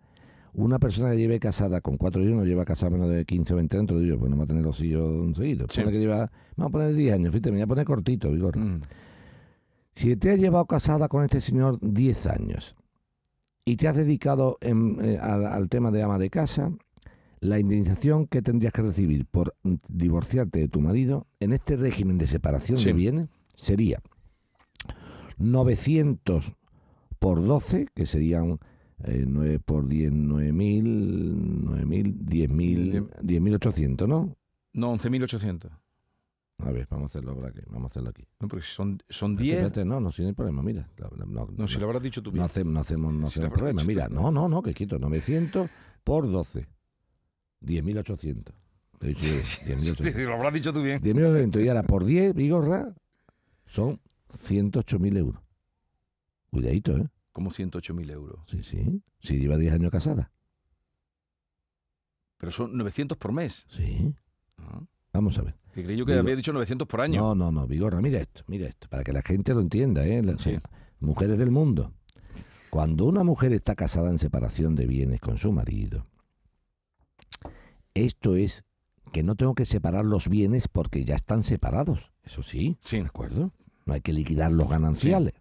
Una 0.55 0.79
persona 0.79 1.11
que 1.11 1.19
lleve 1.19 1.39
casada 1.39 1.83
con 1.83 1.99
cuatro 1.99 2.23
hijos 2.23 2.37
no 2.37 2.47
lleva 2.47 2.65
casada 2.65 2.89
menos 2.89 3.11
de 3.11 3.27
15 3.27 3.53
o 3.53 3.57
20 3.57 3.77
años, 3.77 4.01
digo, 4.01 4.19
pues 4.19 4.31
no 4.31 4.39
va 4.39 4.45
a 4.45 4.47
tener 4.47 4.63
los 4.63 4.81
hijos 4.81 5.37
seguidos. 5.37 5.71
Sí. 5.71 5.85
Que 5.85 5.91
lleva, 5.91 6.33
vamos 6.57 6.71
a 6.71 6.73
poner 6.73 6.95
10 6.95 7.15
años, 7.15 7.33
fíjate, 7.33 7.51
me 7.51 7.59
voy 7.59 7.65
a 7.65 7.67
poner 7.67 7.85
cortito, 7.85 8.33
Vigor. 8.33 8.57
Mm. 8.57 8.81
Si 9.93 10.17
te 10.17 10.31
has 10.31 10.39
llevado 10.39 10.65
casada 10.65 11.09
con 11.09 11.25
este 11.25 11.43
señor 11.43 11.79
10 11.83 12.27
años 12.29 12.75
y 13.65 13.77
te 13.77 13.89
has 13.89 13.97
dedicado 13.97 14.59
en, 14.61 14.99
eh, 15.05 15.19
al, 15.19 15.47
al 15.47 15.69
tema 15.69 15.91
de 15.91 16.03
ama 16.03 16.19
de 16.19 16.31
casa, 16.31 16.71
la 17.41 17.59
indemnización 17.59 18.27
que 18.27 18.43
tendrías 18.43 18.73
que 18.73 18.83
recibir 18.83 19.27
por 19.27 19.55
divorciarte 19.89 20.61
de 20.61 20.69
tu 20.69 20.81
marido 20.81 21.27
en 21.41 21.53
este 21.53 21.77
régimen 21.77 22.19
de 22.19 22.27
separación 22.27 22.79
Sí. 22.79 22.87
de 22.87 22.93
bienes 22.93 23.29
sería 23.55 24.01
900 25.39 26.53
por 27.19 27.45
12, 27.45 27.89
que 27.95 28.07
serían 28.07 28.59
eh, 29.05 29.25
9 29.27 29.59
por 29.61 29.89
10, 29.89 30.13
9.000, 30.13 30.83
9.000, 31.65 32.15
10.000, 32.19 33.09
10.800, 33.23 34.09
¿no? 34.09 34.37
No, 34.73 34.93
11.800. 34.97 35.71
A 36.65 36.71
ver, 36.71 36.87
vamos 36.91 37.05
a 37.05 37.07
hacerlo 37.19 37.35
por 37.35 37.47
aquí, 37.47 37.61
vamos 37.67 37.85
a 37.85 37.93
hacerlo 37.93 38.11
aquí. 38.11 38.25
No, 38.41 38.49
porque 38.49 38.65
son, 38.65 39.03
son 39.09 39.37
10. 39.37 39.55
espérate, 39.57 39.85
no, 39.85 40.01
no, 40.01 40.13
si 40.13 40.23
no 40.23 40.29
hay 40.29 40.35
problema, 40.35 40.63
mira. 40.63 40.89
la- 40.97 41.11
no, 41.27 41.47
No, 41.57 41.67
si 41.69 41.79
lo 41.79 41.87
habrás 41.87 42.03
dicho 42.03 42.23
tú 42.23 42.31
bien. 42.31 42.41
no 42.41 42.45
hacemos, 42.47 42.73
no 42.73 42.81
hacemos, 42.81 43.13
no 43.15 43.27
Si 43.29 43.41
hacemos 43.41 43.57
problema. 43.59 43.83
Mira, 43.85 44.09
no, 44.09 44.31
no, 44.31 44.49
no, 44.49 44.63
que 44.63 44.73
quito. 44.73 44.99
900 44.99 45.69
por 46.05 46.31
12. 46.31 46.67
10.800. 47.63 48.53
Te 48.99 49.07
he 49.07 49.09
dicho 49.11 49.21
Sí, 49.43 49.61
10.800. 49.65 50.25
lo 50.27 50.35
habrás 50.35 50.53
dicho 50.55 50.73
tú 50.73 50.83
bien. 50.83 51.01
10.800 51.01 51.65
y 51.65 51.69
ahora 51.69 51.83
por 51.83 52.05
10, 52.05 52.35
Vigorra, 52.35 52.95
son 53.67 54.01
108.000 54.33 55.17
euros. 55.19 55.43
Cuidadito, 56.51 56.97
¿eh? 56.97 57.09
Como 57.33 57.51
108.000 57.51 58.11
euros. 58.11 58.41
Sí, 58.47 58.63
sí. 58.63 59.03
Si 59.21 59.39
lleva 59.39 59.57
10 59.57 59.73
años 59.75 59.91
casada. 59.91 60.31
Pero 62.37 62.53
son 62.53 62.77
900 62.77 63.17
por 63.19 63.33
mes. 63.33 63.65
Sí. 63.71 64.15
Vamos 65.23 65.39
a 65.39 65.43
ver. 65.43 65.55
que 65.73 65.85
que 66.05 66.13
había 66.19 66.35
dicho 66.35 66.53
900 66.53 66.89
por 66.89 67.01
año. 67.01 67.21
No, 67.21 67.35
no, 67.37 67.53
no, 67.53 67.67
Vigorra, 67.69 68.01
mira 68.03 68.19
esto, 68.19 68.43
mira 68.49 68.67
esto, 68.67 68.89
para 68.89 69.05
que 69.05 69.13
la 69.13 69.23
gente 69.23 69.55
lo 69.55 69.61
entienda, 69.61 70.05
¿eh? 70.05 70.21
Las 70.21 70.43
Sí. 70.43 70.59
mujeres 70.99 71.39
del 71.39 71.53
mundo. 71.53 71.93
Cuando 72.71 73.05
una 73.05 73.23
mujer 73.23 73.53
está 73.53 73.77
casada 73.77 74.11
en 74.11 74.19
separación 74.19 74.75
de 74.75 74.87
bienes 74.87 75.21
con 75.21 75.39
su 75.39 75.53
marido, 75.53 76.07
esto 77.95 78.35
es 78.35 78.65
que 79.13 79.23
no 79.23 79.35
tengo 79.37 79.55
que 79.55 79.65
separar 79.65 80.05
los 80.05 80.29
bienes 80.29 80.67
porque 80.69 81.05
ya 81.05 81.15
están 81.15 81.43
separados. 81.45 82.11
Eso 82.25 82.43
sí, 82.43 82.77
Sí. 82.81 82.99
¿de 82.99 83.07
acuerdo? 83.07 83.53
No 83.87 83.95
hay 83.95 84.01
que 84.01 84.13
liquidar 84.13 84.51
los 84.51 84.69
gananciales. 84.69 85.35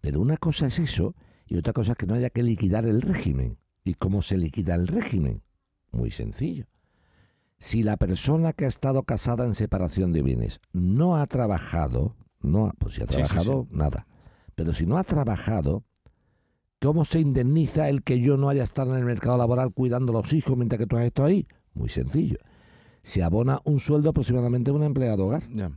Pero 0.00 0.20
una 0.20 0.36
cosa 0.36 0.66
es 0.66 0.78
eso 0.78 1.14
y 1.46 1.56
otra 1.56 1.72
cosa 1.72 1.92
es 1.92 1.98
que 1.98 2.06
no 2.06 2.14
haya 2.14 2.30
que 2.30 2.42
liquidar 2.42 2.84
el 2.84 3.00
régimen. 3.02 3.58
¿Y 3.84 3.94
cómo 3.94 4.20
se 4.20 4.36
liquida 4.36 4.74
el 4.74 4.86
régimen? 4.86 5.42
Muy 5.92 6.10
sencillo. 6.10 6.66
Si 7.58 7.82
la 7.82 7.96
persona 7.96 8.52
que 8.52 8.64
ha 8.64 8.68
estado 8.68 9.02
casada 9.02 9.44
en 9.44 9.54
separación 9.54 10.12
de 10.12 10.22
bienes 10.22 10.60
no 10.72 11.16
ha 11.16 11.26
trabajado, 11.26 12.14
no 12.40 12.66
ha- 12.66 12.72
pues 12.78 12.94
si 12.94 13.02
ha 13.02 13.06
Sí, 13.06 13.14
sí, 13.14 13.14
trabajado, 13.22 13.66
nada. 13.70 14.06
Pero 14.54 14.72
si 14.72 14.86
no 14.86 14.96
ha 14.98 15.04
trabajado, 15.04 15.84
¿cómo 16.80 17.04
se 17.04 17.20
indemniza 17.20 17.88
el 17.88 18.02
que 18.02 18.20
yo 18.20 18.36
no 18.36 18.48
haya 18.48 18.62
estado 18.62 18.92
en 18.92 19.00
el 19.00 19.04
mercado 19.04 19.36
laboral 19.38 19.72
cuidando 19.72 20.12
a 20.12 20.22
los 20.22 20.32
hijos 20.32 20.56
mientras 20.56 20.78
que 20.78 20.86
tú 20.86 20.96
has 20.96 21.04
estado 21.04 21.28
ahí? 21.28 21.46
Muy 21.74 21.88
sencillo. 21.88 22.38
Se 23.02 23.22
abona 23.22 23.60
un 23.64 23.80
sueldo 23.80 24.10
aproximadamente 24.10 24.70
de 24.70 24.76
un 24.76 24.82
empleado 24.84 25.26
hogar, 25.26 25.42
Ya. 25.54 25.70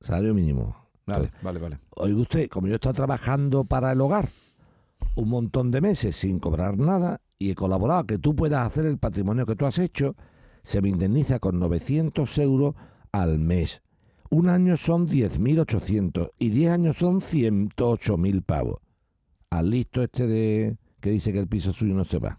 salario 0.00 0.34
mínimo. 0.34 0.76
Vale, 1.06 1.24
Entonces, 1.26 1.42
vale, 1.42 1.58
vale. 1.60 1.78
Oiga 1.96 2.20
usted, 2.20 2.48
como 2.48 2.66
yo 2.66 2.74
he 2.74 2.76
estado 2.76 2.94
trabajando 2.94 3.64
para 3.64 3.92
el 3.92 4.00
hogar 4.00 4.28
un 5.14 5.28
montón 5.28 5.70
de 5.70 5.80
meses 5.80 6.16
sin 6.16 6.38
cobrar 6.40 6.78
nada 6.78 7.20
y 7.38 7.50
he 7.50 7.54
colaborado 7.54 8.00
a 8.00 8.06
que 8.06 8.18
tú 8.18 8.34
puedas 8.34 8.66
hacer 8.66 8.86
el 8.86 8.98
patrimonio 8.98 9.46
que 9.46 9.54
tú 9.56 9.66
has 9.66 9.78
hecho, 9.78 10.16
se 10.66 10.82
me 10.82 10.88
indemniza 10.88 11.38
con 11.38 11.60
900 11.60 12.38
euros 12.38 12.74
al 13.12 13.38
mes. 13.38 13.82
Un 14.30 14.48
año 14.48 14.76
son 14.76 15.08
10.800 15.08 16.32
y 16.40 16.50
10 16.50 16.72
años 16.72 16.96
son 16.96 17.20
108.000 17.20 18.42
pavos. 18.42 18.80
Al 19.48 19.70
listo 19.70 20.02
este 20.02 20.26
de 20.26 20.76
que 21.00 21.10
dice 21.10 21.32
que 21.32 21.38
el 21.38 21.46
piso 21.46 21.72
suyo 21.72 21.94
no 21.94 22.02
se 22.02 22.18
va. 22.18 22.36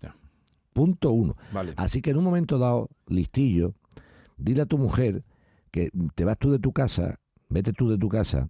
Punto 0.73 1.11
uno. 1.11 1.37
Vale. 1.53 1.71
Así 1.77 2.01
que 2.01 2.09
en 2.09 2.17
un 2.17 2.25
momento 2.25 2.57
dado, 2.59 2.89
listillo, 3.07 3.73
dile 4.35 4.63
a 4.63 4.65
tu 4.65 4.77
mujer 4.77 5.23
que 5.71 5.89
te 6.13 6.25
vas 6.25 6.37
tú 6.37 6.51
de 6.51 6.59
tu 6.59 6.73
casa, 6.73 7.19
vete 7.47 7.71
tú 7.71 7.87
de 7.89 7.97
tu 7.97 8.09
casa, 8.09 8.49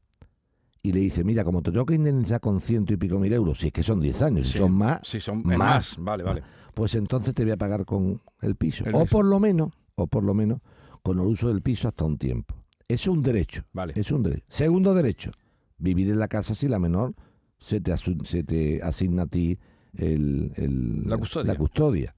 y 0.81 0.91
le 0.91 1.01
dice, 1.01 1.23
mira, 1.23 1.43
como 1.43 1.61
te 1.61 1.71
tengo 1.71 1.85
que 1.85 1.93
indemnizar 1.95 2.39
con 2.41 2.61
ciento 2.61 2.93
y 2.93 2.97
pico 2.97 3.19
mil 3.19 3.31
euros, 3.31 3.59
si 3.59 3.67
es 3.67 3.73
que 3.73 3.83
son 3.83 3.99
10 3.99 4.21
años, 4.23 4.47
si 4.47 4.53
Sí. 4.53 4.57
son 4.57 4.71
más, 4.71 5.01
Sí, 5.03 5.19
son 5.19 5.43
más. 5.45 5.57
más. 5.57 5.97
Vale, 5.99 6.23
vale. 6.23 6.41
Pues 6.77 6.93
entonces 6.93 7.33
te 7.33 7.41
voy 7.43 7.53
a 7.53 7.57
pagar 7.57 7.85
con 7.85 8.21
el 8.39 8.55
piso. 8.55 8.85
El 8.85 8.93
o 8.93 9.01
piso. 9.01 9.11
por 9.17 9.25
lo 9.25 9.39
menos, 9.39 9.71
o 9.95 10.05
por 10.05 10.23
lo 10.23 10.35
menos, 10.35 10.61
con 11.01 11.19
el 11.19 11.25
uso 11.25 11.47
del 11.47 11.63
piso 11.63 11.87
hasta 11.87 12.05
un 12.05 12.19
tiempo. 12.19 12.53
Es 12.87 13.07
un 13.07 13.23
derecho. 13.23 13.63
Vale. 13.73 13.93
Es 13.95 14.11
un 14.11 14.21
derecho. 14.21 14.45
Segundo 14.47 14.93
derecho, 14.93 15.31
vivir 15.79 16.07
en 16.11 16.19
la 16.19 16.27
casa 16.27 16.53
si 16.53 16.67
la 16.67 16.77
menor 16.77 17.15
se 17.57 17.81
te, 17.81 17.97
se 17.97 18.43
te 18.43 18.79
asigna 18.83 19.23
a 19.23 19.25
ti 19.25 19.57
el, 19.95 20.51
el- 20.55 21.03
La 21.09 21.17
custodia. 21.17 21.55
custodia. 21.55 22.15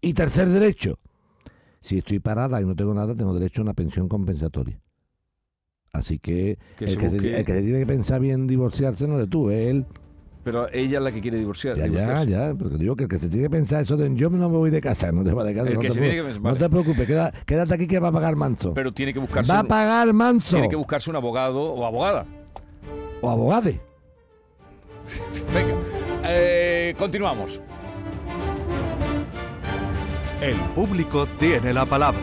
Y 0.00 0.14
tercer 0.14 0.48
derecho, 0.50 1.00
si 1.80 1.98
estoy 1.98 2.20
parada 2.20 2.62
y 2.62 2.64
no 2.64 2.76
tengo 2.76 2.94
nada, 2.94 3.16
tengo 3.16 3.34
derecho 3.34 3.60
a 3.62 3.64
una 3.64 3.74
pensión 3.74 4.08
compensatoria. 4.08 4.78
Así 5.92 6.20
que, 6.20 6.58
Que 6.78 6.84
el, 6.84 6.96
que 6.96 7.10
se- 7.10 7.16
el 7.40 7.44
que 7.44 7.60
tiene 7.60 7.80
que 7.80 7.86
pensar 7.86 8.20
bien 8.20 8.46
divorciarse 8.46 9.08
no 9.08 9.16
eres 9.16 9.30
tú, 9.30 9.50
es 9.50 9.68
él. 9.68 9.86
Pero 10.44 10.68
ella 10.72 10.98
es 10.98 11.04
la 11.04 11.10
que 11.10 11.20
quiere 11.22 11.38
divorciar. 11.38 11.74
Ya, 11.76 11.84
ya, 11.86 11.90
divorciarse. 11.90 12.30
ya. 12.30 12.54
Porque 12.54 12.76
digo 12.76 12.94
que 12.94 13.04
el 13.04 13.08
que 13.08 13.18
se 13.18 13.28
tiene 13.28 13.44
que 13.44 13.50
pensar 13.50 13.82
eso 13.82 13.96
de 13.96 14.14
yo 14.14 14.28
no 14.30 14.48
me 14.50 14.56
voy 14.58 14.70
de 14.70 14.80
casa, 14.80 15.10
no 15.10 15.24
te 15.24 15.32
vas 15.32 15.46
de 15.46 15.54
casa. 15.54 15.68
El 15.68 15.74
no 15.76 15.80
que 15.80 15.88
te 15.88 15.94
se 15.94 16.00
tiene 16.00 16.14
que 16.16 16.22
pensar- 16.22 16.42
no 16.42 16.54
te 16.54 16.68
preocupes, 16.68 17.06
queda- 17.06 17.32
quédate 17.46 17.74
aquí 17.74 17.86
que 17.86 17.98
va 17.98 18.08
a 18.08 18.12
pagar 18.12 18.36
manso. 18.36 18.74
Pero 18.74 18.92
tiene 18.92 19.12
que 19.14 19.18
buscarse. 19.20 19.50
Va 19.50 19.60
a 19.60 19.64
pagar 19.64 20.12
manso. 20.12 20.56
Tiene 20.56 20.68
que 20.68 20.76
buscarse 20.76 21.08
un 21.10 21.16
abogado 21.16 21.62
o 21.62 21.86
abogada. 21.86 22.26
O 23.22 23.30
abogade. 23.30 23.80
Venga, 25.54 25.74
eh, 26.24 26.94
continuamos. 26.98 27.60
El 30.40 30.56
público 30.74 31.26
tiene 31.38 31.72
la 31.72 31.86
palabra. 31.86 32.20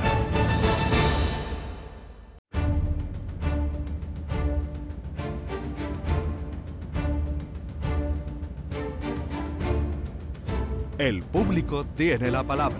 El 11.01 11.23
público 11.23 11.83
tiene 11.95 12.29
la 12.29 12.43
palabra. 12.43 12.77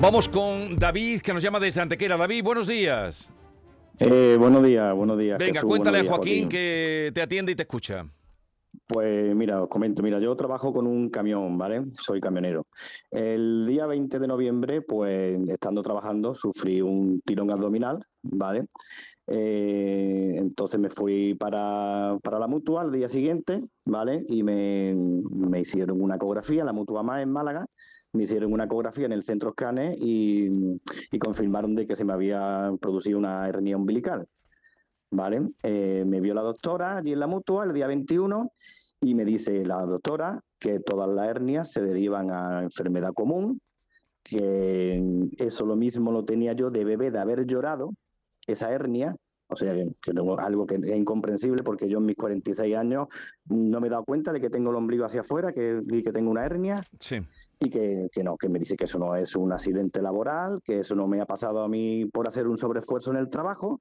Vamos 0.00 0.28
con 0.28 0.76
David, 0.76 1.22
que 1.22 1.34
nos 1.34 1.42
llama 1.42 1.58
desde 1.58 1.80
Antequera. 1.80 2.16
David, 2.16 2.44
buenos 2.44 2.68
días. 2.68 3.28
Eh, 3.98 4.36
buenos 4.38 4.62
días, 4.62 4.94
buenos 4.94 5.18
días. 5.18 5.36
Venga, 5.36 5.54
Jesús, 5.54 5.68
cuéntale 5.68 5.98
a 5.98 6.02
días, 6.02 6.14
Joaquín, 6.14 6.48
que 6.48 7.10
te 7.12 7.22
atiende 7.22 7.50
y 7.50 7.56
te 7.56 7.62
escucha. 7.62 8.06
Pues 8.86 9.34
mira, 9.34 9.60
os 9.60 9.68
comento, 9.68 10.04
mira, 10.04 10.20
yo 10.20 10.36
trabajo 10.36 10.72
con 10.72 10.86
un 10.86 11.08
camión, 11.10 11.58
¿vale? 11.58 11.86
Soy 12.00 12.20
camionero. 12.20 12.66
El 13.10 13.66
día 13.66 13.86
20 13.86 14.20
de 14.20 14.28
noviembre, 14.28 14.80
pues 14.80 15.36
estando 15.48 15.82
trabajando, 15.82 16.36
sufrí 16.36 16.80
un 16.80 17.20
tirón 17.22 17.50
abdominal, 17.50 18.06
¿vale? 18.22 18.66
Eh, 19.28 20.34
entonces 20.36 20.78
me 20.78 20.88
fui 20.90 21.34
para, 21.34 22.18
para 22.22 22.38
la 22.38 22.46
mutua 22.46 22.82
al 22.82 22.92
día 22.92 23.08
siguiente, 23.08 23.62
¿vale? 23.84 24.24
Y 24.28 24.42
me, 24.42 24.94
me 25.30 25.60
hicieron 25.60 26.00
una 26.00 26.16
ecografía, 26.16 26.64
la 26.64 26.72
mutua 26.72 27.02
más 27.02 27.22
en 27.22 27.32
Málaga, 27.32 27.66
me 28.12 28.24
hicieron 28.24 28.52
una 28.52 28.64
ecografía 28.64 29.06
en 29.06 29.12
el 29.12 29.22
centro 29.22 29.52
Scanner 29.52 29.96
y, 29.98 30.80
confirmaron 31.18 31.74
de 31.74 31.86
que 31.86 31.96
se 31.96 32.04
me 32.04 32.12
había 32.12 32.70
producido 32.80 33.18
una 33.18 33.48
hernia 33.48 33.76
umbilical. 33.76 34.26
¿vale? 35.10 35.48
Eh, 35.62 36.04
me 36.06 36.20
vio 36.20 36.34
la 36.34 36.42
doctora 36.42 36.98
allí 36.98 37.12
en 37.12 37.20
la 37.20 37.26
mutua 37.26 37.64
el 37.64 37.72
día 37.72 37.86
21 37.86 38.52
y 39.00 39.14
me 39.14 39.24
dice 39.24 39.64
la 39.64 39.84
doctora 39.86 40.42
que 40.58 40.80
todas 40.80 41.08
las 41.08 41.28
hernias 41.28 41.72
se 41.72 41.82
derivan 41.82 42.30
a 42.30 42.62
enfermedad 42.62 43.12
común, 43.12 43.60
que 44.22 45.28
eso 45.38 45.64
lo 45.66 45.76
mismo 45.76 46.12
lo 46.12 46.24
tenía 46.24 46.52
yo 46.54 46.70
de 46.70 46.84
bebé 46.84 47.10
de 47.10 47.18
haber 47.18 47.46
llorado, 47.46 47.92
esa 48.46 48.70
hernia, 48.72 49.16
o 49.48 49.54
sea, 49.56 49.72
que, 49.74 50.12
algo 50.38 50.66
que 50.66 50.74
es 50.74 50.96
incomprensible 50.96 51.62
porque 51.62 51.88
yo 51.88 51.98
en 51.98 52.06
mis 52.06 52.16
46 52.16 52.74
años 52.76 53.06
no 53.44 53.80
me 53.80 53.86
he 53.86 53.90
dado 53.90 54.04
cuenta 54.04 54.32
de 54.32 54.40
que 54.40 54.50
tengo 54.50 54.70
el 54.70 54.76
ombligo 54.76 55.04
hacia 55.04 55.20
afuera 55.20 55.52
que, 55.52 55.80
y 55.86 56.02
que 56.02 56.12
tengo 56.12 56.30
una 56.32 56.44
hernia 56.44 56.80
Sí. 56.98 57.20
y 57.60 57.70
que, 57.70 58.08
que 58.12 58.24
no, 58.24 58.36
que 58.36 58.48
me 58.48 58.58
dice 58.58 58.76
que 58.76 58.86
eso 58.86 58.98
no 58.98 59.14
es 59.14 59.36
un 59.36 59.52
accidente 59.52 60.02
laboral, 60.02 60.60
que 60.64 60.80
eso 60.80 60.96
no 60.96 61.06
me 61.06 61.20
ha 61.20 61.26
pasado 61.26 61.60
a 61.60 61.68
mí 61.68 62.06
por 62.06 62.28
hacer 62.28 62.48
un 62.48 62.58
sobreesfuerzo 62.58 63.12
en 63.12 63.18
el 63.18 63.30
trabajo 63.30 63.80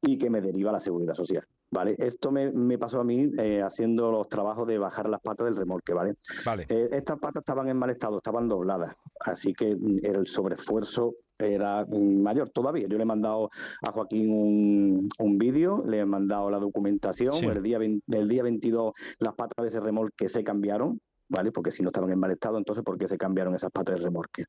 y 0.00 0.16
que 0.18 0.30
me 0.30 0.40
deriva 0.40 0.70
a 0.70 0.74
la 0.74 0.80
seguridad 0.80 1.14
social. 1.14 1.44
¿Vale? 1.68 1.96
Esto 1.98 2.30
me, 2.30 2.52
me 2.52 2.78
pasó 2.78 3.00
a 3.00 3.04
mí 3.04 3.28
eh, 3.38 3.60
haciendo 3.60 4.12
los 4.12 4.28
trabajos 4.28 4.68
de 4.68 4.78
bajar 4.78 5.08
las 5.08 5.20
patas 5.20 5.46
del 5.46 5.56
remolque, 5.56 5.92
¿vale? 5.92 6.14
Vale. 6.44 6.64
Eh, 6.68 6.88
estas 6.92 7.18
patas 7.18 7.40
estaban 7.40 7.68
en 7.68 7.76
mal 7.76 7.90
estado, 7.90 8.18
estaban 8.18 8.48
dobladas, 8.48 8.94
así 9.18 9.52
que 9.52 9.74
mm, 9.74 9.98
el 10.04 10.26
sobreesfuerzo 10.28 11.16
era 11.38 11.86
mayor 11.86 12.50
todavía. 12.50 12.86
Yo 12.88 12.96
le 12.96 13.02
he 13.02 13.06
mandado 13.06 13.50
a 13.82 13.92
Joaquín 13.92 14.30
un, 14.30 15.08
un 15.18 15.38
vídeo, 15.38 15.82
le 15.86 15.98
he 16.00 16.06
mandado 16.06 16.50
la 16.50 16.58
documentación, 16.58 17.34
Sí. 17.34 17.46
el, 17.46 17.62
día 17.62 17.78
20 17.78 18.16
el 18.16 18.28
día 18.28 18.42
22 18.42 18.92
las 19.18 19.34
patas 19.34 19.62
de 19.64 19.68
ese 19.68 19.80
remolque 19.80 20.28
se 20.28 20.44
cambiaron, 20.44 21.00
¿vale? 21.28 21.52
Porque 21.52 21.72
si 21.72 21.82
no 21.82 21.88
estaban 21.88 22.10
en 22.10 22.18
mal 22.18 22.30
estado, 22.30 22.58
entonces 22.58 22.84
¿por 22.84 22.98
qué 22.98 23.08
se 23.08 23.18
cambiaron 23.18 23.54
esas 23.54 23.70
patas 23.70 23.96
de 23.96 24.00
remolque? 24.02 24.44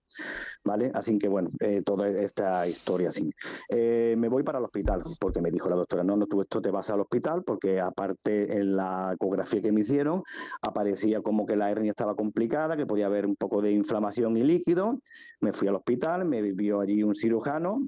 ¿Vale? 0.63 0.91
Así 0.93 1.17
que 1.17 1.28
bueno, 1.28 1.49
eh, 1.59 1.82
toda 1.84 2.09
esta 2.09 2.67
historia 2.67 3.09
así. 3.09 3.32
Eh, 3.69 4.15
me 4.17 4.30
voy 4.30 4.43
para 4.43 4.59
el 4.59 4.65
hospital, 4.65 5.03
porque 5.19 5.41
me 5.41 5.51
dijo 5.51 5.69
la 5.69 5.75
doctora, 5.75 6.03
no, 6.03 6.15
no, 6.15 6.28
tú 6.28 6.41
esto 6.41 6.61
te 6.61 6.71
vas 6.71 6.89
al 6.89 7.01
hospital, 7.01 7.43
porque 7.43 7.80
aparte 7.80 8.57
en 8.57 8.75
la 8.75 9.13
ecografía 9.13 9.61
que 9.61 9.71
me 9.71 9.82
hicieron, 9.82 10.23
aparecía 10.61 11.21
como 11.21 11.45
que 11.45 11.55
la 11.55 11.71
hernia 11.71 11.91
estaba 11.91 12.15
complicada, 12.15 12.78
que 12.78 12.86
podía 12.86 13.07
haber 13.07 13.25
un 13.25 13.36
poco 13.36 13.61
de 13.61 13.71
inflamación 13.71 14.38
y 14.38 14.43
líquido. 14.43 14.99
Me 15.41 15.53
fui 15.53 15.67
al 15.67 15.75
hospital, 15.75 16.25
me 16.25 16.41
vio 16.53 16.82
allí 16.82 17.03
un 17.03 17.15
cirujano, 17.15 17.88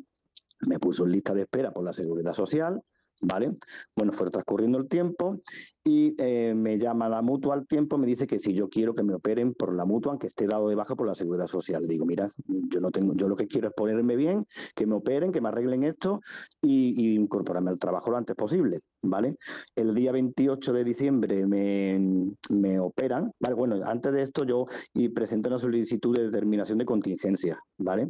me 0.67 0.79
puso 0.79 1.05
en 1.05 1.11
lista 1.11 1.33
de 1.33 1.41
espera 1.41 1.71
por 1.71 1.83
la 1.83 1.93
seguridad 1.93 2.33
social, 2.33 2.81
¿vale? 3.21 3.51
Bueno, 3.95 4.13
fue 4.13 4.29
transcurriendo 4.29 4.77
el 4.77 4.87
tiempo 4.87 5.39
y 5.83 6.15
eh, 6.17 6.53
me 6.55 6.77
llama 6.77 7.09
la 7.09 7.21
mutua 7.21 7.55
al 7.55 7.67
tiempo, 7.67 7.97
me 7.97 8.05
dice 8.05 8.27
que 8.27 8.39
si 8.39 8.53
yo 8.53 8.69
quiero 8.69 8.93
que 8.93 9.03
me 9.03 9.13
operen 9.15 9.53
por 9.53 9.75
la 9.75 9.85
mutua, 9.85 10.11
aunque 10.11 10.27
esté 10.27 10.45
dado 10.45 10.69
de 10.69 10.75
baja 10.75 10.95
por 10.95 11.07
la 11.07 11.15
seguridad 11.15 11.47
social. 11.47 11.87
Digo, 11.87 12.05
mira, 12.05 12.29
yo 12.47 12.79
no 12.79 12.91
tengo, 12.91 13.13
yo 13.15 13.27
lo 13.27 13.35
que 13.35 13.47
quiero 13.47 13.69
es 13.69 13.73
ponerme 13.73 14.15
bien, 14.15 14.45
que 14.75 14.85
me 14.85 14.95
operen, 14.95 15.31
que 15.31 15.41
me 15.41 15.49
arreglen 15.49 15.83
esto 15.83 16.21
y, 16.61 16.93
y 16.97 17.15
incorporarme 17.15 17.71
al 17.71 17.79
trabajo 17.79 18.11
lo 18.11 18.17
antes 18.17 18.35
posible, 18.35 18.81
¿vale? 19.03 19.35
El 19.75 19.95
día 19.95 20.11
28 20.11 20.73
de 20.73 20.83
diciembre 20.83 21.45
me, 21.47 22.35
me 22.49 22.79
operan, 22.79 23.31
¿vale? 23.39 23.55
Bueno, 23.55 23.79
antes 23.83 24.11
de 24.13 24.23
esto 24.23 24.43
yo 24.45 24.65
y 24.93 25.09
presenté 25.09 25.49
una 25.49 25.59
solicitud 25.59 26.15
de 26.15 26.25
determinación 26.25 26.77
de 26.77 26.85
contingencia, 26.85 27.59
¿vale? 27.77 28.09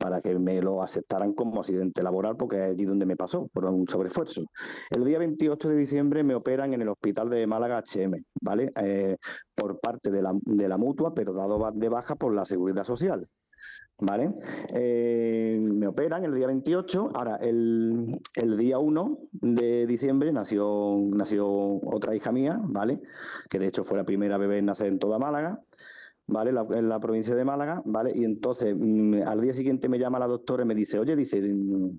Para 0.00 0.22
que 0.22 0.38
me 0.38 0.62
lo 0.62 0.82
aceptaran 0.82 1.34
como 1.34 1.60
accidente 1.60 2.02
laboral, 2.02 2.34
porque 2.38 2.56
es 2.56 2.62
allí 2.72 2.86
donde 2.86 3.04
me 3.04 3.16
pasó, 3.16 3.48
por 3.52 3.66
un 3.66 3.86
sobreesfuerzo. 3.86 4.40
El 4.88 5.04
día 5.04 5.18
28 5.18 5.68
de 5.68 5.76
diciembre 5.76 6.24
me 6.24 6.34
operan 6.34 6.72
en 6.72 6.80
el 6.80 6.88
hospital 6.88 7.28
de 7.28 7.46
Málaga 7.46 7.84
HM, 7.84 8.24
¿vale? 8.40 8.72
Eh, 8.76 9.18
por 9.54 9.78
parte 9.78 10.10
de 10.10 10.22
la, 10.22 10.32
de 10.40 10.68
la 10.68 10.78
mutua, 10.78 11.12
pero 11.14 11.34
dado 11.34 11.70
de 11.74 11.88
baja 11.90 12.16
por 12.16 12.34
la 12.34 12.46
seguridad 12.46 12.84
social. 12.84 13.28
¿Vale? 14.02 14.32
Eh, 14.72 15.58
me 15.60 15.86
operan 15.86 16.24
el 16.24 16.34
día 16.34 16.46
28. 16.46 17.10
Ahora, 17.12 17.36
el, 17.36 18.18
el 18.34 18.56
día 18.56 18.78
1 18.78 19.18
de 19.42 19.86
diciembre 19.86 20.32
nació, 20.32 20.96
nació 21.10 21.46
otra 21.46 22.16
hija 22.16 22.32
mía, 22.32 22.58
¿vale? 22.62 23.02
Que 23.50 23.58
de 23.58 23.66
hecho 23.66 23.84
fue 23.84 23.98
la 23.98 24.04
primera 24.04 24.38
bebé 24.38 24.56
en 24.56 24.64
nacer 24.64 24.86
en 24.86 24.98
toda 24.98 25.18
Málaga. 25.18 25.60
¿Vale? 26.30 26.52
La- 26.52 26.66
en 26.70 26.88
la 26.88 27.00
provincia 27.00 27.34
de 27.34 27.44
Málaga, 27.44 27.82
¿vale? 27.84 28.12
Y 28.14 28.24
entonces 28.24 28.74
mm, 28.78 29.22
al 29.26 29.40
día 29.40 29.52
siguiente 29.52 29.88
me 29.88 29.98
llama 29.98 30.18
la 30.18 30.26
doctora 30.26 30.62
y 30.62 30.66
me 30.66 30.74
dice, 30.74 30.98
oye, 30.98 31.16
dice, 31.16 31.40
mm, 31.42 31.90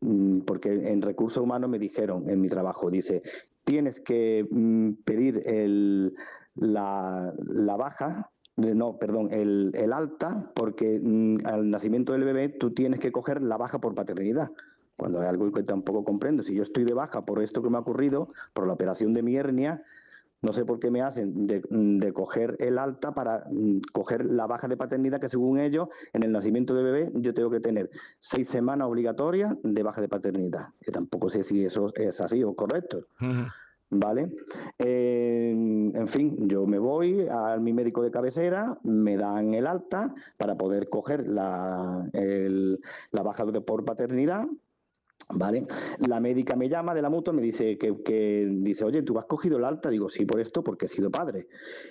mm, 0.00 0.40
porque 0.46 0.70
en 0.90 1.02
recursos 1.02 1.42
humanos 1.42 1.70
me 1.70 1.78
dijeron 1.78 2.28
en 2.28 2.40
mi 2.40 2.48
trabajo, 2.48 2.90
dice, 2.90 3.22
tienes 3.64 4.00
que 4.00 4.46
mm, 4.50 4.92
pedir 5.04 5.42
el, 5.46 6.14
la, 6.54 7.32
la 7.36 7.76
baja, 7.76 8.30
no, 8.56 8.98
perdón, 8.98 9.28
el, 9.30 9.70
el 9.74 9.92
alta, 9.92 10.50
porque 10.54 11.00
mm, 11.02 11.46
al 11.46 11.70
nacimiento 11.70 12.12
del 12.12 12.24
bebé 12.24 12.48
tú 12.48 12.72
tienes 12.72 13.00
que 13.00 13.12
coger 13.12 13.42
la 13.42 13.56
baja 13.56 13.80
por 13.80 13.94
paternidad. 13.94 14.50
Cuando 14.96 15.20
hay 15.20 15.28
algo 15.28 15.50
que 15.52 15.62
tampoco 15.62 16.04
comprendo, 16.04 16.42
si 16.42 16.54
yo 16.54 16.62
estoy 16.62 16.84
de 16.84 16.92
baja 16.92 17.24
por 17.24 17.42
esto 17.42 17.62
que 17.62 17.70
me 17.70 17.78
ha 17.78 17.80
ocurrido, 17.80 18.28
por 18.52 18.66
la 18.66 18.74
operación 18.74 19.14
de 19.14 19.22
mi 19.22 19.34
hernia, 19.36 19.82
no 20.42 20.52
sé 20.52 20.64
por 20.64 20.80
qué 20.80 20.90
me 20.90 21.02
hacen 21.02 21.46
de, 21.46 21.62
de 21.70 22.12
coger 22.12 22.56
el 22.60 22.78
alta 22.78 23.12
para 23.12 23.44
mm, 23.50 23.80
coger 23.92 24.24
la 24.24 24.46
baja 24.46 24.68
de 24.68 24.76
paternidad, 24.76 25.20
que 25.20 25.28
según 25.28 25.58
ellos, 25.58 25.88
en 26.12 26.22
el 26.22 26.32
nacimiento 26.32 26.74
de 26.74 26.82
bebé, 26.82 27.10
yo 27.14 27.34
tengo 27.34 27.50
que 27.50 27.60
tener 27.60 27.90
seis 28.18 28.48
semanas 28.48 28.88
obligatorias 28.88 29.54
de 29.62 29.82
baja 29.82 30.00
de 30.00 30.08
paternidad. 30.08 30.68
Que 30.80 30.92
tampoco 30.92 31.28
sé 31.28 31.44
si 31.44 31.64
eso 31.64 31.92
es 31.94 32.20
así 32.20 32.42
o 32.42 32.54
correcto. 32.54 33.06
¿Vale? 33.92 34.32
Eh, 34.78 35.50
en 35.50 36.08
fin, 36.08 36.48
yo 36.48 36.64
me 36.64 36.78
voy 36.78 37.26
a 37.28 37.56
mi 37.56 37.72
médico 37.72 38.02
de 38.02 38.12
cabecera, 38.12 38.78
me 38.84 39.16
dan 39.16 39.52
el 39.52 39.66
alta 39.66 40.14
para 40.38 40.56
poder 40.56 40.88
coger 40.88 41.26
la, 41.28 42.08
el- 42.12 42.78
la 43.10 43.22
baja 43.22 43.44
de, 43.44 43.60
por 43.60 43.84
paternidad. 43.84 44.46
¿Vale? 45.32 45.62
La 46.08 46.18
médica 46.18 46.56
me 46.56 46.68
llama 46.68 46.92
de 46.92 47.02
la 47.02 47.08
mutua, 47.08 47.32
me 47.32 47.42
dice 47.42 47.78
que, 47.78 48.02
que 48.02 48.48
dice, 48.50 48.84
oye, 48.84 49.02
¿tú 49.02 49.16
has 49.18 49.26
cogido 49.26 49.58
el 49.58 49.64
alta? 49.64 49.88
Digo, 49.88 50.08
sí, 50.08 50.24
por 50.24 50.40
esto, 50.40 50.64
porque 50.64 50.86
he 50.86 50.88
sido 50.88 51.10
padre. 51.10 51.46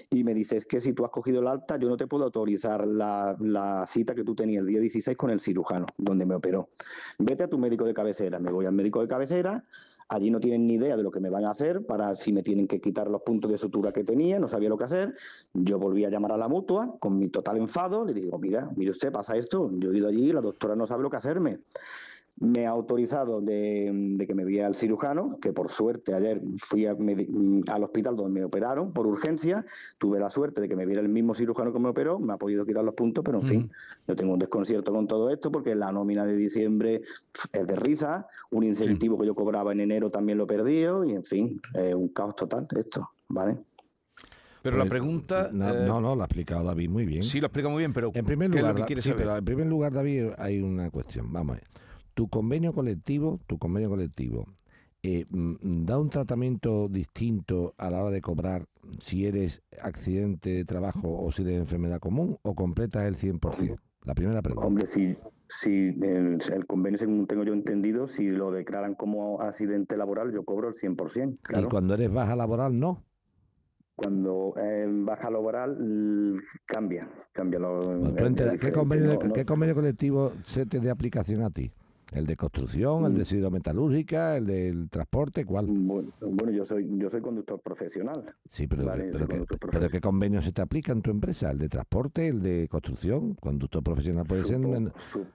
Y 0.10 0.24
me 0.26 0.34
dice, 0.34 0.58
es 0.58 0.66
que 0.66 0.82
si 0.82 0.92
tú 0.94 1.06
has 1.06 1.12
cogido 1.12 1.40
el 1.40 1.48
alta, 1.48 1.78
yo 1.78 1.88
no 1.88 1.96
te 1.96 2.08
puedo 2.08 2.26
autorizar 2.26 2.86
la, 2.86 3.36
la 3.40 3.86
cita 3.88 4.14
que 4.14 4.26
tú 4.26 4.36
tenías 4.36 4.62
el 4.62 4.68
día 4.68 4.80
16 4.82 5.16
con 5.16 5.30
el 5.30 5.40
cirujano, 5.40 5.86
donde 5.98 6.26
me 6.26 6.36
operó. 6.36 6.70
Vete 7.18 7.44
a 7.44 7.48
tu 7.48 7.58
médico 7.58 7.86
de 7.86 7.94
cabecera. 7.94 8.40
Me 8.40 8.52
voy 8.52 8.66
al 8.66 8.74
médico 8.74 9.00
de 9.02 9.08
cabecera, 9.08 9.64
allí 10.10 10.32
no 10.32 10.40
tienen 10.40 10.68
ni 10.68 10.74
idea 10.74 10.98
de 10.98 11.04
lo 11.04 11.12
que 11.12 11.20
me 11.20 11.30
van 11.30 11.46
a 11.46 11.52
hacer, 11.52 11.86
para 11.86 12.16
si 12.16 12.34
me 12.34 12.44
tienen 12.44 12.68
que 12.68 12.82
quitar 12.82 13.10
los 13.10 13.22
puntos 13.22 13.52
de 13.52 13.58
sutura 13.58 13.92
que 13.92 14.04
tenía, 14.04 14.40
no 14.40 14.50
sabía 14.50 14.68
lo 14.68 14.78
que 14.78 14.84
hacer. 14.86 15.16
Yo 15.54 15.80
volví 15.80 16.04
a 16.04 16.10
llamar 16.10 16.34
a 16.34 16.38
la 16.38 16.48
mutua 16.48 16.96
con 17.00 17.18
mi 17.18 17.30
total 17.30 17.58
enfado, 17.58 18.04
le 18.04 18.14
digo, 18.14 18.38
mira, 18.40 18.70
mire 18.76 18.92
usted, 18.92 19.12
pasa 19.12 19.38
esto, 19.38 19.72
yo 19.74 19.92
he 19.92 19.98
ido 19.98 20.08
allí, 20.08 20.34
la 20.34 20.42
doctora 20.42 20.76
no 20.76 20.88
sabe 20.88 21.04
lo 21.04 21.10
que 21.10 21.18
hacerme. 21.18 21.60
Me 22.42 22.66
ha 22.66 22.70
autorizado 22.70 23.42
de, 23.42 23.92
de 23.94 24.26
que 24.28 24.34
me 24.34 24.46
vea 24.46 24.66
al 24.68 24.76
cirujano, 24.76 25.38
que 25.42 25.52
por 25.52 25.72
suerte 25.72 26.14
ayer 26.14 26.42
fui 26.58 26.86
a- 26.86 26.96
me 26.96 27.16
di- 27.16 27.28
mm, 27.28 27.64
al 27.70 27.84
hospital 27.84 28.16
donde 28.16 28.40
me 28.40 28.46
operaron 28.46 28.94
por 28.94 29.06
urgencia, 29.08 29.66
tuve 29.98 30.20
la 30.20 30.30
suerte 30.30 30.62
de 30.62 30.70
que 30.70 30.76
me 30.76 30.86
viera 30.86 31.02
el 31.02 31.10
mismo 31.10 31.36
cirujano 31.36 31.74
que 31.74 31.80
me 31.80 31.90
operó, 31.90 32.18
me 32.18 32.32
ha 32.34 32.38
podido 32.38 32.66
quitar 32.66 32.84
los 32.86 32.94
puntos, 32.96 33.24
pero 33.26 33.40
en 33.40 33.46
fin, 33.46 33.72
yo 34.08 34.16
tengo 34.16 34.34
un 34.34 34.40
desconcierto 34.40 34.94
con 34.94 35.06
todo 35.08 35.30
esto 35.30 35.52
porque 35.52 35.76
la 35.76 35.92
nómina 35.92 36.26
de 36.26 36.36
diciembre 36.38 37.02
es 37.52 37.68
de 37.68 37.76
risa, 37.76 38.26
un 38.52 38.64
incentivo 38.64 39.20
que 39.20 39.26
yo 39.28 39.36
cobraba 39.36 39.72
en 39.74 39.82
enero 39.82 40.10
también 40.10 40.38
lo 40.38 40.46
he 40.46 40.48
perdido 40.48 41.04
y 41.04 41.12
en 41.14 41.24
fin, 41.26 41.60
es 41.74 41.94
un 41.94 42.08
caos 42.10 42.36
total 42.38 42.68
esto, 42.78 43.10
¿vale? 43.30 43.58
Pero 44.62 44.78
la 44.78 44.84
Pues, 44.84 44.90
pregunta... 44.92 45.50
No, 45.52 45.74
eh, 45.74 45.86
no, 45.88 46.02
no, 46.02 46.16
lo 46.16 46.22
ha 46.22 46.26
explicado 46.26 46.64
David 46.66 46.90
muy 46.90 47.06
bien. 47.06 47.24
Sí, 47.24 47.40
lo 47.40 47.48
explica 47.48 47.70
muy 47.70 47.80
bien, 47.80 47.94
pero 47.94 48.12
En 48.14 48.26
primer 48.26 48.50
¿qué 48.52 48.58
es 48.60 48.62
lo 48.64 48.68
lugar, 48.70 48.76
que 48.76 48.82
Da- 48.82 48.86
quieres 48.88 49.04
sí, 49.04 49.10
saber? 49.10 49.26
pero 49.26 49.38
en 49.38 49.46
primer 49.46 49.68
lugar, 49.68 49.94
David, 49.94 50.28
hay 50.38 50.62
una 50.62 50.90
cuestión. 50.90 51.32
Vamos 51.32 51.58
a 51.58 51.60
ver. 51.60 51.68
Tu 52.20 52.28
convenio 52.28 52.74
colectivo, 52.74 53.40
tu 53.48 53.58
convenio 53.58 53.88
colectivo, 53.88 54.46
eh, 55.02 55.26
mm, 55.30 55.86
da 55.86 55.98
un 55.98 56.10
tratamiento 56.10 56.90
distinto 56.90 57.76
a 57.78 57.90
la 57.90 58.02
hora 58.04 58.12
de 58.12 58.20
cobrar 58.20 58.66
si 59.00 59.26
eres 59.26 59.62
accidente 59.82 60.50
de 60.50 60.66
trabajo 60.66 61.08
o 61.18 61.32
si 61.32 61.44
eres 61.44 61.56
enfermedad 61.58 62.02
común 62.02 62.38
o 62.42 62.56
completas 62.56 63.06
el 63.06 63.16
100%. 63.16 63.80
La 64.04 64.16
primera 64.16 64.42
pregunta. 64.42 64.68
Hombre, 64.68 64.86
si, 64.88 65.16
si 65.48 65.70
el, 66.02 66.40
el 66.54 66.66
convenio, 66.68 67.00
según 67.00 67.26
tengo 67.26 67.46
yo 67.46 67.54
entendido, 67.54 68.10
si 68.10 68.28
lo 68.28 68.52
declaran 68.52 68.96
como 68.96 69.40
accidente 69.42 69.96
laboral, 69.96 70.34
yo 70.34 70.44
cobro 70.44 70.68
el 70.68 70.76
100%, 70.76 71.38
claro. 71.42 71.68
Y 71.68 71.70
cuando 71.70 71.94
eres 71.94 72.12
baja 72.12 72.36
laboral, 72.36 72.78
no. 72.78 73.02
Cuando 73.96 74.56
eh, 74.58 74.86
baja 74.90 75.30
laboral, 75.32 76.42
cambia, 76.66 77.10
cambia 77.32 77.60
lo, 77.60 77.80
Pues 77.98 78.24
entera- 78.24 78.58
¿qué, 78.58 78.74
convenio, 78.74 79.14
no- 79.14 79.24
no- 79.30 79.34
¿Qué 79.34 79.46
convenio 79.46 79.74
colectivo 79.74 80.34
se 80.44 80.66
te 80.66 80.82
de 80.82 80.90
aplicación 80.90 81.44
a 81.44 81.50
ti? 81.50 81.72
¿El 82.12 82.26
de 82.26 82.36
construcción, 82.36 83.06
el 83.06 83.14
de 83.14 83.24
siderometalúrgica, 83.24 84.36
el 84.38 84.46
del 84.48 84.90
transporte? 84.90 85.46
¿Cuál? 85.46 85.68
Bueno, 85.68 86.10
bueno, 86.20 86.52
yo 86.52 86.66
soy 86.66 86.88
yo 86.98 87.08
soy 87.10 87.22
conductor 87.22 87.60
profesional. 87.62 88.24
Sí, 88.50 88.66
pero, 88.66 88.84
Vale, 88.86 89.06
pero, 89.12 89.20
soy 89.20 89.28
¿qué, 89.28 89.38
conductor 89.38 89.70
pero 89.72 89.90
¿qué 89.90 90.02
convenio 90.02 90.42
se 90.42 90.52
te 90.52 90.62
aplica 90.64 90.92
en 90.92 91.02
tu 91.04 91.12
empresa? 91.12 91.52
¿El 91.52 91.60
de 91.60 91.70
transporte, 91.70 92.28
el 92.28 92.42
de 92.42 92.68
construcción? 92.68 93.36
Conductor 93.36 93.84
profesional 93.84 94.26
puede 94.26 94.44
ser... 94.46 94.58
Supo- 94.60 94.76
en- 94.76 94.92
su- 94.98 95.26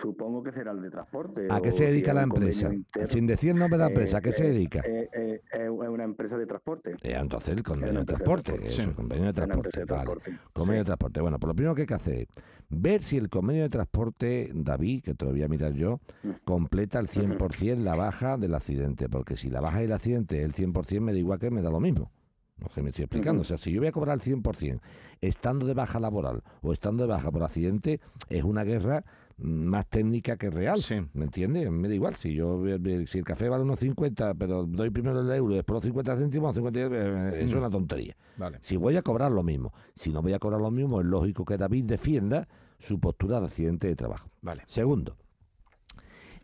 supongo 0.00 0.42
que 0.42 0.52
será 0.52 0.72
el 0.72 0.80
de 0.82 0.90
transporte. 0.90 1.46
¿A 1.50 1.60
qué 1.60 1.72
se 1.72 1.86
dedica 1.86 2.12
la 2.14 2.22
empresa? 2.22 2.70
Sin 3.06 3.26
decir 3.26 3.50
el 3.50 3.56
nombre 3.58 3.78
de 3.78 3.84
la 3.84 3.88
empresa, 3.88 4.18
¿a 4.18 4.20
qué 4.20 4.32
se 4.32 4.46
Eh, 4.46 4.52
dedica? 4.52 4.80
eh, 4.86 5.08
eh, 5.12 5.40
es 5.52 5.68
una 5.70 6.04
empresa 6.04 6.36
de 6.36 6.46
transporte. 6.46 6.92
Eh, 7.02 7.14
entonces 7.18 7.50
el 7.56 7.62
convenio 7.62 8.00
de 8.00 8.04
transporte, 8.06 8.68
Sí. 8.68 8.82
el 8.82 8.94
convenio 8.94 9.26
de 9.26 9.32
transporte, 9.32 9.70
vale. 9.84 9.86
transporte, 9.86 10.32
Convenio 10.52 10.80
de 10.80 10.84
transporte. 10.86 11.20
Bueno, 11.20 11.38
pues 11.38 11.48
lo 11.48 11.54
primero 11.54 11.74
que 11.74 11.82
hay 11.82 11.86
que 11.86 11.94
hacer 11.94 12.14
es 12.20 12.28
ver 12.68 13.02
si 13.02 13.16
el 13.16 13.28
convenio 13.28 13.62
de 13.62 13.68
transporte, 13.68 14.50
David, 14.54 15.02
que 15.02 15.14
te 15.14 15.24
lo 15.24 15.30
voy 15.32 15.42
a 15.42 15.48
mirar 15.48 15.72
yo, 15.72 16.00
Mm. 16.22 16.30
completa 16.44 16.98
el 16.98 17.08
100% 17.08 17.82
la 17.82 17.96
baja 17.96 18.36
del 18.36 18.54
accidente, 18.54 19.08
porque 19.08 19.36
si 19.36 19.50
la 19.50 19.60
baja 19.60 19.80
del 19.80 19.92
accidente 19.92 20.38
es 20.40 20.44
el 20.44 20.52
100% 20.54 21.00
me 21.04 21.12
da 21.12 21.18
igual 21.18 21.38
que 21.38 21.50
me 21.50 21.62
da 21.62 21.70
lo 21.70 21.80
mismo. 21.80 22.10
No 22.58 22.68
sé, 22.70 22.82
me 22.82 22.88
estoy 22.88 23.04
explicando. 23.04 23.42
O 23.42 23.44
sea, 23.44 23.58
si 23.58 23.70
yo 23.70 23.80
voy 23.82 23.88
a 23.88 23.92
cobrar 23.92 24.14
el 24.14 24.22
100% 24.22 24.80
estando 25.20 25.66
de 25.66 25.74
baja 25.74 26.00
laboral 26.00 26.42
o 26.62 26.72
estando 26.72 27.02
de 27.04 27.08
baja 27.10 27.30
por 27.30 27.42
accidente, 27.42 28.00
es 28.30 28.44
una 28.44 28.64
guerra 28.64 29.04
más 29.38 29.86
técnica 29.88 30.36
que 30.36 30.48
real. 30.50 30.80
¿Me 31.12 31.24
entiendes? 31.24 31.70
Me 31.70 31.88
da 31.88 31.94
igual. 31.94 32.14
Si 32.14 32.32
yo 32.34 32.62
si 33.06 33.18
el 33.18 33.24
café 33.24 33.48
vale 33.48 33.64
unos 33.64 33.78
50, 33.80 34.34
pero 34.34 34.64
doy 34.64 34.90
primero 34.90 35.20
el 35.20 35.30
euro, 35.30 35.54
después 35.54 35.74
los 35.76 35.84
50 35.84 36.16
céntimos, 36.16 36.54
50, 36.54 36.80
eh, 36.80 37.28
eso 37.34 37.36
es 37.36 37.54
Mm. 37.54 37.58
una 37.58 37.70
tontería. 37.70 38.16
Vale. 38.38 38.58
Si 38.62 38.76
voy 38.76 38.96
a 38.96 39.02
cobrar 39.02 39.30
lo 39.32 39.42
mismo, 39.42 39.72
si 39.94 40.10
no 40.12 40.22
voy 40.22 40.32
a 40.32 40.38
cobrar 40.38 40.60
lo 40.60 40.70
mismo, 40.70 41.00
es 41.00 41.06
lógico 41.06 41.44
que 41.44 41.56
David 41.58 41.84
defienda 41.84 42.48
su 42.78 42.98
postura 42.98 43.40
de 43.40 43.46
accidente 43.46 43.88
de 43.88 43.96
trabajo. 43.96 44.28
Vale. 44.42 44.62
Segundo, 44.66 45.16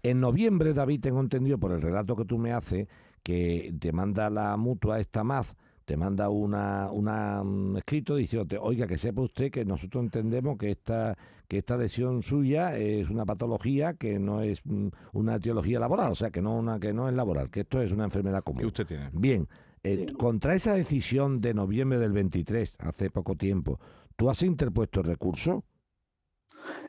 en 0.03 0.20
noviembre, 0.20 0.74
David, 0.74 1.01
tengo 1.01 1.20
entendido 1.20 1.59
por 1.59 1.72
el 1.72 1.80
relato 1.80 2.16
que 2.16 2.24
tú 2.24 2.38
me 2.38 2.53
haces, 2.53 2.88
que 3.22 3.72
te 3.78 3.93
manda 3.93 4.28
la 4.30 4.57
mutua 4.57 4.99
esta 4.99 5.22
más, 5.24 5.57
te 5.85 5.97
manda 5.97 6.28
una, 6.28 6.91
una 6.91 7.43
mm, 7.43 7.78
escrito 7.78 8.16
diciéndote, 8.16 8.59
oiga, 8.59 8.87
que 8.87 8.99
sepa 8.99 9.22
usted 9.22 9.51
que 9.51 9.64
nosotros 9.64 10.05
entendemos 10.05 10.57
que 10.59 10.70
esta, 10.70 11.16
que 11.49 11.59
esta 11.59 11.76
lesión 11.76 12.22
suya 12.22 12.76
es 12.76 13.09
una 13.11 13.24
patología 13.24 13.95
que 13.95 14.18
no 14.18 14.43
es 14.43 14.61
mm, 14.64 14.89
una 15.12 15.37
etiología 15.37 15.78
laboral, 15.78 16.12
o 16.12 16.14
sea, 16.14 16.30
que 16.30 16.43
no, 16.43 16.55
una, 16.55 16.78
que 16.78 16.93
no 16.93 17.09
es 17.09 17.14
laboral, 17.14 17.51
que 17.51 17.61
esto 17.61 17.80
es 17.80 17.93
una 17.93 18.05
enfermedad 18.05 18.43
común. 18.43 18.61
Que 18.61 18.66
usted 18.66 18.87
tiene. 18.87 19.11
Bien, 19.12 19.49
eh, 19.83 20.07
contra 20.16 20.55
esa 20.55 20.74
decisión 20.74 21.41
de 21.41 21.55
noviembre 21.55 21.99
del 21.99 22.12
23, 22.12 22.76
hace 22.78 23.11
poco 23.11 23.35
tiempo, 23.35 23.80
¿tú 24.16 24.30
has 24.30 24.43
interpuesto 24.43 25.03
recurso? 25.03 25.64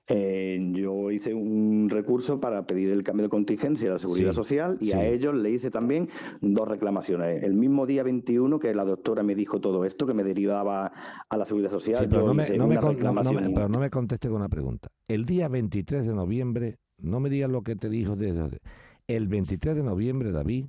Eh, 0.08 0.60
yo 0.74 1.12
hice 1.12 1.34
un 1.34 1.88
recurso 1.90 2.40
para 2.42 2.66
pedir 2.68 2.90
el 2.92 3.04
cambio 3.04 3.24
de 3.24 3.30
contingencia 3.30 3.88
de 3.88 3.94
la 3.94 4.00
Seguridad 4.00 4.32
Sí, 4.32 4.36
Social 4.36 4.78
y 4.82 4.92
a 4.92 5.06
ellos 5.06 5.34
le 5.34 5.50
hice 5.52 5.72
también 5.72 6.10
dos 6.42 6.68
reclamaciones. 6.68 7.42
El 7.44 7.54
mismo 7.54 7.86
día 7.86 8.04
21 8.04 8.60
que 8.60 8.74
la 8.76 8.84
doctora 8.84 9.24
me 9.24 9.34
dijo 9.34 9.62
todo 9.62 9.86
esto, 9.86 10.06
que 10.06 10.14
me 10.14 10.24
derivaba 10.26 10.92
a 11.30 11.38
la 11.38 11.46
Seguridad 11.46 11.72
Social, 11.72 12.04
Sí, 12.04 12.08
pero 12.10 12.22
yo 12.22 12.28
no 12.28 12.34
me, 12.34 12.44
hice 12.44 12.58
no 12.58 12.68
me 12.68 12.74
una 12.74 12.82
con- 12.82 12.90
no- 12.90 12.94
no 12.96 13.14
me- 13.14 13.22
reclamación. 13.22 13.54
pero 13.54 13.70
no 13.70 13.80
me 13.80 13.90
conteste 13.90 14.28
con 14.28 14.38
una 14.38 14.50
pregunta. 14.50 14.90
El 15.08 15.26
día 15.26 15.48
23 15.48 16.06
de 16.06 16.14
noviembre, 16.14 16.80
no 16.98 17.20
me 17.22 17.30
digas 17.30 17.50
lo 17.50 17.62
que 17.64 17.76
te 17.78 17.90
dijo 17.90 18.16
desde... 18.16 18.60
El 19.08 19.28
23 19.28 19.76
de 19.76 19.84
noviembre, 19.84 20.32
David, 20.32 20.66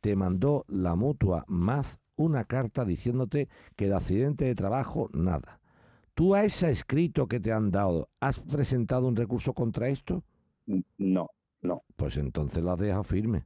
te 0.00 0.14
mandó 0.16 0.64
la 0.68 0.94
mutua 0.96 1.44
más 1.48 1.98
una 2.16 2.44
carta 2.44 2.84
diciéndote 2.84 3.48
que 3.76 3.86
de 3.88 3.94
accidente 3.94 4.44
de 4.44 4.54
trabajo, 4.54 5.08
nada. 5.12 5.59
¿Tú 6.14 6.34
a 6.34 6.44
ese 6.44 6.70
escrito 6.70 7.26
que 7.26 7.40
te 7.40 7.52
han 7.52 7.70
dado, 7.70 8.08
has 8.20 8.38
presentado 8.40 9.06
un 9.06 9.16
recurso 9.16 9.52
contra 9.52 9.88
esto? 9.88 10.22
No, 10.98 11.30
no. 11.62 11.82
Pues 11.96 12.16
entonces 12.16 12.62
lo 12.62 12.72
has 12.72 12.78
dejado 12.78 13.02
firme. 13.04 13.44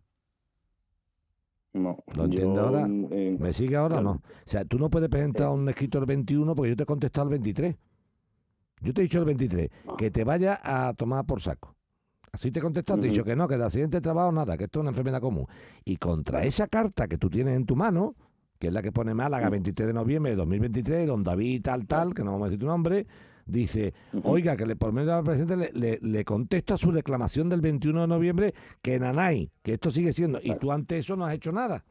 No. 1.73 1.97
¿Lo 2.15 2.25
entiendes 2.25 2.59
ahora? 2.63 2.87
eh, 3.11 3.37
¿Me 3.39 3.53
sigue 3.53 3.77
ahora 3.77 3.99
o 3.99 4.03
no? 4.03 4.13
O 4.13 4.23
sea, 4.45 4.65
tú 4.65 4.79
no 4.79 4.89
puedes 4.91 5.09
presentar 5.09 5.49
un 5.51 5.69
escrito 5.69 5.99
el 5.99 6.07
21 6.07 6.55
porque 6.55 6.71
yo 6.71 6.77
te 6.77 6.85
he 6.85 6.87
contestado 6.87 7.25
el 7.27 7.31
23. 7.31 7.77
Yo 8.81 8.93
te 8.95 9.01
he 9.01 9.05
dicho 9.05 9.19
el 9.19 9.25
23, 9.25 9.71
que 9.97 10.11
te 10.11 10.25
vaya 10.25 10.59
a 10.63 10.93
tomar 10.95 11.25
por 11.25 11.41
saco. 11.41 11.75
Así 12.31 12.51
te 12.51 12.59
he 12.59 12.63
contestado, 12.63 13.01
te 13.01 13.07
he 13.07 13.11
dicho 13.11 13.25
que 13.25 13.35
no, 13.37 13.49
que 13.49 13.57
de 13.57 13.65
accidente 13.65 13.97
de 13.97 14.01
trabajo 14.03 14.31
nada, 14.33 14.57
que 14.57 14.65
esto 14.65 14.81
es 14.81 14.83
una 14.83 14.91
enfermedad 14.91 15.21
común. 15.21 15.47
Y 15.85 15.97
contra 15.97 16.45
esa 16.45 16.67
carta 16.69 17.09
que 17.09 17.17
tú 17.17 17.31
tienes 17.31 17.57
en 17.57 17.65
tu 17.65 17.77
mano, 17.77 18.15
que 18.65 18.69
es 18.69 18.73
la 18.75 18.81
que 18.81 18.93
pone 18.93 19.13
Málaga 19.13 19.51
23 19.51 19.89
de 19.89 19.93
noviembre 19.93 20.31
de 20.33 20.37
2023, 20.37 21.07
don 21.07 21.23
David 21.23 21.61
tal 21.63 21.87
tal, 21.87 22.15
que 22.15 22.25
no 22.25 22.33
vamos 22.33 22.47
a 22.47 22.49
decir 22.49 22.61
tu 22.61 22.67
nombre, 22.67 23.07
dice, 23.45 23.93
oiga, 24.25 24.57
que 24.57 24.65
le, 24.65 24.75
por 24.75 24.91
medio 24.91 25.15
del 25.17 25.23
presidente 25.23 25.55
le, 25.55 25.71
le, 25.75 25.99
le 26.01 26.25
contesto 26.25 26.73
a 26.73 26.79
su 26.79 26.91
reclamación 26.91 27.51
del 27.51 27.61
21 27.61 28.01
de 28.01 28.07
noviembre 28.09 28.55
que 28.81 28.99
nanay, 28.99 29.51
que 29.63 29.75
esto 29.75 29.91
sigue 29.91 30.15
siendo, 30.15 30.39
y 30.43 30.55
tú 30.57 30.73
ante 30.73 30.97
eso 30.97 31.15
no 31.15 31.27
has 31.27 31.35
hecho 31.35 31.53
nada. 31.53 31.85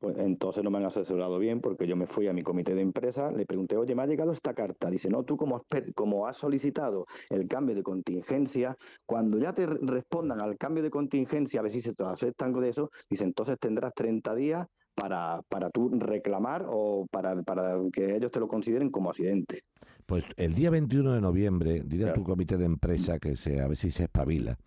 Pues 0.00 0.18
entonces 0.18 0.64
no 0.64 0.70
me 0.72 0.78
han 0.78 0.84
asesorado 0.86 1.38
bien 1.38 1.60
porque 1.60 1.86
yo 1.86 1.94
me 1.94 2.06
fui 2.08 2.26
a 2.26 2.32
mi 2.32 2.42
comité 2.42 2.74
de 2.74 2.82
empresa, 2.82 3.30
le 3.30 3.46
pregunté, 3.46 3.76
oye, 3.76 3.94
me 3.94 4.02
ha 4.02 4.06
llegado 4.06 4.32
esta 4.32 4.52
carta. 4.52 4.90
Dice, 4.90 5.08
no, 5.08 5.22
tú 5.22 5.36
como 5.36 5.64
como 5.94 6.26
has 6.26 6.36
solicitado 6.38 7.06
el 7.30 7.46
cambio 7.46 7.76
de 7.76 7.84
contingencia, 7.84 8.76
cuando 9.06 9.38
ya 9.38 9.52
te 9.54 9.64
re- 9.64 9.78
respondan 9.80 10.40
al 10.40 10.58
cambio 10.58 10.82
de 10.82 10.90
contingencia, 10.90 11.60
a 11.60 11.62
ver 11.62 11.70
si 11.72 11.80
se 11.82 11.94
te 11.94 12.02
aceptan 12.02 12.52
de 12.52 12.68
eso, 12.70 12.90
dice, 13.08 13.22
entonces 13.24 13.56
tendrás 13.60 13.94
30 13.94 14.34
días 14.34 14.66
para, 14.94 15.42
para 15.48 15.70
tú 15.70 15.90
reclamar 15.98 16.66
o 16.68 17.06
para, 17.10 17.42
para 17.42 17.76
que 17.92 18.16
ellos 18.16 18.30
te 18.30 18.40
lo 18.40 18.48
consideren 18.48 18.90
como 18.90 19.10
accidente. 19.10 19.64
Pues 20.06 20.24
el 20.36 20.54
día 20.54 20.70
21 20.70 21.14
de 21.14 21.20
noviembre, 21.20 21.82
diré 21.84 22.10
a 22.10 22.14
tu 22.14 22.22
comité 22.24 22.58
de 22.58 22.66
empresa 22.66 23.18
que 23.18 23.36
se, 23.36 23.60
a 23.60 23.68
ver 23.68 23.76
si 23.76 23.90
se 23.90 24.04
espabila. 24.04 24.58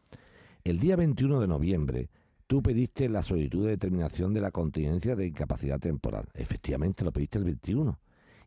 El 0.64 0.80
día 0.80 0.96
21 0.96 1.40
de 1.40 1.48
noviembre, 1.48 2.10
tú 2.48 2.62
pediste 2.62 3.08
la 3.08 3.22
solicitud 3.22 3.66
de 3.66 3.72
determinación 3.72 4.34
de 4.34 4.42
la 4.42 4.52
contingencia 4.52 5.16
de 5.16 5.28
incapacidad 5.28 5.80
temporal. 5.80 6.26
Efectivamente, 6.34 7.06
lo 7.06 7.12
pediste 7.12 7.38
el 7.38 7.46
21. 7.46 8.00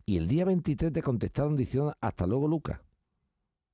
Y 0.06 0.16
el 0.16 0.26
día 0.26 0.44
23 0.44 0.92
te 0.92 1.02
contestaron 1.02 1.54
diciendo, 1.54 1.94
hasta 2.00 2.26
luego, 2.26 2.48
Lucas. 2.48 2.80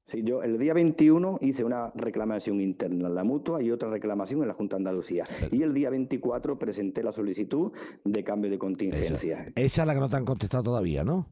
Sí, 0.06 0.22
yo 0.22 0.44
el 0.44 0.56
día 0.56 0.72
21 0.72 1.38
hice 1.40 1.64
una 1.64 1.90
reclamación 1.96 2.60
interna 2.60 3.08
en 3.08 3.14
la 3.16 3.24
mutua 3.24 3.60
y 3.60 3.72
otra 3.72 3.90
reclamación 3.90 4.40
en 4.42 4.48
la 4.48 4.54
Junta 4.54 4.76
de 4.76 4.82
Andalucía. 4.82 5.24
Y 5.50 5.62
el 5.62 5.74
día 5.74 5.90
24 5.90 6.56
presenté 6.60 7.02
la 7.02 7.10
solicitud 7.10 7.72
de 8.04 8.22
cambio 8.22 8.48
de 8.48 8.56
contingencia. 8.56 9.50
Esa 9.56 9.82
es 9.82 9.86
la 9.86 9.94
que 9.94 10.00
no 10.00 10.08
te 10.08 10.16
han 10.16 10.24
contestado 10.24 10.62
todavía, 10.62 11.02
¿no? 11.02 11.26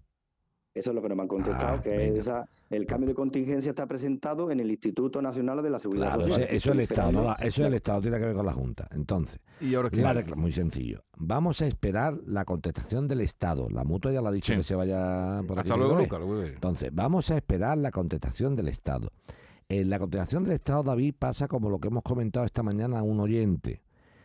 Eso 0.75 0.91
es 0.91 0.97
lo 0.97 1.03
que 1.03 1.09
nos 1.09 1.19
han 1.21 1.29
contestado, 1.29 1.77
Ah, 1.79 1.81
que 1.81 2.19
esa, 2.19 2.49
el 2.69 2.85
cambio 2.85 3.09
de 3.09 3.15
contingencia 3.15 3.71
está 3.71 3.87
presentado 3.87 4.51
en 4.51 4.59
el 4.59 4.69
Instituto 4.73 5.23
Nacional 5.23 5.63
de 5.63 5.71
la 5.71 5.79
Seguridad 5.79 6.15
Claro, 6.15 6.23
Social. 6.25 6.49
eso 6.51 6.57
es 6.57 6.67
el 6.75 6.81
Estado, 6.81 7.13
no 7.13 7.23
la- 7.23 7.31
esperando- 7.33 7.49
eso 7.49 7.63
es 7.63 7.69
el 7.69 7.75
Estado, 7.75 8.01
tiene 8.01 8.19
que 8.19 8.25
ver 8.25 8.35
con 8.35 8.47
la 8.47 8.53
Junta. 8.53 8.89
Entonces, 8.91 9.39
¿Y 9.61 9.75
ahora 9.77 9.89
qué? 9.91 9.99
la 9.99 10.13
recla- 10.15 10.35
muy 10.35 10.51
sencillo. 10.51 11.05
Vamos 11.17 11.63
a 11.63 11.67
esperar 11.69 12.19
la 12.27 12.45
contestación 12.45 13.07
del 13.07 13.21
Estado. 13.21 13.69
La 13.71 13.85
mutua 13.85 14.11
ya 14.11 14.21
la 14.21 14.31
ha 14.31 14.33
dicho 14.33 14.53
Sí. 14.53 14.57
que 14.59 14.65
se 14.65 14.75
vaya 14.75 15.43
por 15.47 15.61
aquí. 15.61 15.69
Hasta 15.69 15.77
luego, 15.77 15.93
otra 15.93 15.99
vez. 16.03 16.09
Lucas, 16.09 16.21
lo 16.21 16.27
voy 16.27 16.39
a 16.39 16.43
ver. 16.43 16.55
Entonces, 16.55 16.91
vamos 16.93 17.31
a 17.31 17.37
esperar 17.37 17.79
la 17.79 17.93
contestación 17.93 18.57
del 18.57 18.67
Estado. 18.67 19.13
En 19.69 19.89
la 19.89 20.01
contestación 20.01 20.43
del 20.43 20.55
Estado, 20.55 20.83
David, 20.83 21.15
pasa 21.17 21.47
como 21.47 21.71
lo 21.71 21.79
que 21.79 21.87
hemos 21.87 22.03
comentado 22.03 22.45
esta 22.45 22.65
mañana 22.65 22.99
a 22.99 23.03
un 23.05 23.21
oyente. 23.21 23.81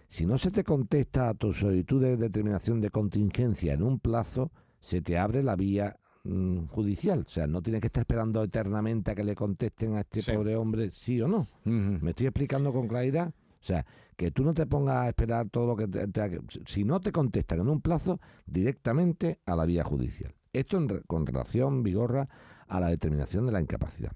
Si 0.07 0.25
no 0.25 0.39
se 0.39 0.49
te 0.49 0.63
contesta 0.63 1.29
a 1.29 1.35
tu 1.35 1.53
solicitud 1.53 2.01
de 2.01 2.17
determinación 2.17 2.81
de 2.81 2.89
contingencia 2.89 3.73
en 3.75 3.83
un 3.83 3.99
plazo, 3.99 4.51
se 4.79 5.01
te 5.01 5.17
abre 5.19 5.43
la 5.43 5.55
vía 5.55 5.97
judicial. 6.23 7.23
O 7.25 7.29
sea, 7.29 7.47
no 7.47 7.61
tienes 7.61 7.81
que 7.81 7.87
estar 7.87 8.01
esperando 8.01 8.43
eternamente 8.43 9.11
a 9.11 9.15
que 9.15 9.23
le 9.23 9.35
contesten 9.35 9.95
a 9.95 10.01
este 10.01 10.21
Sí. 10.21 10.31
pobre 10.31 10.55
hombre 10.55 10.91
sí 10.91 11.21
o 11.21 11.27
no. 11.27 11.47
Me 11.63 12.11
estoy 12.11 12.27
explicando 12.27 12.71
con 12.73 12.87
claridad. 12.87 13.29
O 13.29 13.61
sea, 13.63 13.85
que 14.15 14.31
tú 14.31 14.43
no 14.43 14.53
te 14.53 14.65
pongas 14.65 14.95
a 14.97 15.09
esperar 15.09 15.49
todo 15.49 15.67
lo 15.67 15.75
que 15.75 15.87
te, 15.87 16.07
te- 16.07 16.39
si 16.65 16.83
no 16.85 16.99
te 17.01 17.11
contestan 17.11 17.59
en 17.59 17.67
un 17.69 17.81
plazo, 17.81 18.19
directamente 18.45 19.39
a 19.45 19.55
la 19.55 19.65
vía 19.65 19.83
judicial. 19.83 20.33
Esto 20.53 20.77
en 20.77 20.87
con 21.07 21.25
relación, 21.25 21.83
Vigorra, 21.83 22.27
a 22.67 22.79
la 22.79 22.87
determinación 22.89 23.45
de 23.45 23.51
la 23.51 23.61
incapacidad. 23.61 24.11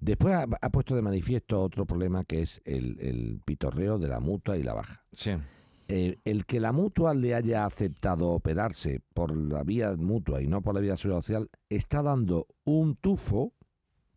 Después 0.00 0.34
ha, 0.34 0.42
ha 0.60 0.70
puesto 0.70 0.94
de 0.94 1.02
manifiesto 1.02 1.60
otro 1.62 1.84
problema 1.84 2.24
que 2.24 2.42
es 2.42 2.60
el, 2.64 2.98
el 3.00 3.40
pitorreo 3.44 3.98
de 3.98 4.08
la 4.08 4.20
mutua 4.20 4.56
y 4.56 4.62
la 4.62 4.74
baja. 4.74 5.02
Sí. 5.12 5.32
Eh, 5.90 6.18
el 6.24 6.44
que 6.44 6.60
la 6.60 6.72
mutua 6.72 7.14
le 7.14 7.34
haya 7.34 7.64
aceptado 7.64 8.28
operarse 8.28 9.00
por 9.14 9.34
la 9.34 9.62
vía 9.64 9.96
mutua 9.96 10.42
y 10.42 10.46
no 10.46 10.60
por 10.60 10.74
la 10.74 10.80
vía 10.80 10.98
social 10.98 11.48
está 11.70 12.02
dando 12.02 12.46
un 12.64 12.94
tufo 12.96 13.54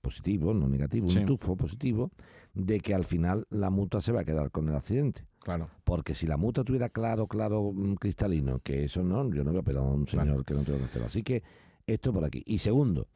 positivo, 0.01 0.53
no 0.53 0.67
negativo, 0.67 1.09
Sí. 1.09 1.19
un 1.19 1.26
tufo 1.28 1.55
positivo 1.55 2.11
de 2.53 2.80
que 2.82 2.93
al 2.93 3.05
final 3.05 3.45
la 3.49 3.69
mutua 3.69 4.01
se 4.01 4.11
va 4.11 4.22
a 4.22 4.26
quedar 4.26 4.51
con 4.51 4.67
el 4.67 4.76
accidente. 4.76 5.26
Claro. 5.39 5.69
Porque 5.86 6.13
si 6.13 6.28
la 6.28 6.36
mutua 6.38 6.63
tuviera 6.65 6.89
claro, 6.89 7.28
claro, 7.28 7.72
mm, 7.74 7.93
cristalino, 7.95 8.59
que 8.59 8.84
eso 8.84 9.01
no, 9.03 9.32
yo 9.34 9.43
no 9.43 9.51
voy 9.51 9.57
a 9.59 9.61
operar 9.61 9.84
a 9.84 9.88
un 9.88 10.07
señor 10.07 10.43
que 10.43 10.53
no 10.53 10.63
tengo 10.63 10.78
que 10.80 10.86
hacerlo. 10.86 11.05
Así 11.07 11.24
que 11.24 11.41
esto 11.88 12.11
por 12.11 12.26
aquí. 12.26 12.43
Y 12.45 12.57
segundo, 12.57 13.07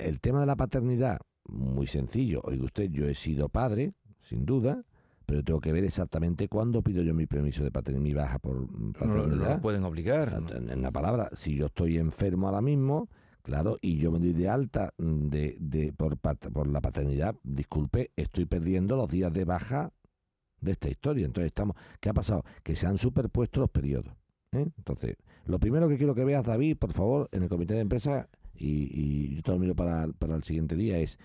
el 0.00 0.20
tema 0.20 0.40
de 0.40 0.46
la 0.46 0.56
paternidad, 0.56 1.18
muy 1.46 1.86
sencillo. 1.86 2.40
Oiga 2.44 2.64
usted, 2.64 2.90
yo 2.90 3.06
he 3.08 3.14
sido 3.14 3.48
padre, 3.48 3.92
sin 4.20 4.44
duda, 4.44 4.84
pero 5.30 5.44
tengo 5.44 5.60
que 5.60 5.70
ver 5.72 5.84
exactamente 5.84 6.48
cuándo 6.48 6.82
pido 6.82 7.04
yo 7.04 7.14
mi 7.14 7.26
permiso 7.26 7.62
de 7.62 7.70
paternidad, 7.70 8.02
mi 8.02 8.14
baja 8.14 8.38
por 8.40 8.56
mm, 8.56 8.66
No, 8.66 8.86
lo- 8.88 8.92
paternidad. 8.92 9.48
no 9.48 9.54
lo 9.54 9.60
pueden 9.60 9.84
obligar. 9.84 10.42
En, 10.56 10.68
en 10.70 10.78
una 10.80 10.90
palabra, 10.90 11.30
si 11.34 11.54
yo 11.54 11.66
estoy 11.66 11.98
enfermo 11.98 12.48
ahora 12.48 12.60
mismo, 12.60 13.08
claro, 13.42 13.76
y 13.80 13.96
yo 13.98 14.10
me 14.10 14.18
doy 14.18 14.32
de 14.32 14.48
alta 14.48 14.92
mm, 14.98 15.28
de, 15.28 15.56
de, 15.60 15.92
por, 15.92 16.16
por 16.18 16.66
la 16.66 16.80
paternidad, 16.80 17.36
disculpe, 17.44 18.10
estoy 18.16 18.46
perdiendo 18.46 18.96
los 18.96 19.08
días 19.08 19.32
de 19.32 19.44
baja 19.44 19.92
de 20.60 20.72
esta 20.72 20.90
historia. 20.90 21.26
Entonces, 21.26 21.46
estamos 21.46 21.76
¿qué 22.00 22.08
ha 22.08 22.12
pasado? 22.12 22.42
Que 22.64 22.74
se 22.74 22.88
han 22.88 22.98
superpuesto 22.98 23.60
los 23.60 23.70
periodos. 23.70 24.12
¿eh? 24.50 24.66
Entonces, 24.78 25.14
lo 25.46 25.60
primero 25.60 25.88
que 25.88 25.96
quiero 25.96 26.12
que 26.16 26.24
veas, 26.24 26.44
David, 26.44 26.76
por 26.76 26.92
favor, 26.92 27.28
en 27.30 27.44
el 27.44 27.48
comité 27.48 27.74
de 27.74 27.80
empresa, 27.82 28.28
y, 28.52 28.90
y 28.92 29.36
yo 29.36 29.42
te 29.42 29.52
lo 29.52 29.60
miro 29.60 29.76
para, 29.76 30.08
para 30.08 30.34
el 30.34 30.42
siguiente 30.42 30.74
día, 30.74 30.98
es 30.98 31.18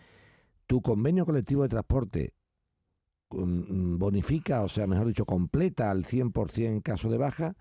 tu 0.68 0.82
convenio 0.84 1.26
colectivo 1.26 1.64
de 1.64 1.70
transporte 1.70 2.34
bonifica, 3.30 4.62
o 4.62 4.68
sea, 4.68 4.88
mejor 4.88 5.08
dicho, 5.08 5.26
completa 5.26 5.92
al 5.92 6.06
100% 6.06 6.66
en 6.66 6.82
caso 6.82 7.10
de 7.10 7.18
baja. 7.18 7.56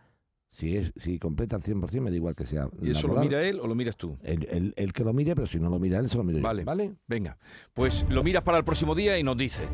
Si 0.54 0.76
es 0.76 0.92
si 0.96 1.18
completa 1.18 1.56
al 1.56 1.62
100%, 1.64 2.00
me 2.00 2.10
da 2.10 2.16
igual 2.16 2.36
que 2.36 2.46
sea. 2.46 2.68
¿Y 2.80 2.90
eso 2.92 3.08
lo 3.08 3.18
mira 3.20 3.42
él 3.42 3.58
o 3.58 3.66
lo 3.66 3.74
miras 3.74 3.96
tú? 3.96 4.16
El, 4.22 4.46
el- 4.48 4.72
el 4.76 4.92
que 4.92 5.02
lo 5.02 5.12
mire, 5.12 5.34
pero 5.34 5.48
si 5.48 5.58
no 5.58 5.68
lo 5.68 5.80
mira 5.80 5.98
él, 5.98 6.08
se 6.08 6.16
lo 6.16 6.22
miro 6.22 6.38
yo. 6.38 6.44
Vale, 6.44 6.62
¿Vale? 6.62 6.94
Venga, 7.08 7.36
pues 7.72 8.06
lo 8.08 8.22
miras 8.22 8.44
para 8.44 8.58
el 8.58 8.64
próximo 8.64 8.94
día 8.94 9.18
y 9.18 9.24
nos 9.24 9.36
dice. 9.36 9.64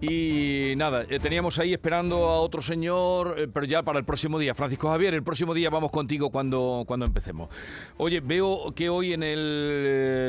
Y 0.00 0.74
nada, 0.78 1.04
eh, 1.10 1.18
teníamos 1.20 1.58
ahí 1.58 1.74
esperando 1.74 2.24
a 2.30 2.40
otro 2.40 2.62
señor, 2.62 3.34
eh, 3.38 3.48
pero 3.52 3.66
ya 3.66 3.82
para 3.82 3.98
el 3.98 4.06
próximo 4.06 4.38
día. 4.38 4.54
Francisco 4.54 4.88
Javier, 4.88 5.12
el 5.12 5.22
próximo 5.22 5.52
día 5.52 5.68
vamos 5.68 5.90
contigo 5.90 6.30
cuando, 6.30 6.84
cuando 6.86 7.04
empecemos. 7.04 7.50
Oye, 7.98 8.20
veo 8.20 8.72
que 8.74 8.88
hoy 8.88 9.12
en 9.12 9.22
el, 9.22 9.38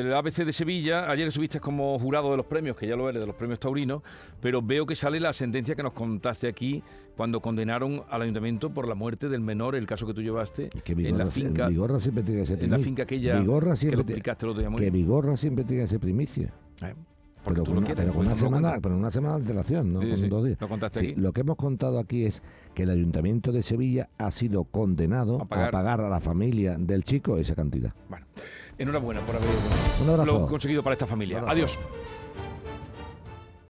el 0.07 0.13
ABC 0.13 0.43
de 0.43 0.51
Sevilla, 0.51 1.09
ayer 1.09 1.27
estuviste 1.29 1.61
como 1.61 1.97
jurado 1.99 2.31
de 2.31 2.37
los 2.37 2.45
premios, 2.47 2.75
que 2.75 2.85
ya 2.85 2.97
lo 2.97 3.07
eres, 3.07 3.21
de 3.21 3.27
los 3.27 3.35
premios 3.37 3.59
taurinos, 3.61 4.01
pero 4.41 4.61
veo 4.61 4.85
que 4.85 4.95
sale 4.95 5.21
la 5.21 5.31
sentencia 5.31 5.73
que 5.73 5.83
nos 5.83 5.93
contaste 5.93 6.47
aquí 6.49 6.83
cuando 7.15 7.39
condenaron 7.41 8.03
al 8.09 8.21
ayuntamiento 8.23 8.69
por 8.71 8.87
la 8.87 8.95
muerte 8.95 9.29
del 9.29 9.41
menor, 9.41 9.75
el 9.75 9.85
caso 9.85 10.07
que 10.07 10.13
tú 10.13 10.21
llevaste 10.21 10.69
Que 10.83 10.93
en 10.93 11.03
la 11.03 11.25
Vigorra, 11.25 11.31
finca. 11.31 11.67
Vigorra 11.67 11.99
siempre 11.99 12.23
tiene 12.23 12.41
que 12.41 12.45
ser 12.47 12.55
en 12.63 12.63
la 12.71 12.75
primicia. 12.77 12.85
finca 12.85 13.03
aquella 13.03 13.39
Vigorra 13.39 13.69
que 13.71 13.75
siempre 13.75 13.97
lo 13.97 14.05
te- 14.05 14.13
explicaste 14.13 14.45
el 14.45 14.49
otro 14.51 14.61
día 14.61 14.69
muy 14.69 14.79
que. 14.81 14.89
Vigorra 14.89 15.37
siempre 15.37 15.63
tiene 15.65 15.83
que 15.83 15.89
ser 15.89 15.99
primicia. 15.99 16.53
Eh, 16.81 16.93
Pero 17.43 17.63
con, 17.63 17.73
lo 17.73 17.79
una, 17.79 17.85
quieres, 17.87 18.03
pero 18.05 18.13
con 18.13 18.25
porque 18.25 18.27
una 18.27 18.35
tú 18.35 18.43
lo 18.43 18.57
semana, 18.57 18.79
pero 18.81 18.95
una 18.97 19.11
semana 19.11 19.33
de 19.35 19.41
antelación, 19.41 19.93
¿no? 19.93 19.99
Sí, 20.01 20.09
Con 20.09 20.17
sí, 20.17 20.27
dos 20.27 20.45
días. 20.45 20.61
lo 20.61 20.69
contaste 20.69 20.99
Sí, 20.99 21.05
aquí. 21.11 21.21
Lo 21.21 21.31
que 21.33 21.41
hemos 21.41 21.55
contado 21.57 21.99
aquí 21.99 22.25
es 22.25 22.41
que 22.75 22.83
el 22.83 22.89
Ayuntamiento 22.91 23.51
de 23.51 23.63
Sevilla 23.63 24.09
ha 24.17 24.29
sido 24.31 24.63
condenado 24.63 25.41
a 25.41 25.45
pagar. 25.45 25.71
pagar 25.71 26.01
a, 26.01 26.09
la 26.09 26.19
familia 26.21 26.77
del 26.77 27.03
chico 27.03 27.37
esa 27.37 27.55
cantidad. 27.55 27.93
Enhorabuena 28.77 29.21
por 29.25 29.35
haber 29.35 29.47
Un 30.03 30.09
abrazo. 30.09 30.39
lo 30.39 30.47
conseguido 30.47 30.81
para 30.83 30.93
esta 30.93 31.05
familia. 31.07 31.43
Adiós. 31.47 31.77